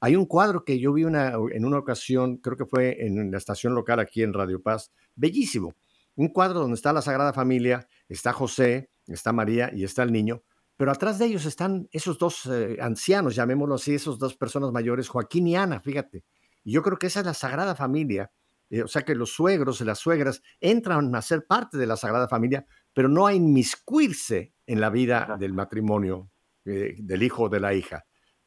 Hay 0.00 0.14
un 0.14 0.26
cuadro 0.26 0.64
que 0.64 0.78
yo 0.78 0.92
vi 0.92 1.04
una, 1.04 1.34
en 1.52 1.64
una 1.64 1.78
ocasión, 1.78 2.36
creo 2.36 2.56
que 2.56 2.66
fue 2.66 3.06
en 3.06 3.30
la 3.30 3.38
estación 3.38 3.74
local 3.74 3.98
aquí 3.98 4.22
en 4.22 4.34
Radio 4.34 4.62
Paz, 4.62 4.92
bellísimo. 5.14 5.74
Un 6.14 6.28
cuadro 6.28 6.60
donde 6.60 6.74
está 6.74 6.92
la 6.92 7.02
Sagrada 7.02 7.32
Familia, 7.32 7.88
está 8.08 8.32
José, 8.32 8.90
está 9.06 9.32
María 9.32 9.70
y 9.74 9.84
está 9.84 10.02
el 10.02 10.12
niño, 10.12 10.42
pero 10.76 10.90
atrás 10.90 11.18
de 11.18 11.26
ellos 11.26 11.46
están 11.46 11.88
esos 11.92 12.18
dos 12.18 12.46
eh, 12.46 12.76
ancianos, 12.80 13.34
llamémoslo 13.34 13.76
así, 13.76 13.94
esos 13.94 14.18
dos 14.18 14.36
personas 14.36 14.72
mayores, 14.72 15.08
Joaquín 15.08 15.46
y 15.46 15.56
Ana, 15.56 15.80
fíjate. 15.80 16.24
Y 16.62 16.72
yo 16.72 16.82
creo 16.82 16.98
que 16.98 17.06
esa 17.06 17.20
es 17.20 17.26
la 17.26 17.34
Sagrada 17.34 17.74
Familia, 17.74 18.30
eh, 18.68 18.82
o 18.82 18.88
sea 18.88 19.02
que 19.02 19.14
los 19.14 19.30
suegros 19.30 19.80
y 19.80 19.84
las 19.84 19.98
suegras 19.98 20.42
entran 20.60 21.14
a 21.14 21.22
ser 21.22 21.46
parte 21.46 21.78
de 21.78 21.86
la 21.86 21.96
Sagrada 21.96 22.28
Familia, 22.28 22.66
pero 22.92 23.08
no 23.08 23.26
a 23.26 23.32
inmiscuirse 23.32 24.52
en 24.66 24.80
la 24.80 24.90
vida 24.90 25.36
del 25.38 25.54
matrimonio 25.54 26.30
eh, 26.66 26.96
del 26.98 27.22
hijo 27.22 27.44
o 27.44 27.48
de 27.48 27.60
la 27.60 27.72
hija 27.72 28.04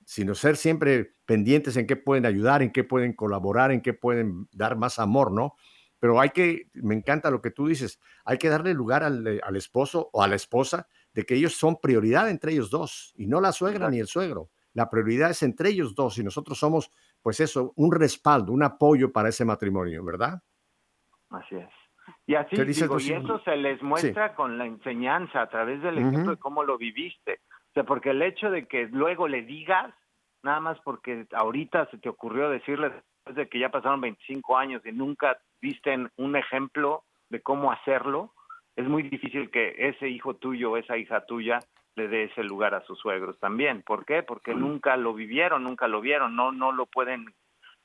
sino 0.09 0.33
ser 0.33 0.57
siempre 0.57 1.13
pendientes 1.25 1.77
en 1.77 1.85
qué 1.85 1.95
pueden 1.95 2.25
ayudar, 2.25 2.63
en 2.63 2.71
qué 2.71 2.83
pueden 2.83 3.13
colaborar, 3.13 3.71
en 3.71 3.79
qué 3.79 3.93
pueden 3.93 4.47
dar 4.51 4.75
más 4.75 4.97
amor, 4.97 5.31
¿no? 5.31 5.53
Pero 5.99 6.19
hay 6.19 6.31
que, 6.31 6.63
me 6.73 6.95
encanta 6.95 7.29
lo 7.29 7.43
que 7.43 7.51
tú 7.51 7.67
dices, 7.67 7.99
hay 8.25 8.39
que 8.39 8.49
darle 8.49 8.73
lugar 8.73 9.03
al, 9.03 9.39
al 9.43 9.55
esposo 9.55 10.09
o 10.11 10.23
a 10.23 10.27
la 10.27 10.35
esposa 10.35 10.87
de 11.13 11.27
que 11.27 11.35
ellos 11.35 11.53
son 11.53 11.77
prioridad 11.79 12.27
entre 12.27 12.53
ellos 12.53 12.71
dos 12.71 13.13
y 13.17 13.27
no 13.27 13.39
la 13.39 13.51
suegra 13.51 13.87
ni 13.91 13.99
el 13.99 14.07
suegro. 14.07 14.49
La 14.73 14.89
prioridad 14.89 15.29
es 15.29 15.43
entre 15.43 15.69
ellos 15.69 15.93
dos 15.93 16.17
y 16.17 16.23
nosotros 16.23 16.57
somos, 16.57 16.89
pues 17.21 17.39
eso, 17.39 17.73
un 17.75 17.91
respaldo, 17.91 18.51
un 18.51 18.63
apoyo 18.63 19.11
para 19.11 19.29
ese 19.29 19.45
matrimonio, 19.45 20.03
¿verdad? 20.03 20.41
Así 21.29 21.55
es. 21.55 21.69
Y 22.25 22.33
así 22.33 22.55
¿Qué 22.55 22.65
dices, 22.65 22.89
digo, 22.89 22.99
y 22.99 23.11
eso 23.11 23.39
se 23.43 23.55
les 23.57 23.79
muestra 23.83 24.33
con 24.33 24.57
la 24.57 24.65
enseñanza 24.65 25.43
a 25.43 25.49
través 25.49 25.83
del 25.83 25.99
ejemplo 25.99 26.31
de 26.31 26.37
cómo 26.37 26.63
lo 26.63 26.79
viviste. 26.79 27.41
Sea, 27.79 27.85
porque 27.85 28.09
el 28.09 28.21
hecho 28.21 28.51
de 28.51 28.67
que 28.67 28.89
luego 28.91 29.29
le 29.29 29.41
digas, 29.41 29.93
nada 30.43 30.59
más 30.59 30.77
porque 30.81 31.25
ahorita 31.31 31.85
se 31.91 31.97
te 31.97 32.09
ocurrió 32.09 32.49
decirle 32.49 32.89
después 32.89 33.35
de 33.37 33.47
que 33.47 33.57
ya 33.57 33.69
pasaron 33.69 34.01
25 34.01 34.57
años 34.57 34.85
y 34.85 34.91
nunca 34.91 35.37
viste 35.61 35.97
un 36.17 36.35
ejemplo 36.35 37.03
de 37.29 37.41
cómo 37.41 37.71
hacerlo, 37.71 38.33
es 38.75 38.85
muy 38.85 39.03
difícil 39.03 39.49
que 39.49 39.75
ese 39.77 40.09
hijo 40.09 40.33
tuyo 40.33 40.71
o 40.71 40.77
esa 40.77 40.97
hija 40.97 41.25
tuya 41.25 41.59
le 41.95 42.09
dé 42.09 42.25
ese 42.25 42.43
lugar 42.43 42.75
a 42.75 42.83
sus 42.83 42.99
suegros 42.99 43.39
también. 43.39 43.81
¿Por 43.81 44.03
qué? 44.03 44.23
Porque 44.23 44.53
nunca 44.53 44.97
lo 44.97 45.13
vivieron, 45.13 45.63
nunca 45.63 45.87
lo 45.87 46.01
vieron, 46.01 46.35
no, 46.35 46.51
no 46.51 46.73
lo 46.73 46.85
pueden 46.85 47.33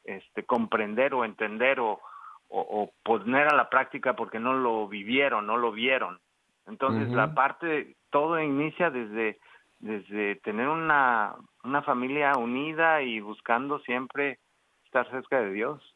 este, 0.03 0.43
comprender 0.43 1.15
o 1.15 1.25
entender 1.25 1.79
o, 1.79 2.01
o, 2.49 2.91
poner 3.05 3.47
a 3.47 3.55
la 3.55 3.71
práctica 3.71 4.17
porque 4.17 4.41
no 4.41 4.55
lo 4.55 4.89
vivieron, 4.89 5.47
no 5.47 5.57
lo 5.57 5.71
vieron. 5.71 6.19
Entonces 6.67 7.11
la 7.11 7.33
parte, 7.33 7.95
todo 8.11 8.41
inicia 8.41 8.91
desde, 8.91 9.39
desde 9.85 10.37
tener 10.37 10.67
una, 10.67 11.37
una 11.63 11.83
familia 11.83 12.33
unida 12.39 13.03
y 13.03 13.21
buscando 13.21 13.79
siempre 13.81 14.39
estar 14.87 15.09
cerca 15.11 15.43
de 15.43 15.53
Dios. 15.53 15.95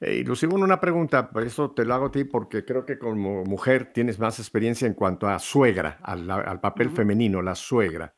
Y 0.00 0.24
lo 0.24 0.34
sigo 0.34 0.54
una 0.56 0.80
pregunta, 0.80 1.28
eso 1.44 1.72
te 1.72 1.84
lo 1.84 1.92
hago 1.92 2.06
a 2.06 2.10
ti 2.10 2.24
porque 2.24 2.64
creo 2.64 2.86
que 2.86 2.98
como 2.98 3.44
mujer 3.44 3.92
tienes 3.92 4.18
más 4.18 4.38
experiencia 4.38 4.86
en 4.86 4.94
cuanto 4.94 5.28
a 5.28 5.38
suegra, 5.38 5.98
al, 6.02 6.60
papel 6.60 6.90
femenino, 6.90 7.42
la 7.42 7.54
suegra. 7.54 8.14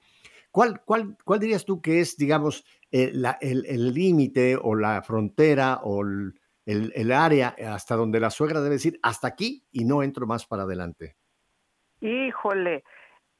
¿Cuál, 0.52 0.82
cuál, 0.84 1.16
¿Cuál 1.24 1.40
dirías 1.40 1.64
tú 1.64 1.82
que 1.82 1.98
es, 1.98 2.16
digamos, 2.16 2.64
eh, 2.92 3.12
el 3.40 3.92
límite 3.92 4.56
o 4.62 4.76
la 4.76 5.02
frontera 5.02 5.80
o 5.82 6.02
el, 6.02 7.12
área 7.12 7.56
hasta 7.66 7.96
donde 7.96 8.20
la 8.20 8.30
suegra 8.30 8.60
debe 8.60 8.76
decir 8.76 9.00
hasta 9.02 9.26
aquí 9.26 9.64
y 9.72 9.84
no 9.84 10.04
entro 10.04 10.28
más 10.28 10.46
para 10.46 10.62
adelante? 10.62 11.16
Híjole, 12.00 12.84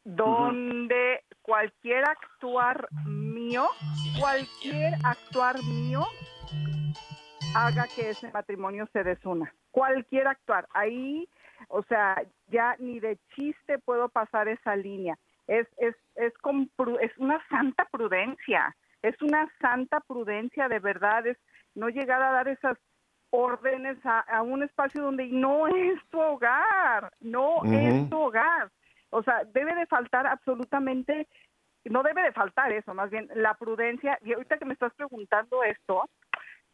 donde 0.05 1.25
cualquier 1.43 2.05
actuar 2.09 2.89
mío, 3.07 3.67
cualquier 4.19 4.95
actuar 5.03 5.57
mío 5.63 6.05
haga 7.55 7.87
que 7.95 8.11
ese 8.11 8.31
matrimonio 8.33 8.89
se 8.93 9.03
desuna. 9.03 9.53
Cualquier 9.71 10.29
actuar. 10.29 10.67
Ahí, 10.73 11.29
o 11.69 11.83
sea, 11.85 12.23
ya 12.49 12.77
ni 12.79 13.01
de 13.01 13.19
chiste 13.35 13.79
puedo 13.79 14.09
pasar 14.09 14.49
esa 14.49 14.77
línea. 14.77 15.19
Es, 15.47 15.67
es, 15.79 15.95
es, 16.17 16.33
es 17.01 17.19
una 17.19 17.43
santa 17.49 17.87
prudencia. 17.91 18.77
Es 19.03 19.21
una 19.23 19.49
santa 19.61 20.01
prudencia 20.01 20.69
de 20.69 20.79
verdad. 20.81 21.27
Es 21.27 21.39
no 21.75 21.89
llegar 21.89 22.23
a 22.23 22.33
dar 22.33 22.49
esas 22.49 22.79
órdenes 23.31 23.99
a, 24.05 24.43
un 24.43 24.63
espacio 24.63 25.03
donde 25.03 25.27
no 25.27 25.67
es 25.67 26.01
tu 26.11 26.21
hogar. 26.21 27.13
No 27.21 27.65
es 27.65 28.09
tu 28.11 28.19
hogar. 28.19 28.71
O 29.15 29.23
sea, 29.23 29.45
debe 29.45 29.75
de 29.75 29.87
faltar 29.87 30.27
absolutamente 30.27 31.29
no 31.91 32.03
debe 32.03 32.23
de 32.23 32.33
faltar 32.33 32.73
eso, 32.73 32.95
más 32.95 33.11
bien 33.11 33.29
la 33.35 33.55
prudencia. 33.55 34.19
Y 34.23 34.33
ahorita 34.33 34.59
que 34.59 34.65
me 34.65 34.73
estás 34.73 34.95
preguntando 34.95 35.63
esto, 35.63 36.09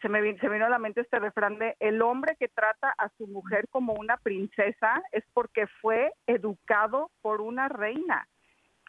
se 0.01 0.09
me, 0.09 0.39
se 0.39 0.49
vino 0.49 0.67
a 0.67 0.71
la 0.71 0.79
mente 0.79 1.01
este 1.01 1.19
refrán 1.19 1.59
de 1.59 1.77
el 1.81 2.01
hombre 2.01 2.37
que 2.39 2.49
trata 2.49 2.95
a 2.97 3.09
su 3.19 3.27
mujer 3.27 3.67
como 3.71 3.95
una 3.95 4.17
princesa 4.19 5.03
es 5.13 5.25
porque 5.33 5.67
fue 5.81 6.13
educado 6.27 7.11
por 7.23 7.41
una 7.41 7.69
reina. 7.69 8.27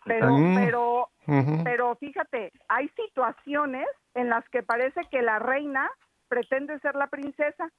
Pero, 0.05 0.35
pero, 0.55 1.09
pero 1.63 1.95
fíjate, 1.95 2.51
hay 2.67 2.89
situaciones 2.89 3.87
en 4.15 4.29
las 4.29 4.47
que 4.49 4.63
parece 4.63 5.01
que 5.11 5.21
la 5.21 5.37
reina 5.37 5.91
pretende 6.27 6.79
ser 6.79 6.95
la 6.95 7.05
princesa, 7.07 7.69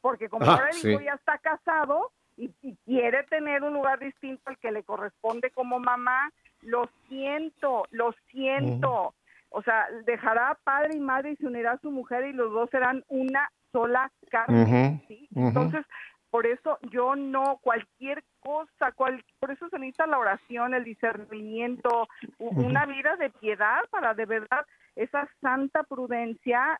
porque 0.00 0.28
como 0.28 0.44
ah, 0.46 0.54
ahora 0.54 0.70
el 0.70 0.90
hijo 0.90 1.00
ya 1.00 1.12
está 1.12 1.38
casado 1.38 2.10
y, 2.38 2.76
quiere 2.84 3.24
tener 3.24 3.62
un 3.62 3.74
lugar 3.74 3.98
distinto 3.98 4.42
al 4.46 4.58
que 4.58 4.70
le 4.70 4.84
corresponde 4.84 5.50
como 5.50 5.78
mamá, 5.78 6.30
lo 6.62 6.88
siento, 7.08 7.86
lo 7.90 8.14
siento 8.30 9.14
o 9.50 9.62
sea, 9.62 9.86
dejará 10.04 10.58
padre 10.64 10.96
y 10.96 11.00
madre 11.00 11.32
y 11.32 11.36
se 11.36 11.46
unirá 11.46 11.72
a 11.72 11.80
su 11.80 11.90
mujer 11.90 12.26
y 12.26 12.32
los 12.32 12.52
dos 12.52 12.68
serán 12.70 13.04
una 13.08 13.50
sola 13.72 14.10
carne. 14.30 15.02
¿sí? 15.08 15.28
Entonces, 15.34 15.84
por 16.30 16.46
eso 16.46 16.78
yo 16.90 17.16
no, 17.16 17.58
cualquier 17.62 18.22
cosa, 18.40 18.92
cual, 18.94 19.24
por 19.40 19.50
eso 19.50 19.68
se 19.68 19.78
necesita 19.78 20.06
la 20.06 20.18
oración, 20.18 20.74
el 20.74 20.84
discernimiento, 20.84 22.08
una 22.38 22.84
vida 22.84 23.16
de 23.16 23.30
piedad 23.30 23.80
para 23.90 24.14
de 24.14 24.26
verdad 24.26 24.64
esa 24.94 25.28
santa 25.40 25.84
prudencia 25.84 26.78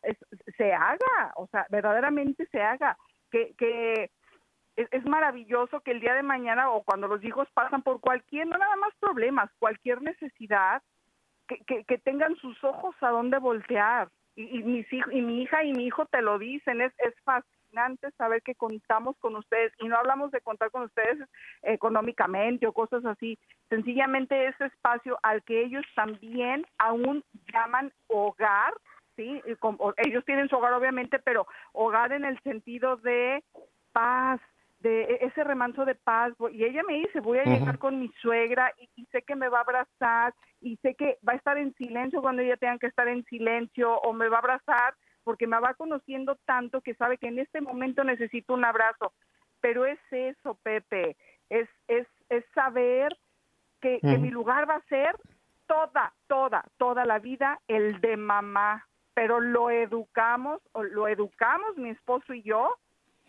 se 0.57 0.73
haga, 0.73 1.33
o 1.35 1.47
sea, 1.47 1.65
verdaderamente 1.69 2.45
se 2.51 2.61
haga, 2.61 2.97
que, 3.31 3.53
que 3.57 4.11
es, 4.91 5.05
maravilloso 5.05 5.81
que 5.81 5.91
el 5.91 5.99
día 5.99 6.13
de 6.13 6.23
mañana 6.23 6.71
o 6.71 6.83
cuando 6.83 7.07
los 7.07 7.23
hijos 7.23 7.47
pasan 7.53 7.81
por 7.81 7.99
cualquier, 7.99 8.47
no 8.47 8.57
nada 8.57 8.75
más 8.77 8.93
problemas, 8.99 9.49
cualquier 9.59 10.01
necesidad, 10.01 10.81
que, 11.47 11.97
tengan 11.97 12.35
sus 12.37 12.63
ojos 12.63 12.95
a 13.01 13.09
dónde 13.09 13.39
voltear. 13.39 14.09
Y, 14.35 14.63
mis 14.63 14.87
y 14.93 15.21
mi 15.21 15.41
hija 15.41 15.63
y 15.63 15.73
mi 15.73 15.85
hijo 15.87 16.05
te 16.05 16.21
lo 16.21 16.37
dicen, 16.37 16.79
es, 16.79 16.93
es 16.99 17.13
fascinante 17.23 18.09
saber 18.17 18.41
que 18.41 18.55
contamos 18.55 19.17
con 19.17 19.35
ustedes 19.35 19.73
y 19.79 19.87
no 19.87 19.97
hablamos 19.97 20.31
de 20.31 20.39
contar 20.41 20.71
con 20.71 20.83
ustedes 20.83 21.17
económicamente 21.63 22.65
o 22.65 22.71
cosas 22.71 23.03
así, 23.05 23.37
sencillamente 23.69 24.47
ese 24.47 24.65
espacio 24.65 25.19
al 25.23 25.43
que 25.43 25.61
ellos 25.61 25.83
también 25.95 26.65
aún 26.77 27.23
llaman 27.51 27.91
hogar, 28.07 28.73
¿sí? 29.17 29.41
ellos 29.97 30.23
tienen 30.25 30.47
su 30.47 30.55
hogar 30.55 30.73
obviamente, 30.73 31.19
pero 31.19 31.47
hogar 31.73 32.13
en 32.13 32.23
el 32.23 32.39
sentido 32.43 32.95
de 32.97 33.43
paz, 33.91 34.39
de 34.79 35.03
e, 35.03 35.25
ese 35.25 35.43
remanso 35.43 35.85
de 35.85 35.95
paz. 35.95 36.33
Y 36.51 36.63
ella 36.63 36.83
me 36.83 36.95
dice, 36.95 37.19
voy 37.19 37.39
a 37.39 37.43
llegar 37.43 37.77
con 37.77 37.99
mi 37.99 38.09
suegra 38.21 38.73
y, 38.95 39.05
sé 39.11 39.21
que 39.23 39.35
me 39.35 39.49
va 39.49 39.59
a 39.59 39.61
abrazar 39.61 40.33
y 40.61 40.77
sé 40.77 40.95
que 40.95 41.17
va 41.27 41.33
a 41.33 41.37
estar 41.37 41.57
en 41.57 41.73
silencio 41.75 42.21
cuando 42.21 42.41
ella 42.41 42.57
tenga 42.57 42.77
que 42.77 42.87
estar 42.87 43.07
en 43.07 43.23
silencio 43.25 43.99
o 44.01 44.13
me 44.13 44.29
va 44.29 44.37
a 44.37 44.39
abrazar 44.39 44.93
porque 45.23 45.47
me 45.47 45.59
va 45.59 45.73
conociendo 45.73 46.37
tanto 46.45 46.81
que 46.81 46.95
sabe 46.95 47.17
que 47.17 47.27
en 47.27 47.39
este 47.39 47.61
momento 47.61 48.03
necesito 48.03 48.53
un 48.53 48.65
abrazo. 48.65 49.13
Pero 49.61 49.85
es 49.85 49.99
eso, 50.11 50.57
Pepe, 50.63 51.17
es, 51.49 51.67
es, 51.87 52.07
es 52.29 52.45
saber 52.53 53.15
que, 53.81 53.99
que 53.99 54.17
mi 54.17 54.29
lugar 54.29 54.69
va 54.69 54.75
a 54.75 54.87
ser 54.87 55.15
toda, 55.67 56.13
toda, 56.27 56.65
toda 56.77 57.05
la 57.05 57.19
vida 57.19 57.59
el 57.67 57.99
de 58.01 58.17
mamá, 58.17 58.87
pero 59.13 59.39
lo 59.39 59.69
educamos, 59.69 60.61
o 60.71 60.83
lo 60.83 61.07
educamos 61.07 61.77
mi 61.77 61.89
esposo 61.89 62.33
y 62.33 62.41
yo 62.41 62.75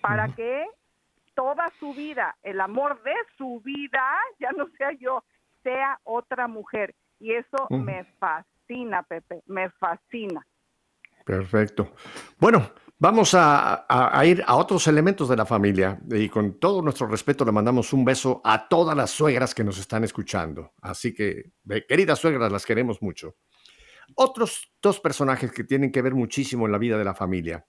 para 0.01 0.29
que 0.35 0.67
toda 1.41 1.73
su 1.79 1.95
vida, 1.95 2.37
el 2.43 2.61
amor 2.61 3.03
de 3.03 3.15
su 3.39 3.63
vida, 3.65 4.03
ya 4.39 4.53
no 4.53 4.69
sea 4.77 4.93
yo, 4.93 5.25
sea 5.63 5.99
otra 6.05 6.49
mujer. 6.49 6.95
Y 7.19 7.33
eso 7.33 7.67
me 7.71 8.05
fascina, 8.19 9.03
Pepe, 9.05 9.43
me 9.47 9.71
fascina. 9.71 10.47
Perfecto. 11.25 11.95
Bueno, 12.39 12.73
vamos 12.99 13.35
a, 13.35 13.87
ir 14.27 14.45
a 14.47 14.57
otros 14.57 14.87
elementos 14.87 15.31
de 15.31 15.37
la 15.37 15.47
familia 15.47 15.99
y 16.11 16.29
con 16.29 16.61
todo 16.61 16.83
nuestro 16.83 17.07
respeto 17.07 17.47
le 17.47 17.53
mandamos 17.53 17.95
un 17.95 18.05
beso 18.05 18.43
a 18.45 18.69
todas 18.69 18.95
las 18.95 19.11
suegras 19.11 19.55
que 19.55 19.65
nos 19.65 19.79
están 19.79 20.05
escuchando. 20.05 20.75
Así 20.83 21.15
que, 21.15 21.53
queridas 21.89 22.19
suegras, 22.19 22.53
las 22.53 22.67
queremos 22.67 23.01
mucho. 23.01 23.37
Otros 24.15 24.75
dos 24.83 25.01
personajes 25.01 25.53
que 25.53 25.65
tienen 25.65 25.91
que 25.91 26.03
ver 26.03 26.15
muchísimo 26.15 26.67
en 26.67 26.73
la 26.73 26.79
vida 26.79 26.99
de 26.99 27.05
la 27.05 27.15
familia. 27.15 27.65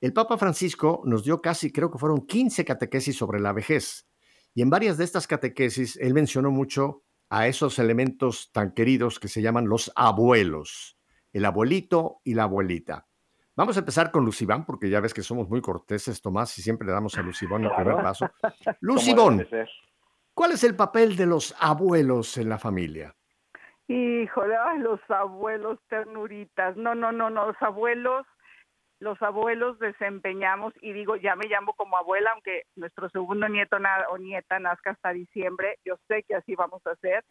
El 0.00 0.12
Papa 0.12 0.38
Francisco 0.38 1.02
nos 1.04 1.24
dio 1.24 1.42
casi, 1.42 1.72
creo 1.72 1.90
que 1.90 1.98
fueron 1.98 2.24
15 2.24 2.64
catequesis 2.64 3.16
sobre 3.16 3.40
la 3.40 3.52
vejez. 3.52 4.08
Y 4.54 4.62
en 4.62 4.70
varias 4.70 4.96
de 4.96 5.02
estas 5.02 5.26
catequesis, 5.26 5.96
él 5.96 6.14
mencionó 6.14 6.52
mucho 6.52 7.02
a 7.30 7.48
esos 7.48 7.80
elementos 7.80 8.52
tan 8.52 8.72
queridos 8.74 9.18
que 9.18 9.26
se 9.26 9.42
llaman 9.42 9.68
los 9.68 9.92
abuelos, 9.96 10.96
el 11.32 11.44
abuelito 11.44 12.20
y 12.22 12.34
la 12.34 12.44
abuelita. 12.44 13.08
Vamos 13.56 13.76
a 13.76 13.80
empezar 13.80 14.12
con 14.12 14.24
Lucibán, 14.24 14.64
porque 14.64 14.88
ya 14.88 15.00
ves 15.00 15.12
que 15.12 15.22
somos 15.22 15.48
muy 15.48 15.60
corteses, 15.60 16.22
Tomás, 16.22 16.56
y 16.58 16.62
siempre 16.62 16.86
le 16.86 16.92
damos 16.92 17.18
a 17.18 17.22
Lucibón 17.22 17.64
el 17.64 17.74
primer 17.74 17.96
paso. 17.96 18.30
Lucibón, 18.80 19.44
¿cuál 20.32 20.52
es 20.52 20.62
el 20.62 20.76
papel 20.76 21.16
de 21.16 21.26
los 21.26 21.56
abuelos 21.58 22.38
en 22.38 22.48
la 22.48 22.58
familia? 22.58 23.16
Híjole, 23.88 24.54
los 24.78 25.00
abuelos 25.08 25.80
ternuritas. 25.88 26.76
No, 26.76 26.94
no, 26.94 27.10
no, 27.10 27.30
no, 27.30 27.48
los 27.48 27.56
abuelos 27.60 28.26
los 29.00 29.20
abuelos 29.22 29.78
desempeñamos, 29.78 30.74
y 30.80 30.92
digo, 30.92 31.16
ya 31.16 31.36
me 31.36 31.46
llamo 31.46 31.72
como 31.74 31.96
abuela, 31.96 32.32
aunque 32.32 32.64
nuestro 32.76 33.08
segundo 33.10 33.48
nieto 33.48 33.76
o 34.10 34.18
nieta 34.18 34.58
nazca 34.58 34.90
hasta 34.90 35.12
diciembre, 35.12 35.78
yo 35.84 35.96
sé 36.08 36.24
que 36.24 36.34
así 36.34 36.54
vamos 36.54 36.84
a 36.86 36.90
hacer. 36.90 37.24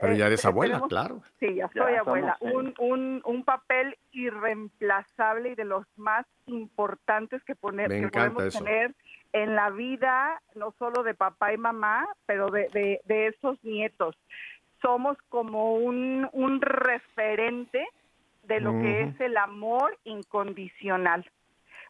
Pero 0.00 0.14
ya 0.14 0.26
eres 0.26 0.44
eh, 0.44 0.48
abuela, 0.48 0.82
claro. 0.88 1.22
Sí, 1.38 1.54
ya 1.54 1.68
soy 1.68 1.94
abuela. 1.94 2.36
un, 2.40 2.74
un, 2.78 3.22
un 3.24 3.44
papel 3.44 3.96
irreemplazable 4.12 5.50
y 5.50 5.54
de 5.54 5.64
los 5.64 5.86
más 5.96 6.26
importantes 6.46 7.44
que, 7.44 7.54
poner, 7.54 7.88
que 7.88 8.08
podemos 8.08 8.58
tener 8.58 8.94
en 9.32 9.54
la 9.54 9.70
vida, 9.70 10.40
no 10.54 10.74
solo 10.78 11.02
de 11.02 11.14
papá 11.14 11.52
y 11.52 11.58
mamá, 11.58 12.08
pero 12.26 12.50
de, 12.50 12.68
de, 12.72 13.00
de 13.04 13.28
esos 13.28 13.62
nietos. 13.62 14.16
Somos 14.82 15.16
como 15.28 15.74
un, 15.74 16.28
un 16.32 16.60
referente 16.60 17.86
de 18.46 18.60
lo 18.60 18.72
que 18.72 19.02
es 19.02 19.20
el 19.20 19.36
amor 19.36 19.98
incondicional. 20.04 21.24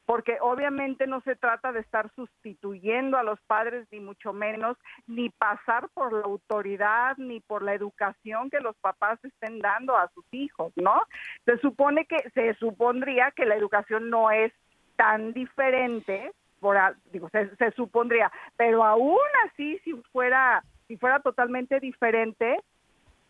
Porque 0.07 0.37
obviamente 0.41 1.07
no 1.07 1.23
se 1.23 1.35
trata 1.35 1.73
de 1.73 1.81
estar 1.81 2.11
sustituyendo 2.15 3.17
a 3.17 3.23
los 3.23 3.41
padres, 3.43 3.87
ni 3.91 4.01
mucho 4.01 4.35
menos, 4.35 4.77
ni 5.07 5.31
pasar 5.31 5.89
por 5.95 6.13
la 6.13 6.25
autoridad, 6.25 7.17
ni 7.17 7.41
por 7.41 7.63
la 7.63 7.73
educación 7.73 8.51
que 8.51 8.61
los 8.61 8.77
papás 8.77 9.19
estén 9.25 9.61
dando 9.61 9.97
a 9.97 10.11
sus 10.15 10.27
hijos, 10.33 10.73
¿no? 10.77 11.01
Se 11.47 11.57
supone 11.59 12.05
que, 12.05 12.19
se 12.35 12.55
supondría 12.55 13.31
que 13.31 13.47
la 13.47 13.57
educación 13.57 14.11
no 14.11 14.31
es 14.31 14.53
tan 14.97 15.33
diferente 15.33 16.33
por 16.61 16.79
digo 17.13 17.29
se, 17.31 17.55
se, 17.57 17.73
supondría, 17.73 18.33
pero 18.57 18.85
aún 18.85 19.19
así 19.47 19.79
si 19.85 19.93
fuera 20.13 20.65
si 20.89 20.97
fuera 20.97 21.21
totalmente 21.21 21.79
diferente 21.79 22.59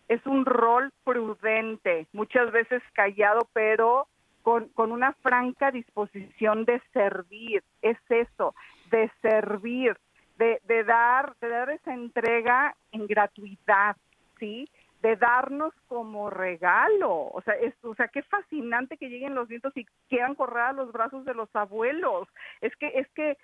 es 0.08 0.24
un 0.26 0.44
rol 0.44 0.92
prudente, 1.04 2.06
muchas 2.12 2.50
veces 2.52 2.82
callado, 2.92 3.48
pero 3.52 4.06
con, 4.42 4.68
con 4.68 4.92
una 4.92 5.12
franca 5.14 5.70
disposición 5.70 6.64
de 6.64 6.80
servir, 6.92 7.62
es 7.82 7.98
eso, 8.08 8.54
de 8.90 9.10
servir, 9.22 9.96
de, 10.36 10.60
de 10.64 10.84
dar, 10.84 11.34
de 11.40 11.48
dar 11.48 11.70
esa 11.70 11.94
entrega 11.94 12.74
en 12.92 13.06
gratuidad, 13.06 13.96
¿sí? 14.38 14.68
de 15.04 15.16
darnos 15.16 15.74
como 15.86 16.30
regalo. 16.30 17.10
O 17.10 17.42
sea, 17.44 17.52
es, 17.54 17.74
o 17.82 17.94
sea, 17.94 18.08
qué 18.08 18.22
fascinante 18.22 18.96
que 18.96 19.10
lleguen 19.10 19.34
los 19.34 19.50
nietos 19.50 19.76
y 19.76 19.86
quieran 20.08 20.34
correr 20.34 20.62
a 20.62 20.72
los 20.72 20.92
brazos 20.92 21.26
de 21.26 21.34
los 21.34 21.54
abuelos. 21.54 22.26
Es 22.62 22.74
que, 22.76 22.86
es 22.86 23.06
que, 23.08 23.36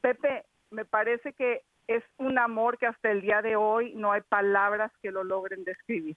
Pepe, 0.00 0.44
me 0.70 0.84
parece 0.84 1.32
que 1.32 1.62
es 1.88 2.02
un 2.18 2.38
amor 2.38 2.78
que 2.78 2.86
hasta 2.86 3.10
el 3.10 3.20
día 3.20 3.42
de 3.42 3.56
hoy 3.56 3.94
no 3.94 4.12
hay 4.12 4.22
palabras 4.22 4.92
que 5.02 5.10
lo 5.10 5.24
logren 5.24 5.64
describir. 5.64 6.16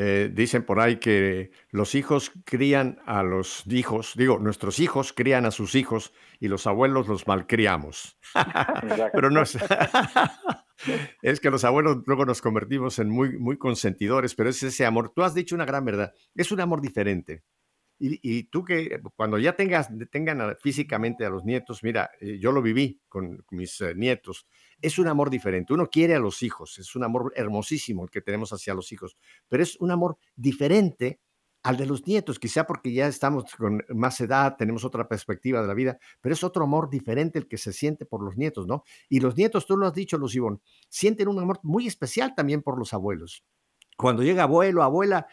Eh, 0.00 0.30
dicen 0.32 0.64
por 0.64 0.78
ahí 0.78 1.00
que 1.00 1.50
los 1.70 1.96
hijos 1.96 2.30
crían 2.44 3.00
a 3.04 3.24
los 3.24 3.66
hijos, 3.66 4.12
digo, 4.16 4.38
nuestros 4.38 4.78
hijos 4.78 5.12
crían 5.12 5.44
a 5.44 5.50
sus 5.50 5.74
hijos 5.74 6.12
y 6.38 6.46
los 6.46 6.68
abuelos 6.68 7.08
los 7.08 7.26
malcriamos. 7.26 8.16
Pero 9.12 9.30
no 9.30 9.42
es, 9.42 9.58
es 11.22 11.40
que 11.40 11.50
los 11.50 11.64
abuelos 11.64 11.98
luego 12.06 12.24
nos 12.24 12.40
convertimos 12.40 13.00
en 13.00 13.10
muy, 13.10 13.38
muy 13.38 13.58
consentidores, 13.58 14.36
pero 14.36 14.50
es 14.50 14.62
ese 14.62 14.86
amor. 14.86 15.10
Tú 15.10 15.24
has 15.24 15.34
dicho 15.34 15.56
una 15.56 15.64
gran 15.64 15.84
verdad, 15.84 16.12
es 16.34 16.52
un 16.52 16.60
amor 16.60 16.80
diferente. 16.80 17.42
Y, 18.00 18.44
tú 18.44 18.64
que 18.64 19.00
cuando 19.16 19.38
ya 19.38 19.56
tengas, 19.56 19.88
tengan 20.10 20.56
físicamente 20.60 21.24
a 21.24 21.30
los 21.30 21.44
nietos, 21.44 21.82
mira, 21.82 22.10
eh, 22.20 22.38
yo 22.38 22.52
lo 22.52 22.62
viví 22.62 23.00
con 23.08 23.44
mis 23.50 23.80
eh, 23.80 23.94
nietos, 23.96 24.46
es 24.80 24.98
un 24.98 25.08
amor 25.08 25.30
diferente. 25.30 25.72
Uno 25.72 25.88
quiere 25.88 26.14
a 26.14 26.20
los 26.20 26.42
hijos, 26.42 26.78
es 26.78 26.94
un 26.94 27.02
amor 27.02 27.32
hermosísimo 27.34 28.04
el 28.04 28.10
que 28.10 28.20
tenemos 28.20 28.52
hacia 28.52 28.74
los 28.74 28.92
hijos, 28.92 29.16
pero 29.48 29.62
es 29.62 29.76
un 29.80 29.90
amor 29.90 30.16
diferente 30.36 31.20
al 31.64 31.76
de 31.76 31.86
los 31.86 32.06
nietos, 32.06 32.38
quizá 32.38 32.66
porque 32.66 32.92
ya 32.92 33.08
estamos 33.08 33.44
con 33.56 33.82
más 33.88 34.20
edad, 34.20 34.56
tenemos 34.56 34.84
otra 34.84 35.08
perspectiva 35.08 35.60
de 35.60 35.66
la 35.66 35.74
vida, 35.74 35.98
pero 36.20 36.32
es 36.32 36.44
otro 36.44 36.64
amor 36.64 36.88
diferente 36.88 37.38
el 37.38 37.48
que 37.48 37.58
se 37.58 37.72
siente 37.72 38.06
por 38.06 38.22
los 38.22 38.36
nietos, 38.36 38.66
¿no? 38.66 38.84
Y 39.08 39.20
los 39.20 39.36
nietos, 39.36 39.66
tú 39.66 39.76
lo 39.76 39.86
has 39.86 39.92
dicho, 39.92 40.16
Lucibón, 40.18 40.62
sienten 40.88 41.28
un 41.28 41.40
amor 41.40 41.58
muy 41.62 41.86
especial 41.86 42.34
también 42.34 42.62
por 42.62 42.78
los 42.78 42.94
abuelos. 42.94 43.44
Cuando 43.98 44.22
llega 44.22 44.44
abuelo, 44.44 44.84
abuela, 44.84 45.26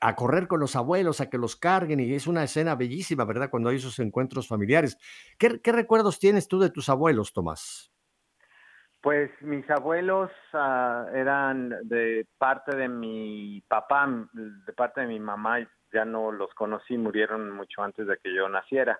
a 0.00 0.14
correr 0.14 0.48
con 0.48 0.60
los 0.60 0.76
abuelos, 0.76 1.20
a 1.20 1.30
que 1.30 1.38
los 1.38 1.56
carguen, 1.56 2.00
y 2.00 2.14
es 2.14 2.26
una 2.26 2.44
escena 2.44 2.74
bellísima, 2.74 3.24
¿verdad? 3.24 3.50
Cuando 3.50 3.70
hay 3.70 3.76
esos 3.76 3.98
encuentros 3.98 4.48
familiares. 4.48 4.98
¿Qué, 5.38 5.60
qué 5.60 5.72
recuerdos 5.72 6.18
tienes 6.18 6.48
tú 6.48 6.58
de 6.58 6.70
tus 6.70 6.88
abuelos, 6.88 7.32
Tomás? 7.32 7.90
Pues 9.04 9.30
mis 9.42 9.68
abuelos 9.68 10.30
ah, 10.54 11.04
eran 11.14 11.68
de 11.82 12.26
parte 12.38 12.74
de 12.74 12.88
mi 12.88 13.62
papá, 13.68 14.08
de 14.32 14.72
parte 14.72 15.02
de 15.02 15.06
mi 15.06 15.20
mamá, 15.20 15.58
ya 15.92 16.06
no 16.06 16.32
los 16.32 16.54
conocí, 16.54 16.96
murieron 16.96 17.50
mucho 17.50 17.82
antes 17.82 18.06
de 18.06 18.16
que 18.16 18.34
yo 18.34 18.48
naciera. 18.48 18.98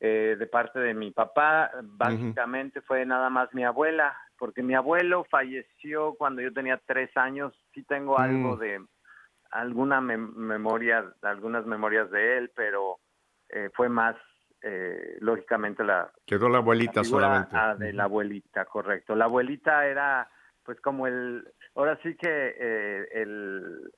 Eh, 0.00 0.36
de 0.38 0.46
parte 0.46 0.80
de 0.80 0.94
mi 0.94 1.10
papá, 1.10 1.70
básicamente 1.82 2.80
fue 2.80 3.04
nada 3.04 3.28
más 3.28 3.52
mi 3.52 3.62
abuela, 3.62 4.16
porque 4.38 4.62
mi 4.62 4.74
abuelo 4.74 5.24
falleció 5.30 6.14
cuando 6.14 6.40
yo 6.40 6.50
tenía 6.52 6.80
tres 6.86 7.14
años. 7.14 7.52
Sí 7.74 7.84
tengo 7.84 8.18
algo 8.18 8.56
mm. 8.56 8.58
de 8.58 8.84
alguna 9.52 10.00
memoria, 10.00 11.12
algunas 11.22 11.66
memorias 11.66 12.10
de 12.10 12.38
él, 12.38 12.50
pero 12.54 12.98
eh, 13.48 13.70
fue 13.74 13.88
más 13.88 14.16
eh, 14.62 15.18
lógicamente 15.20 15.84
la... 15.84 16.10
Quedó 16.26 16.48
la 16.48 16.58
abuelita 16.58 17.04
solamente. 17.04 17.56
de 17.78 17.92
la 17.92 18.04
abuelita, 18.04 18.64
correcto. 18.64 19.14
La 19.14 19.26
abuelita 19.26 19.86
era 19.86 20.28
pues 20.64 20.80
como 20.80 21.06
el... 21.06 21.46
Ahora 21.74 21.98
sí 22.02 22.16
que 22.16 22.54
eh, 22.58 23.08
el... 23.12 23.92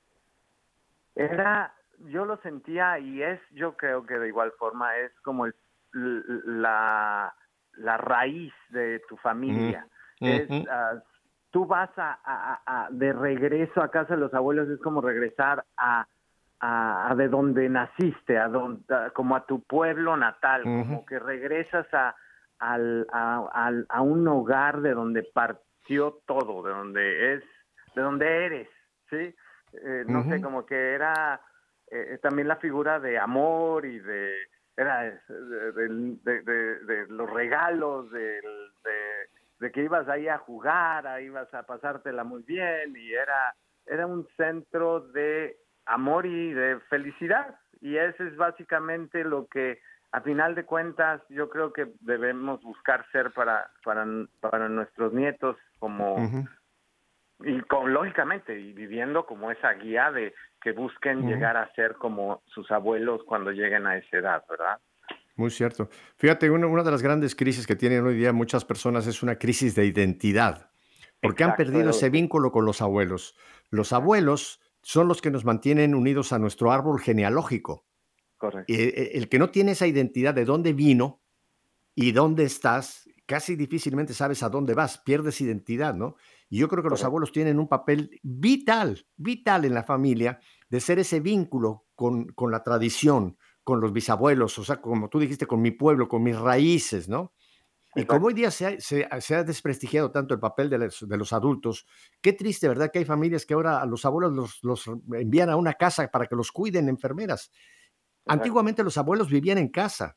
Era, 1.15 1.73
yo 1.99 2.25
lo 2.25 2.37
sentía 2.37 2.99
y 2.99 3.21
es, 3.21 3.39
yo 3.51 3.77
creo 3.77 4.05
que 4.05 4.19
de 4.19 4.27
igual 4.27 4.51
forma 4.59 4.97
es 4.97 5.11
como 5.21 5.45
el, 5.45 5.55
la, 5.93 7.33
la 7.77 7.97
raíz 7.97 8.53
de 8.69 9.01
tu 9.07 9.15
familia. 9.17 9.87
Es, 10.19 10.49
ah, 10.69 11.01
tú 11.55 11.65
vas 11.65 11.89
a, 11.95 12.89
de 12.91 13.13
regreso 13.13 13.81
a 13.81 13.89
casa 13.89 14.15
de 14.15 14.19
los 14.19 14.33
abuelos, 14.33 14.67
es 14.67 14.77
como 14.81 14.99
regresar 14.99 15.63
a 15.77 16.05
a, 16.59 17.13
de 17.15 17.29
donde 17.29 17.69
naciste, 17.69 18.37
a, 18.37 18.49
donde, 18.49 18.83
como 19.13 19.37
a 19.37 19.45
tu 19.45 19.63
pueblo 19.63 20.17
natal, 20.17 20.63
como 20.63 21.05
que 21.05 21.17
regresas 21.17 21.87
a, 21.93 22.13
al, 22.59 23.07
a, 23.09 24.01
un 24.01 24.27
hogar 24.27 24.81
de 24.81 24.93
donde 24.93 25.23
partió 25.23 26.19
todo, 26.25 26.61
de 26.63 26.71
donde 26.71 27.33
es, 27.35 27.43
de 27.95 28.01
donde 28.01 28.45
eres, 28.45 28.69
¿sí? 29.09 29.33
Eh, 29.73 30.03
no 30.07 30.25
sé, 30.25 30.41
como 30.41 30.65
que 30.65 30.93
era 30.93 31.39
eh, 31.89 32.19
también 32.21 32.49
la 32.49 32.57
figura 32.57 32.99
de 32.99 33.17
amor 33.17 33.85
y 33.85 33.99
de, 33.99 34.35
era 34.75 35.03
de, 35.03 37.05
los 37.07 37.29
regalos, 37.29 38.11
de, 38.11 38.41
de 39.59 39.71
que 39.71 39.83
ibas 39.83 40.07
ahí 40.07 40.27
a 40.27 40.37
jugar, 40.37 41.07
ahí 41.07 41.25
ibas 41.25 41.53
a 41.53 41.63
pasártela 41.63 42.23
muy 42.23 42.43
bien 42.43 42.95
y 42.95 43.13
era, 43.13 43.55
era 43.85 44.05
un 44.07 44.27
centro 44.35 45.01
de 45.01 45.57
amor 45.85 46.25
y 46.25 46.53
de 46.53 46.79
felicidad. 46.89 47.55
Y 47.81 47.97
eso 47.97 48.23
es 48.23 48.35
básicamente 48.35 49.23
lo 49.23 49.47
que, 49.47 49.79
a 50.11 50.21
final 50.21 50.55
de 50.55 50.65
cuentas, 50.65 51.21
yo 51.29 51.49
creo 51.49 51.71
que 51.73 51.93
debemos 52.01 52.61
buscar 52.63 53.05
ser 53.11 53.31
para, 53.31 53.69
para, 53.83 54.05
para 54.39 54.69
nuestros 54.69 55.13
nietos 55.13 55.57
como... 55.79 56.17
Y 57.41 57.59
con, 57.63 57.93
lógicamente, 57.93 58.57
y 58.57 58.71
viviendo 58.71 59.25
como 59.25 59.51
esa 59.51 59.73
guía 59.73 60.09
de 60.09 60.33
que 60.61 60.71
busquen 60.71 61.27
llegar 61.27 61.57
a 61.57 61.69
ser 61.73 61.95
como 61.95 62.41
sus 62.45 62.71
abuelos 62.71 63.21
cuando 63.25 63.51
lleguen 63.51 63.85
a 63.85 63.97
esa 63.97 64.17
edad, 64.17 64.43
¿verdad? 64.49 64.79
Muy 65.35 65.51
cierto. 65.51 65.89
Fíjate, 66.15 66.49
una, 66.49 66.67
una 66.67 66.83
de 66.83 66.91
las 66.91 67.01
grandes 67.01 67.35
crisis 67.35 67.67
que 67.67 67.75
tienen 67.75 68.05
hoy 68.05 68.15
día 68.15 68.31
muchas 68.31 68.63
personas 68.63 69.05
es 69.07 69.21
una 69.21 69.37
crisis 69.37 69.75
de 69.75 69.85
identidad, 69.85 70.71
porque 71.21 71.43
han 71.43 71.55
perdido 71.55 71.89
ese 71.89 72.09
vínculo 72.09 72.51
con 72.51 72.65
los 72.65 72.81
abuelos. 72.81 73.35
Los 73.69 73.91
abuelos 73.91 74.61
son 74.81 75.07
los 75.07 75.21
que 75.21 75.31
nos 75.31 75.43
mantienen 75.43 75.93
unidos 75.95 76.31
a 76.31 76.39
nuestro 76.39 76.71
árbol 76.71 76.99
genealógico. 76.99 77.85
Correcto. 78.37 78.71
Eh, 78.71 78.93
eh, 78.95 79.11
el 79.15 79.27
que 79.27 79.39
no 79.39 79.49
tiene 79.49 79.71
esa 79.71 79.87
identidad 79.87 80.33
de 80.33 80.45
dónde 80.45 80.73
vino 80.73 81.21
y 81.95 82.11
dónde 82.11 82.43
estás, 82.43 83.09
casi 83.25 83.55
difícilmente 83.55 84.13
sabes 84.13 84.43
a 84.43 84.49
dónde 84.49 84.73
vas, 84.73 84.99
pierdes 84.99 85.41
identidad, 85.41 85.95
¿no? 85.95 86.15
Y 86.49 86.59
yo 86.59 86.67
creo 86.69 86.83
que 86.83 86.89
los 86.89 87.03
abuelos 87.03 87.31
tienen 87.31 87.59
un 87.59 87.67
papel 87.67 88.19
vital, 88.21 89.05
vital 89.17 89.65
en 89.65 89.73
la 89.73 89.83
familia, 89.83 90.39
de 90.69 90.79
ser 90.79 90.99
ese 90.99 91.19
vínculo 91.19 91.85
con, 91.95 92.27
con 92.27 92.51
la 92.51 92.63
tradición, 92.63 93.37
con 93.65 93.81
los 93.81 93.91
bisabuelos, 93.91 94.59
o 94.59 94.63
sea, 94.63 94.79
como 94.79 95.09
tú 95.09 95.19
dijiste, 95.19 95.47
con 95.47 95.59
mi 95.59 95.71
pueblo, 95.71 96.07
con 96.07 96.21
mis 96.21 96.37
raíces, 96.37 97.09
¿no? 97.09 97.33
Y 97.95 98.05
como 98.05 98.27
hoy 98.27 98.33
día 98.35 98.51
se 98.51 99.07
ha, 99.09 99.43
desprestigiado 99.43 100.11
tanto 100.11 100.35
el 100.35 100.39
papel 100.39 100.69
de 100.69 101.17
los, 101.17 101.33
adultos, 101.33 101.87
qué 102.21 102.33
triste, 102.33 102.67
¿verdad? 102.67 102.91
Que 102.91 102.99
hay 102.99 103.05
familias 103.05 103.43
que 103.43 103.55
ahora 103.55 103.81
a 103.81 103.85
los 103.87 104.05
abuelos 104.05 104.59
los, 104.61 104.85
envían 105.13 105.49
a 105.49 105.55
una 105.55 105.73
casa 105.73 106.07
para 106.09 106.27
que 106.27 106.35
los 106.35 106.51
cuiden 106.51 106.89
enfermeras. 106.89 107.51
Antiguamente 108.27 108.83
los 108.83 108.97
abuelos 108.99 109.29
vivían 109.29 109.57
en 109.57 109.69
casa. 109.69 110.15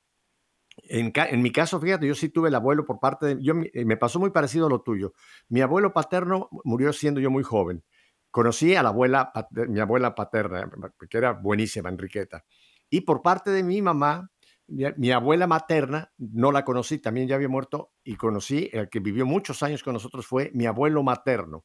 En, 0.82 1.40
mi 1.40 1.50
caso, 1.50 1.80
fíjate, 1.80 2.06
yo 2.06 2.14
sí 2.14 2.28
tuve 2.28 2.48
el 2.48 2.54
abuelo 2.54 2.84
por 2.84 3.00
parte 3.00 3.26
de... 3.26 3.42
Yo, 3.42 3.54
me 3.54 3.96
pasó 3.96 4.18
muy 4.18 4.30
parecido 4.30 4.66
a 4.66 4.70
lo 4.70 4.82
tuyo. 4.82 5.14
Mi 5.48 5.62
abuelo 5.62 5.94
paterno 5.94 6.50
murió 6.64 6.92
siendo 6.92 7.20
yo 7.20 7.30
muy 7.30 7.44
joven. 7.44 7.82
Conocí 8.30 8.74
a 8.74 8.82
la 8.82 8.90
abuela, 8.90 9.32
mi 9.68 9.80
abuela 9.80 10.14
paterna, 10.14 10.70
que 11.08 11.16
era 11.16 11.32
buenísima, 11.32 11.88
Enriqueta. 11.88 12.44
Y 12.90 13.02
por 13.02 13.22
parte 13.22 13.50
de 13.50 13.62
mi 13.62 13.82
mamá, 13.82 14.30
mi, 14.68 15.10
abuela 15.12 15.46
materna, 15.46 16.12
no 16.18 16.52
la 16.52 16.64
conocí, 16.64 16.98
también 16.98 17.26
ya 17.26 17.36
había 17.36 17.48
muerto, 17.48 17.92
y 18.04 18.16
conocí, 18.16 18.68
el 18.72 18.88
que 18.88 19.00
vivió 19.00 19.24
muchos 19.24 19.62
años 19.62 19.82
con 19.82 19.94
nosotros 19.94 20.26
fue 20.26 20.50
mi 20.54 20.66
abuelo 20.66 21.02
materno. 21.02 21.64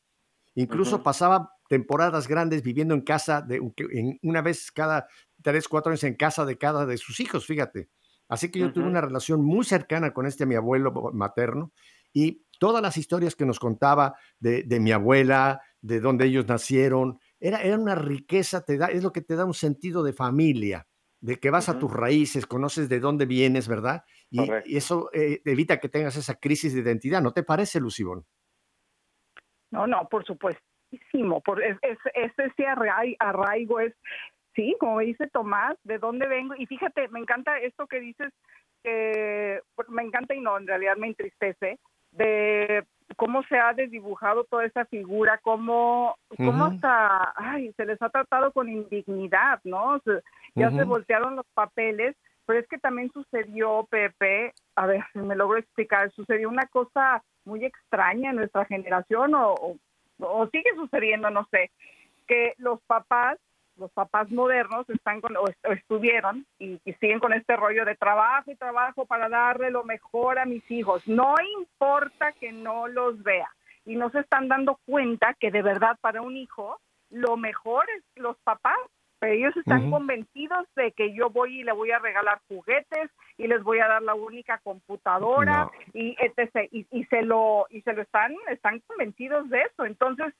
Incluso 0.55 1.01
pasaba 1.03 1.49
temporadas 1.67 2.27
grandes 2.27 2.61
viviendo 2.61 2.93
en 2.93 3.01
casa, 3.01 3.41
de, 3.41 3.59
en, 3.91 4.19
una 4.21 4.41
vez 4.41 4.71
cada 4.71 5.07
tres, 5.41 5.67
cuatro 5.67 5.91
años 5.91 6.03
en 6.03 6.15
casa 6.15 6.45
de 6.45 6.57
cada 6.57 6.85
de 6.85 6.97
sus 6.97 7.19
hijos, 7.19 7.45
fíjate. 7.45 7.89
Así 8.29 8.49
que 8.49 8.59
yo 8.59 8.71
tuve 8.71 8.85
una 8.85 9.01
relación 9.01 9.43
muy 9.43 9.65
cercana 9.65 10.13
con 10.13 10.25
este 10.25 10.45
mi 10.45 10.55
abuelo 10.55 10.93
materno 11.13 11.73
y 12.13 12.45
todas 12.59 12.81
las 12.81 12.97
historias 12.97 13.35
que 13.35 13.45
nos 13.45 13.59
contaba 13.59 14.15
de, 14.39 14.63
de 14.63 14.79
mi 14.79 14.91
abuela, 14.91 15.61
de 15.81 15.99
dónde 15.99 16.25
ellos 16.25 16.47
nacieron, 16.47 17.19
era, 17.39 17.61
era 17.61 17.77
una 17.77 17.95
riqueza, 17.95 18.63
te 18.63 18.77
da, 18.77 18.87
es 18.87 19.03
lo 19.03 19.11
que 19.11 19.21
te 19.21 19.35
da 19.35 19.45
un 19.45 19.53
sentido 19.53 20.03
de 20.03 20.13
familia 20.13 20.87
de 21.23 21.39
que 21.39 21.49
vas 21.49 21.69
a 21.69 21.79
tus 21.79 21.91
raíces, 21.91 22.45
conoces 22.45 22.89
de 22.89 22.99
dónde 22.99 23.25
vienes, 23.25 23.69
¿verdad? 23.69 24.03
Y, 24.29 24.41
eso 24.75 25.09
eh, 25.13 25.41
evita 25.45 25.79
que 25.79 25.87
tengas 25.87 26.17
esa 26.17 26.35
crisis 26.35 26.73
de 26.73 26.81
identidad, 26.81 27.21
¿no 27.21 27.31
te 27.31 27.43
parece, 27.43 27.79
Lucibón? 27.79 28.25
No, 29.71 29.87
no, 29.87 30.09
por 30.09 30.25
supuestísimo. 30.25 31.39
Por, 31.39 31.63
es, 31.63 31.77
es, 31.81 31.97
ese 32.37 32.65
arraigo 32.67 33.79
es, 33.79 33.93
sí, 34.53 34.75
como 34.81 34.99
dice 34.99 35.27
Tomás, 35.27 35.77
de 35.85 35.97
dónde 35.97 36.27
vengo. 36.27 36.55
Y 36.57 36.65
fíjate, 36.65 37.07
me 37.07 37.21
encanta 37.21 37.57
esto 37.57 37.87
que 37.87 38.01
dices 38.01 38.33
que 38.83 39.61
me 39.87 40.03
encanta 40.03 40.35
y 40.35 40.41
no, 40.41 40.57
en 40.57 40.67
realidad 40.67 40.97
me 40.97 41.07
entristece, 41.07 41.79
de 42.11 42.85
cómo 43.15 43.43
se 43.43 43.57
ha 43.57 43.73
desdibujado 43.73 44.43
toda 44.45 44.65
esa 44.65 44.85
figura, 44.85 45.39
cómo, 45.43 46.15
cómo 46.37 46.65
hasta, 46.65 47.33
ay, 47.35 47.73
se 47.73 47.85
les 47.85 48.01
ha 48.01 48.09
tratado 48.09 48.51
con 48.51 48.69
indignidad, 48.69 49.59
¿no? 49.63 50.01
ya 50.55 50.71
se 50.71 50.83
voltearon 50.83 51.35
los 51.35 51.45
papeles, 51.53 52.15
pero 52.45 52.59
es 52.59 52.67
que 52.67 52.77
también 52.77 53.11
sucedió, 53.11 53.87
Pepe, 53.89 54.53
a 54.75 54.85
ver, 54.85 55.03
si 55.13 55.19
me 55.19 55.35
logro 55.35 55.57
explicar, 55.57 56.11
sucedió 56.11 56.49
una 56.49 56.65
cosa 56.67 57.23
muy 57.45 57.65
extraña 57.65 58.31
en 58.31 58.37
nuestra 58.37 58.65
generación 58.65 59.33
o, 59.35 59.77
o 60.19 60.47
sigue 60.47 60.75
sucediendo, 60.75 61.29
no 61.29 61.47
sé, 61.51 61.71
que 62.27 62.53
los 62.57 62.81
papás 62.83 63.37
los 63.77 63.91
papás 63.91 64.29
modernos 64.31 64.89
están 64.89 65.21
con, 65.21 65.35
o, 65.37 65.45
estuvieron 65.71 66.45
y, 66.59 66.79
siguen 66.99 67.19
con 67.19 67.33
este 67.33 67.55
rollo 67.55 67.85
de 67.85 67.95
trabajo 67.95 68.51
y 68.51 68.55
trabajo 68.55 69.05
para 69.05 69.29
darle 69.29 69.71
lo 69.71 69.83
mejor 69.83 70.39
a 70.39 70.45
mis 70.45 70.69
hijos. 70.69 71.07
No 71.07 71.35
importa 71.59 72.31
que 72.33 72.51
no 72.51 72.87
los 72.87 73.21
vea. 73.23 73.49
Y 73.85 73.95
no 73.95 74.09
se 74.11 74.19
están 74.19 74.47
dando 74.47 74.79
cuenta 74.85 75.35
que 75.39 75.51
de 75.51 75.61
verdad 75.61 75.97
para 75.99 76.21
un 76.21 76.37
hijo 76.37 76.79
lo 77.09 77.35
mejor 77.35 77.85
es 77.97 78.03
los 78.15 78.37
papás. 78.43 78.77
Pero 79.19 79.35
ellos 79.35 79.55
están 79.55 79.89
convencidos 79.89 80.67
de 80.75 80.91
que 80.91 81.13
yo 81.13 81.29
voy 81.29 81.61
y 81.61 81.63
le 81.63 81.71
voy 81.71 81.91
a 81.91 81.99
regalar 81.99 82.41
juguetes 82.49 83.09
y 83.37 83.47
les 83.47 83.63
voy 83.63 83.79
a 83.79 83.87
dar 83.87 84.01
la 84.01 84.15
única 84.15 84.59
computadora 84.63 85.71
y 85.93 86.17
etc. 86.19 86.67
Y, 86.71 86.85
y, 86.91 87.05
se 87.05 87.21
lo 87.21 87.65
y 87.69 87.81
se 87.83 87.93
lo 87.93 88.01
están 88.01 88.35
están 88.49 88.81
convencidos 88.81 89.49
de 89.49 89.61
eso. 89.61 89.85
Entonces 89.85 90.33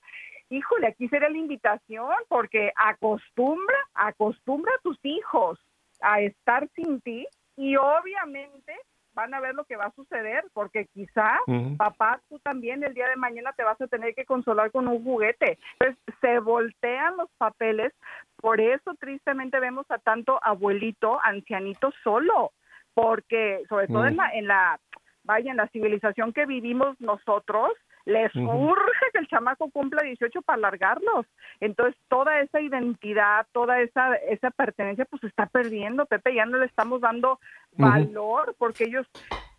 híjole, 0.50 0.88
aquí 0.88 1.08
será 1.10 1.30
la 1.30 1.38
invitación 1.38 2.12
porque 2.28 2.72
acostumbra, 2.76 3.78
acostumbra 3.94 4.72
a 4.76 4.82
tus 4.82 4.98
hijos 5.04 5.60
a 6.02 6.22
estar 6.22 6.68
sin 6.76 7.02
ti 7.02 7.26
y 7.56 7.76
obviamente 7.76 8.74
van 9.14 9.34
a 9.34 9.40
ver 9.40 9.54
lo 9.54 9.64
que 9.66 9.76
va 9.76 9.86
a 9.86 9.94
suceder, 9.96 10.44
porque 10.54 10.88
quizá, 10.88 11.40
papá, 11.78 12.20
tú 12.30 12.40
también 12.40 12.84
el 12.84 12.94
día 12.94 13.08
de 13.08 13.16
mañana 13.16 13.54
te 13.54 13.64
vas 13.64 13.80
a 13.80 13.88
tener 13.88 14.16
que 14.16 14.26
consolar 14.26 14.72
con 14.72 14.88
un 14.88 15.04
juguete. 15.04 15.60
Entonces, 15.80 16.04
se 16.20 16.40
voltean 16.40 17.18
los 17.18 17.30
papeles, 17.38 17.94
por 18.38 18.60
eso 18.60 18.94
tristemente 19.00 19.60
vemos 19.60 19.86
a 19.90 20.00
tanto 20.00 20.40
abuelito, 20.44 21.20
ancianito 21.24 21.92
solo, 22.04 22.52
porque 22.94 23.62
sobre 23.70 23.88
todo 23.88 24.08
en 24.08 24.18
la, 24.18 24.30
en 24.32 24.48
la, 24.48 24.80
vaya, 25.24 25.52
en 25.52 25.58
la 25.58 25.68
civilización 25.68 26.34
que 26.34 26.46
vivimos 26.46 27.00
nosotros, 27.00 27.72
les 28.06 28.36
urge 28.36 29.12
que 29.14 29.20
el 29.20 29.28
chamaco 29.28 29.70
cumpla 29.70 30.04
18 30.04 30.42
para 30.42 30.60
largarlos. 30.60 31.26
Entonces, 31.60 31.96
toda 32.10 32.40
esa 32.42 32.60
identidad, 32.62 33.48
toda 33.52 33.80
esa, 33.82 34.16
esa 34.16 34.52
pertenencia, 34.52 35.06
pues 35.06 35.22
se 35.22 35.28
está 35.28 35.46
perdiendo, 35.46 36.06
Pepe, 36.06 36.36
ya 36.36 36.46
no 36.46 36.58
le 36.58 36.66
estamos 36.66 37.02
dando 37.02 37.40
valor 37.78 38.56
porque 38.58 38.86
ellos 38.86 39.08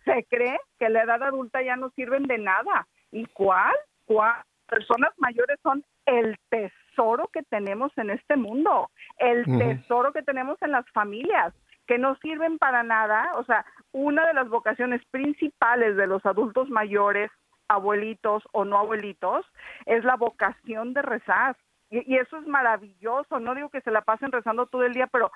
se 0.03 0.25
creen 0.29 0.59
que 0.79 0.89
la 0.89 1.03
edad 1.03 1.23
adulta 1.23 1.61
ya 1.63 1.75
no 1.75 1.89
sirven 1.91 2.23
de 2.23 2.37
nada. 2.37 2.87
¿Y 3.11 3.25
cuál? 3.27 3.73
¿Cuál? 4.05 4.35
Personas 4.67 5.11
mayores 5.17 5.59
son 5.61 5.83
el 6.05 6.37
tesoro 6.49 7.29
que 7.33 7.43
tenemos 7.43 7.91
en 7.97 8.09
este 8.09 8.35
mundo, 8.35 8.89
el 9.17 9.45
tesoro 9.45 10.11
que 10.11 10.23
tenemos 10.23 10.57
en 10.61 10.71
las 10.71 10.89
familias 10.91 11.53
que 11.87 11.97
no 11.97 12.15
sirven 12.17 12.57
para 12.57 12.83
nada. 12.83 13.31
O 13.35 13.43
sea, 13.43 13.65
una 13.91 14.25
de 14.27 14.33
las 14.33 14.49
vocaciones 14.49 15.01
principales 15.11 15.95
de 15.95 16.07
los 16.07 16.25
adultos 16.25 16.69
mayores 16.69 17.31
abuelitos 17.67 18.43
o 18.51 18.65
no 18.65 18.77
abuelitos, 18.77 19.45
es 19.85 20.03
la 20.03 20.15
vocación 20.15 20.93
de 20.93 21.01
rezar. 21.01 21.55
Y, 21.89 22.15
eso 22.17 22.37
es 22.37 22.47
maravilloso. 22.47 23.39
No 23.39 23.55
digo 23.55 23.69
que 23.69 23.81
se 23.81 23.91
la 23.91 24.01
pasen 24.01 24.31
rezando 24.31 24.65
todo 24.65 24.83
el 24.83 24.93
día, 24.93 25.07
pero 25.07 25.31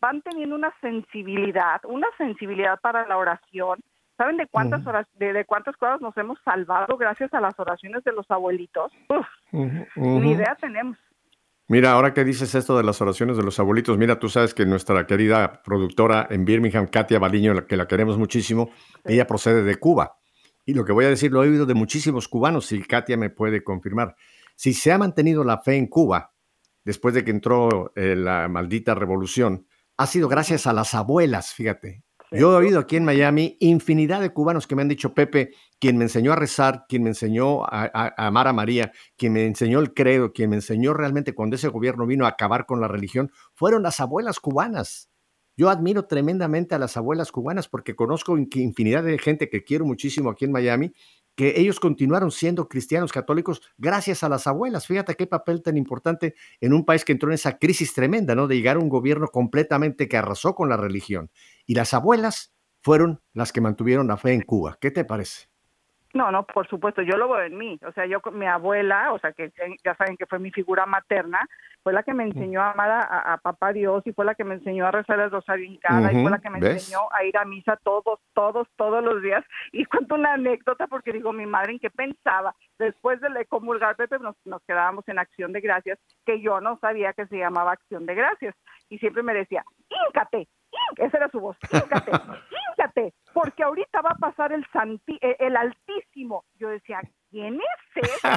van 0.00 0.22
teniendo 0.22 0.54
una 0.54 0.72
sensibilidad, 0.80 1.80
una 1.84 2.08
sensibilidad 2.18 2.78
para 2.80 3.06
la 3.06 3.16
oración. 3.16 3.80
¿Saben 4.16 4.36
de 4.36 4.46
cuántas 4.46 4.86
horas, 4.86 5.08
de, 5.14 5.44
cuántas 5.44 5.76
cosas 5.76 6.00
nos 6.00 6.16
hemos 6.16 6.38
salvado 6.44 6.96
gracias 6.96 7.34
a 7.34 7.40
las 7.40 7.58
oraciones 7.58 8.04
de 8.04 8.12
los 8.12 8.30
abuelitos? 8.30 8.92
Uf, 9.08 9.26
ni 9.96 10.32
idea 10.32 10.56
tenemos. 10.60 10.96
Mira, 11.66 11.92
ahora 11.92 12.12
que 12.12 12.24
dices 12.24 12.54
esto 12.54 12.76
de 12.76 12.84
las 12.84 13.00
oraciones 13.00 13.38
de 13.38 13.42
los 13.42 13.58
abuelitos, 13.58 13.96
mira, 13.96 14.18
tú 14.18 14.28
sabes 14.28 14.52
que 14.52 14.66
nuestra 14.66 15.06
querida 15.06 15.62
productora 15.64 16.26
en 16.28 16.44
Birmingham, 16.44 16.86
Katia 16.86 17.18
Baliño, 17.18 17.66
que 17.66 17.76
la 17.78 17.88
queremos 17.88 18.18
muchísimo, 18.18 18.70
ella 19.02 19.26
procede 19.26 19.62
de 19.62 19.76
Cuba. 19.76 20.18
Y 20.64 20.74
lo 20.74 20.84
que 20.84 20.92
voy 20.92 21.04
a 21.04 21.10
decir 21.10 21.32
lo 21.32 21.44
he 21.44 21.48
oído 21.48 21.66
de 21.66 21.74
muchísimos 21.74 22.28
cubanos, 22.28 22.72
y 22.72 22.82
Katia 22.82 23.16
me 23.16 23.30
puede 23.30 23.62
confirmar. 23.62 24.16
Si 24.56 24.72
se 24.72 24.92
ha 24.92 24.98
mantenido 24.98 25.44
la 25.44 25.60
fe 25.60 25.76
en 25.76 25.88
Cuba 25.88 26.32
después 26.84 27.14
de 27.14 27.24
que 27.24 27.30
entró 27.30 27.92
eh, 27.96 28.14
la 28.16 28.48
maldita 28.48 28.94
revolución, 28.94 29.66
ha 29.96 30.06
sido 30.06 30.28
gracias 30.28 30.66
a 30.66 30.72
las 30.72 30.94
abuelas, 30.94 31.52
fíjate. 31.52 32.02
Yo 32.30 32.52
he 32.52 32.56
oído 32.56 32.80
aquí 32.80 32.96
en 32.96 33.04
Miami 33.04 33.56
infinidad 33.60 34.20
de 34.20 34.32
cubanos 34.32 34.66
que 34.66 34.74
me 34.74 34.82
han 34.82 34.88
dicho, 34.88 35.14
Pepe, 35.14 35.52
quien 35.78 35.96
me 35.96 36.04
enseñó 36.04 36.32
a 36.32 36.36
rezar, 36.36 36.84
quien 36.88 37.04
me 37.04 37.10
enseñó 37.10 37.64
a, 37.64 37.90
a, 37.94 38.26
amar 38.26 38.48
a 38.48 38.52
María, 38.52 38.90
quien 39.16 39.34
me 39.34 39.46
enseñó 39.46 39.78
el 39.78 39.94
credo, 39.94 40.32
quien 40.32 40.50
me 40.50 40.56
enseñó 40.56 40.94
realmente 40.94 41.34
cuando 41.34 41.54
ese 41.54 41.68
gobierno 41.68 42.06
vino 42.06 42.24
a 42.26 42.30
acabar 42.30 42.66
con 42.66 42.80
la 42.80 42.88
religión, 42.88 43.30
fueron 43.54 43.84
las 43.84 44.00
abuelas 44.00 44.40
cubanas. 44.40 45.10
Yo 45.56 45.70
admiro 45.70 46.06
tremendamente 46.06 46.74
a 46.74 46.78
las 46.78 46.96
abuelas 46.96 47.30
cubanas 47.30 47.68
porque 47.68 47.94
conozco 47.94 48.36
infinidad 48.36 49.04
de 49.04 49.18
gente 49.18 49.48
que 49.48 49.64
quiero 49.64 49.84
muchísimo 49.84 50.30
aquí 50.30 50.44
en 50.44 50.52
Miami, 50.52 50.92
que 51.36 51.60
ellos 51.60 51.80
continuaron 51.80 52.30
siendo 52.30 52.68
cristianos 52.68 53.12
católicos 53.12 53.62
gracias 53.76 54.22
a 54.22 54.28
las 54.28 54.46
abuelas. 54.46 54.86
Fíjate 54.86 55.14
qué 55.14 55.26
papel 55.26 55.62
tan 55.62 55.76
importante 55.76 56.34
en 56.60 56.72
un 56.72 56.84
país 56.84 57.04
que 57.04 57.12
entró 57.12 57.28
en 57.30 57.34
esa 57.34 57.58
crisis 57.58 57.94
tremenda, 57.94 58.34
¿no? 58.34 58.46
De 58.46 58.56
llegar 58.56 58.76
a 58.76 58.80
un 58.80 58.88
gobierno 58.88 59.28
completamente 59.28 60.08
que 60.08 60.16
arrasó 60.16 60.54
con 60.54 60.68
la 60.68 60.76
religión. 60.76 61.30
Y 61.66 61.74
las 61.74 61.94
abuelas 61.94 62.52
fueron 62.82 63.20
las 63.32 63.52
que 63.52 63.60
mantuvieron 63.60 64.06
la 64.08 64.16
fe 64.16 64.32
en 64.32 64.42
Cuba. 64.42 64.78
¿Qué 64.80 64.90
te 64.90 65.04
parece? 65.04 65.53
No, 66.14 66.30
no, 66.30 66.44
por 66.46 66.68
supuesto, 66.68 67.02
yo 67.02 67.16
lo 67.16 67.28
veo 67.28 67.42
en 67.42 67.58
mí. 67.58 67.78
O 67.84 67.90
sea, 67.92 68.06
yo, 68.06 68.20
mi 68.32 68.46
abuela, 68.46 69.12
o 69.12 69.18
sea, 69.18 69.32
que 69.32 69.52
ya 69.84 69.96
saben 69.96 70.16
que 70.16 70.26
fue 70.26 70.38
mi 70.38 70.52
figura 70.52 70.86
materna, 70.86 71.40
fue 71.82 71.92
la 71.92 72.04
que 72.04 72.14
me 72.14 72.24
enseñó 72.24 72.62
a 72.62 72.70
amar 72.70 72.90
a, 72.90 73.36
papá 73.42 73.72
Dios 73.72 74.06
y 74.06 74.12
fue 74.12 74.24
la 74.24 74.36
que 74.36 74.44
me 74.44 74.54
enseñó 74.54 74.86
a 74.86 74.92
rezar 74.92 75.18
el 75.20 75.30
rosario 75.30 75.66
en 75.66 75.76
cada 75.76 76.12
y 76.12 76.22
fue 76.22 76.30
la 76.30 76.38
que 76.38 76.48
me 76.48 76.58
enseñó 76.58 77.00
a 77.10 77.24
ir 77.24 77.36
a 77.36 77.44
misa 77.44 77.76
todos, 77.82 78.20
todos, 78.32 78.68
todos 78.76 79.04
los 79.04 79.20
días. 79.22 79.44
Y 79.72 79.84
cuento 79.84 80.14
una 80.14 80.34
anécdota 80.34 80.86
porque 80.86 81.12
digo, 81.12 81.32
mi 81.32 81.46
madre, 81.46 81.72
¿en 81.72 81.80
qué 81.80 81.90
pensaba? 81.90 82.54
Después 82.78 83.20
de 83.20 83.44
comulgar, 83.46 83.96
Pepe, 83.96 84.18
nos, 84.20 84.36
nos 84.46 84.62
quedábamos 84.62 85.06
en 85.08 85.18
acción 85.18 85.52
de 85.52 85.60
gracias, 85.60 85.98
que 86.24 86.40
yo 86.40 86.60
no 86.60 86.78
sabía 86.78 87.12
que 87.12 87.26
se 87.26 87.38
llamaba 87.38 87.72
acción 87.72 88.06
de 88.06 88.14
gracias. 88.14 88.54
Y 88.88 88.98
siempre 88.98 89.22
me 89.22 89.34
decía, 89.34 89.64
híncate, 89.88 90.48
esa 90.96 91.16
era 91.16 91.28
su 91.28 91.40
voz, 91.40 91.56
híncate, 91.72 92.10
híncate, 92.10 93.14
porque 93.32 93.62
ahorita 93.62 94.00
va 94.02 94.10
a 94.10 94.18
pasar 94.18 94.52
el, 94.52 94.64
santi, 94.72 95.18
eh, 95.20 95.36
el 95.38 95.56
altísimo. 95.56 96.44
Yo 96.56 96.68
decía, 96.68 97.00
¿quién 97.30 97.60
es 97.60 98.04
ese? 98.04 98.28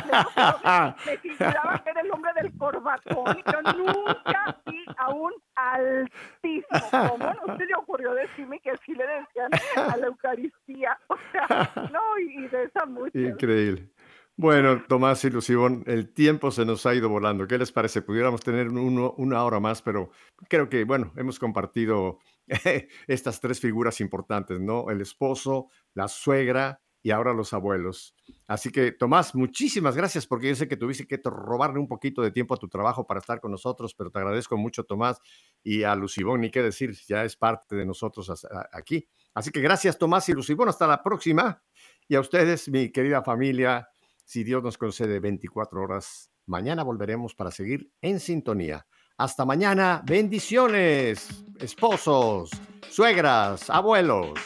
Me 1.05 1.17
figuraba 1.17 1.81
que 1.83 1.89
era 1.89 2.01
el 2.01 2.11
hombre 2.11 2.31
del 2.41 2.57
corbatón 2.57 3.37
yo 3.51 3.73
nunca 3.73 4.57
vi 4.65 4.83
a 4.97 5.09
un 5.09 5.33
altísimo. 5.55 7.09
¿Cómo 7.09 7.33
no 7.33 7.57
se 7.57 7.65
le 7.65 7.75
ocurrió 7.75 8.13
decirme 8.13 8.59
que 8.59 8.75
sí 8.77 8.93
le 8.93 9.05
decían 9.05 9.51
a 9.75 9.97
la 9.97 10.07
Eucaristía? 10.07 10.97
O 11.07 11.17
sea, 11.31 11.71
no, 11.91 12.19
y, 12.19 12.47
de 12.47 12.63
esa 12.63 12.85
mucha. 12.85 13.17
Increíble. 13.17 13.89
Bueno, 14.39 14.83
Tomás 14.87 15.23
y 15.25 15.31
Lucibón, 15.31 15.83
el 15.87 16.13
tiempo 16.13 16.51
se 16.51 16.63
nos 16.63 16.85
ha 16.85 16.93
ido 16.93 17.09
volando. 17.09 17.47
¿Qué 17.47 17.57
les 17.57 17.71
parece? 17.71 18.03
Pudiéramos 18.03 18.41
tener 18.41 18.69
una 18.69 19.43
hora 19.43 19.59
más, 19.59 19.81
pero 19.81 20.11
creo 20.47 20.69
que, 20.69 20.83
bueno, 20.83 21.11
hemos 21.15 21.39
compartido 21.39 22.19
estas 23.07 23.41
tres 23.41 23.59
figuras 23.59 23.99
importantes, 23.99 24.59
¿no? 24.59 24.91
El 24.91 25.01
esposo, 25.01 25.69
la 25.95 26.07
suegra 26.07 26.79
y 27.01 27.09
ahora 27.09 27.33
los 27.33 27.51
abuelos. 27.51 28.15
Así 28.45 28.69
que, 28.69 28.91
Tomás, 28.91 29.33
muchísimas 29.33 29.97
gracias 29.97 30.27
porque 30.27 30.49
yo 30.49 30.55
sé 30.55 30.67
que 30.67 30.77
tuviste 30.77 31.07
que 31.07 31.19
robarle 31.23 31.79
un 31.79 31.87
poquito 31.87 32.21
de 32.21 32.29
tiempo 32.29 32.53
a 32.53 32.57
tu 32.57 32.67
trabajo 32.67 33.07
para 33.07 33.19
estar 33.19 33.39
con 33.39 33.49
nosotros, 33.49 33.95
pero 33.95 34.11
te 34.11 34.19
agradezco 34.19 34.55
mucho, 34.55 34.83
Tomás, 34.83 35.19
y 35.63 35.81
a 35.81 35.95
Lucibón, 35.95 36.41
ni 36.41 36.51
qué 36.51 36.61
decir, 36.61 36.95
ya 37.07 37.23
es 37.23 37.35
parte 37.35 37.75
de 37.75 37.87
nosotros 37.87 38.31
aquí. 38.71 39.09
Así 39.33 39.49
que 39.49 39.61
gracias, 39.61 39.97
Tomás 39.97 40.29
y 40.29 40.33
Lucibón, 40.33 40.69
hasta 40.69 40.85
la 40.85 41.01
próxima. 41.01 41.63
Y 42.07 42.13
a 42.13 42.19
ustedes, 42.19 42.69
mi 42.69 42.91
querida 42.91 43.23
familia, 43.23 43.89
si 44.27 44.43
Dios 44.43 44.61
nos 44.61 44.77
concede 44.77 45.21
24 45.21 45.81
horas, 45.81 46.29
mañana 46.45 46.83
volveremos 46.83 47.33
para 47.33 47.49
seguir 47.49 47.89
en 48.01 48.19
sintonía. 48.19 48.85
Hasta 49.17 49.45
mañana, 49.45 50.03
bendiciones, 50.05 51.45
esposos, 51.61 52.51
suegras, 52.89 53.69
abuelos. 53.69 54.37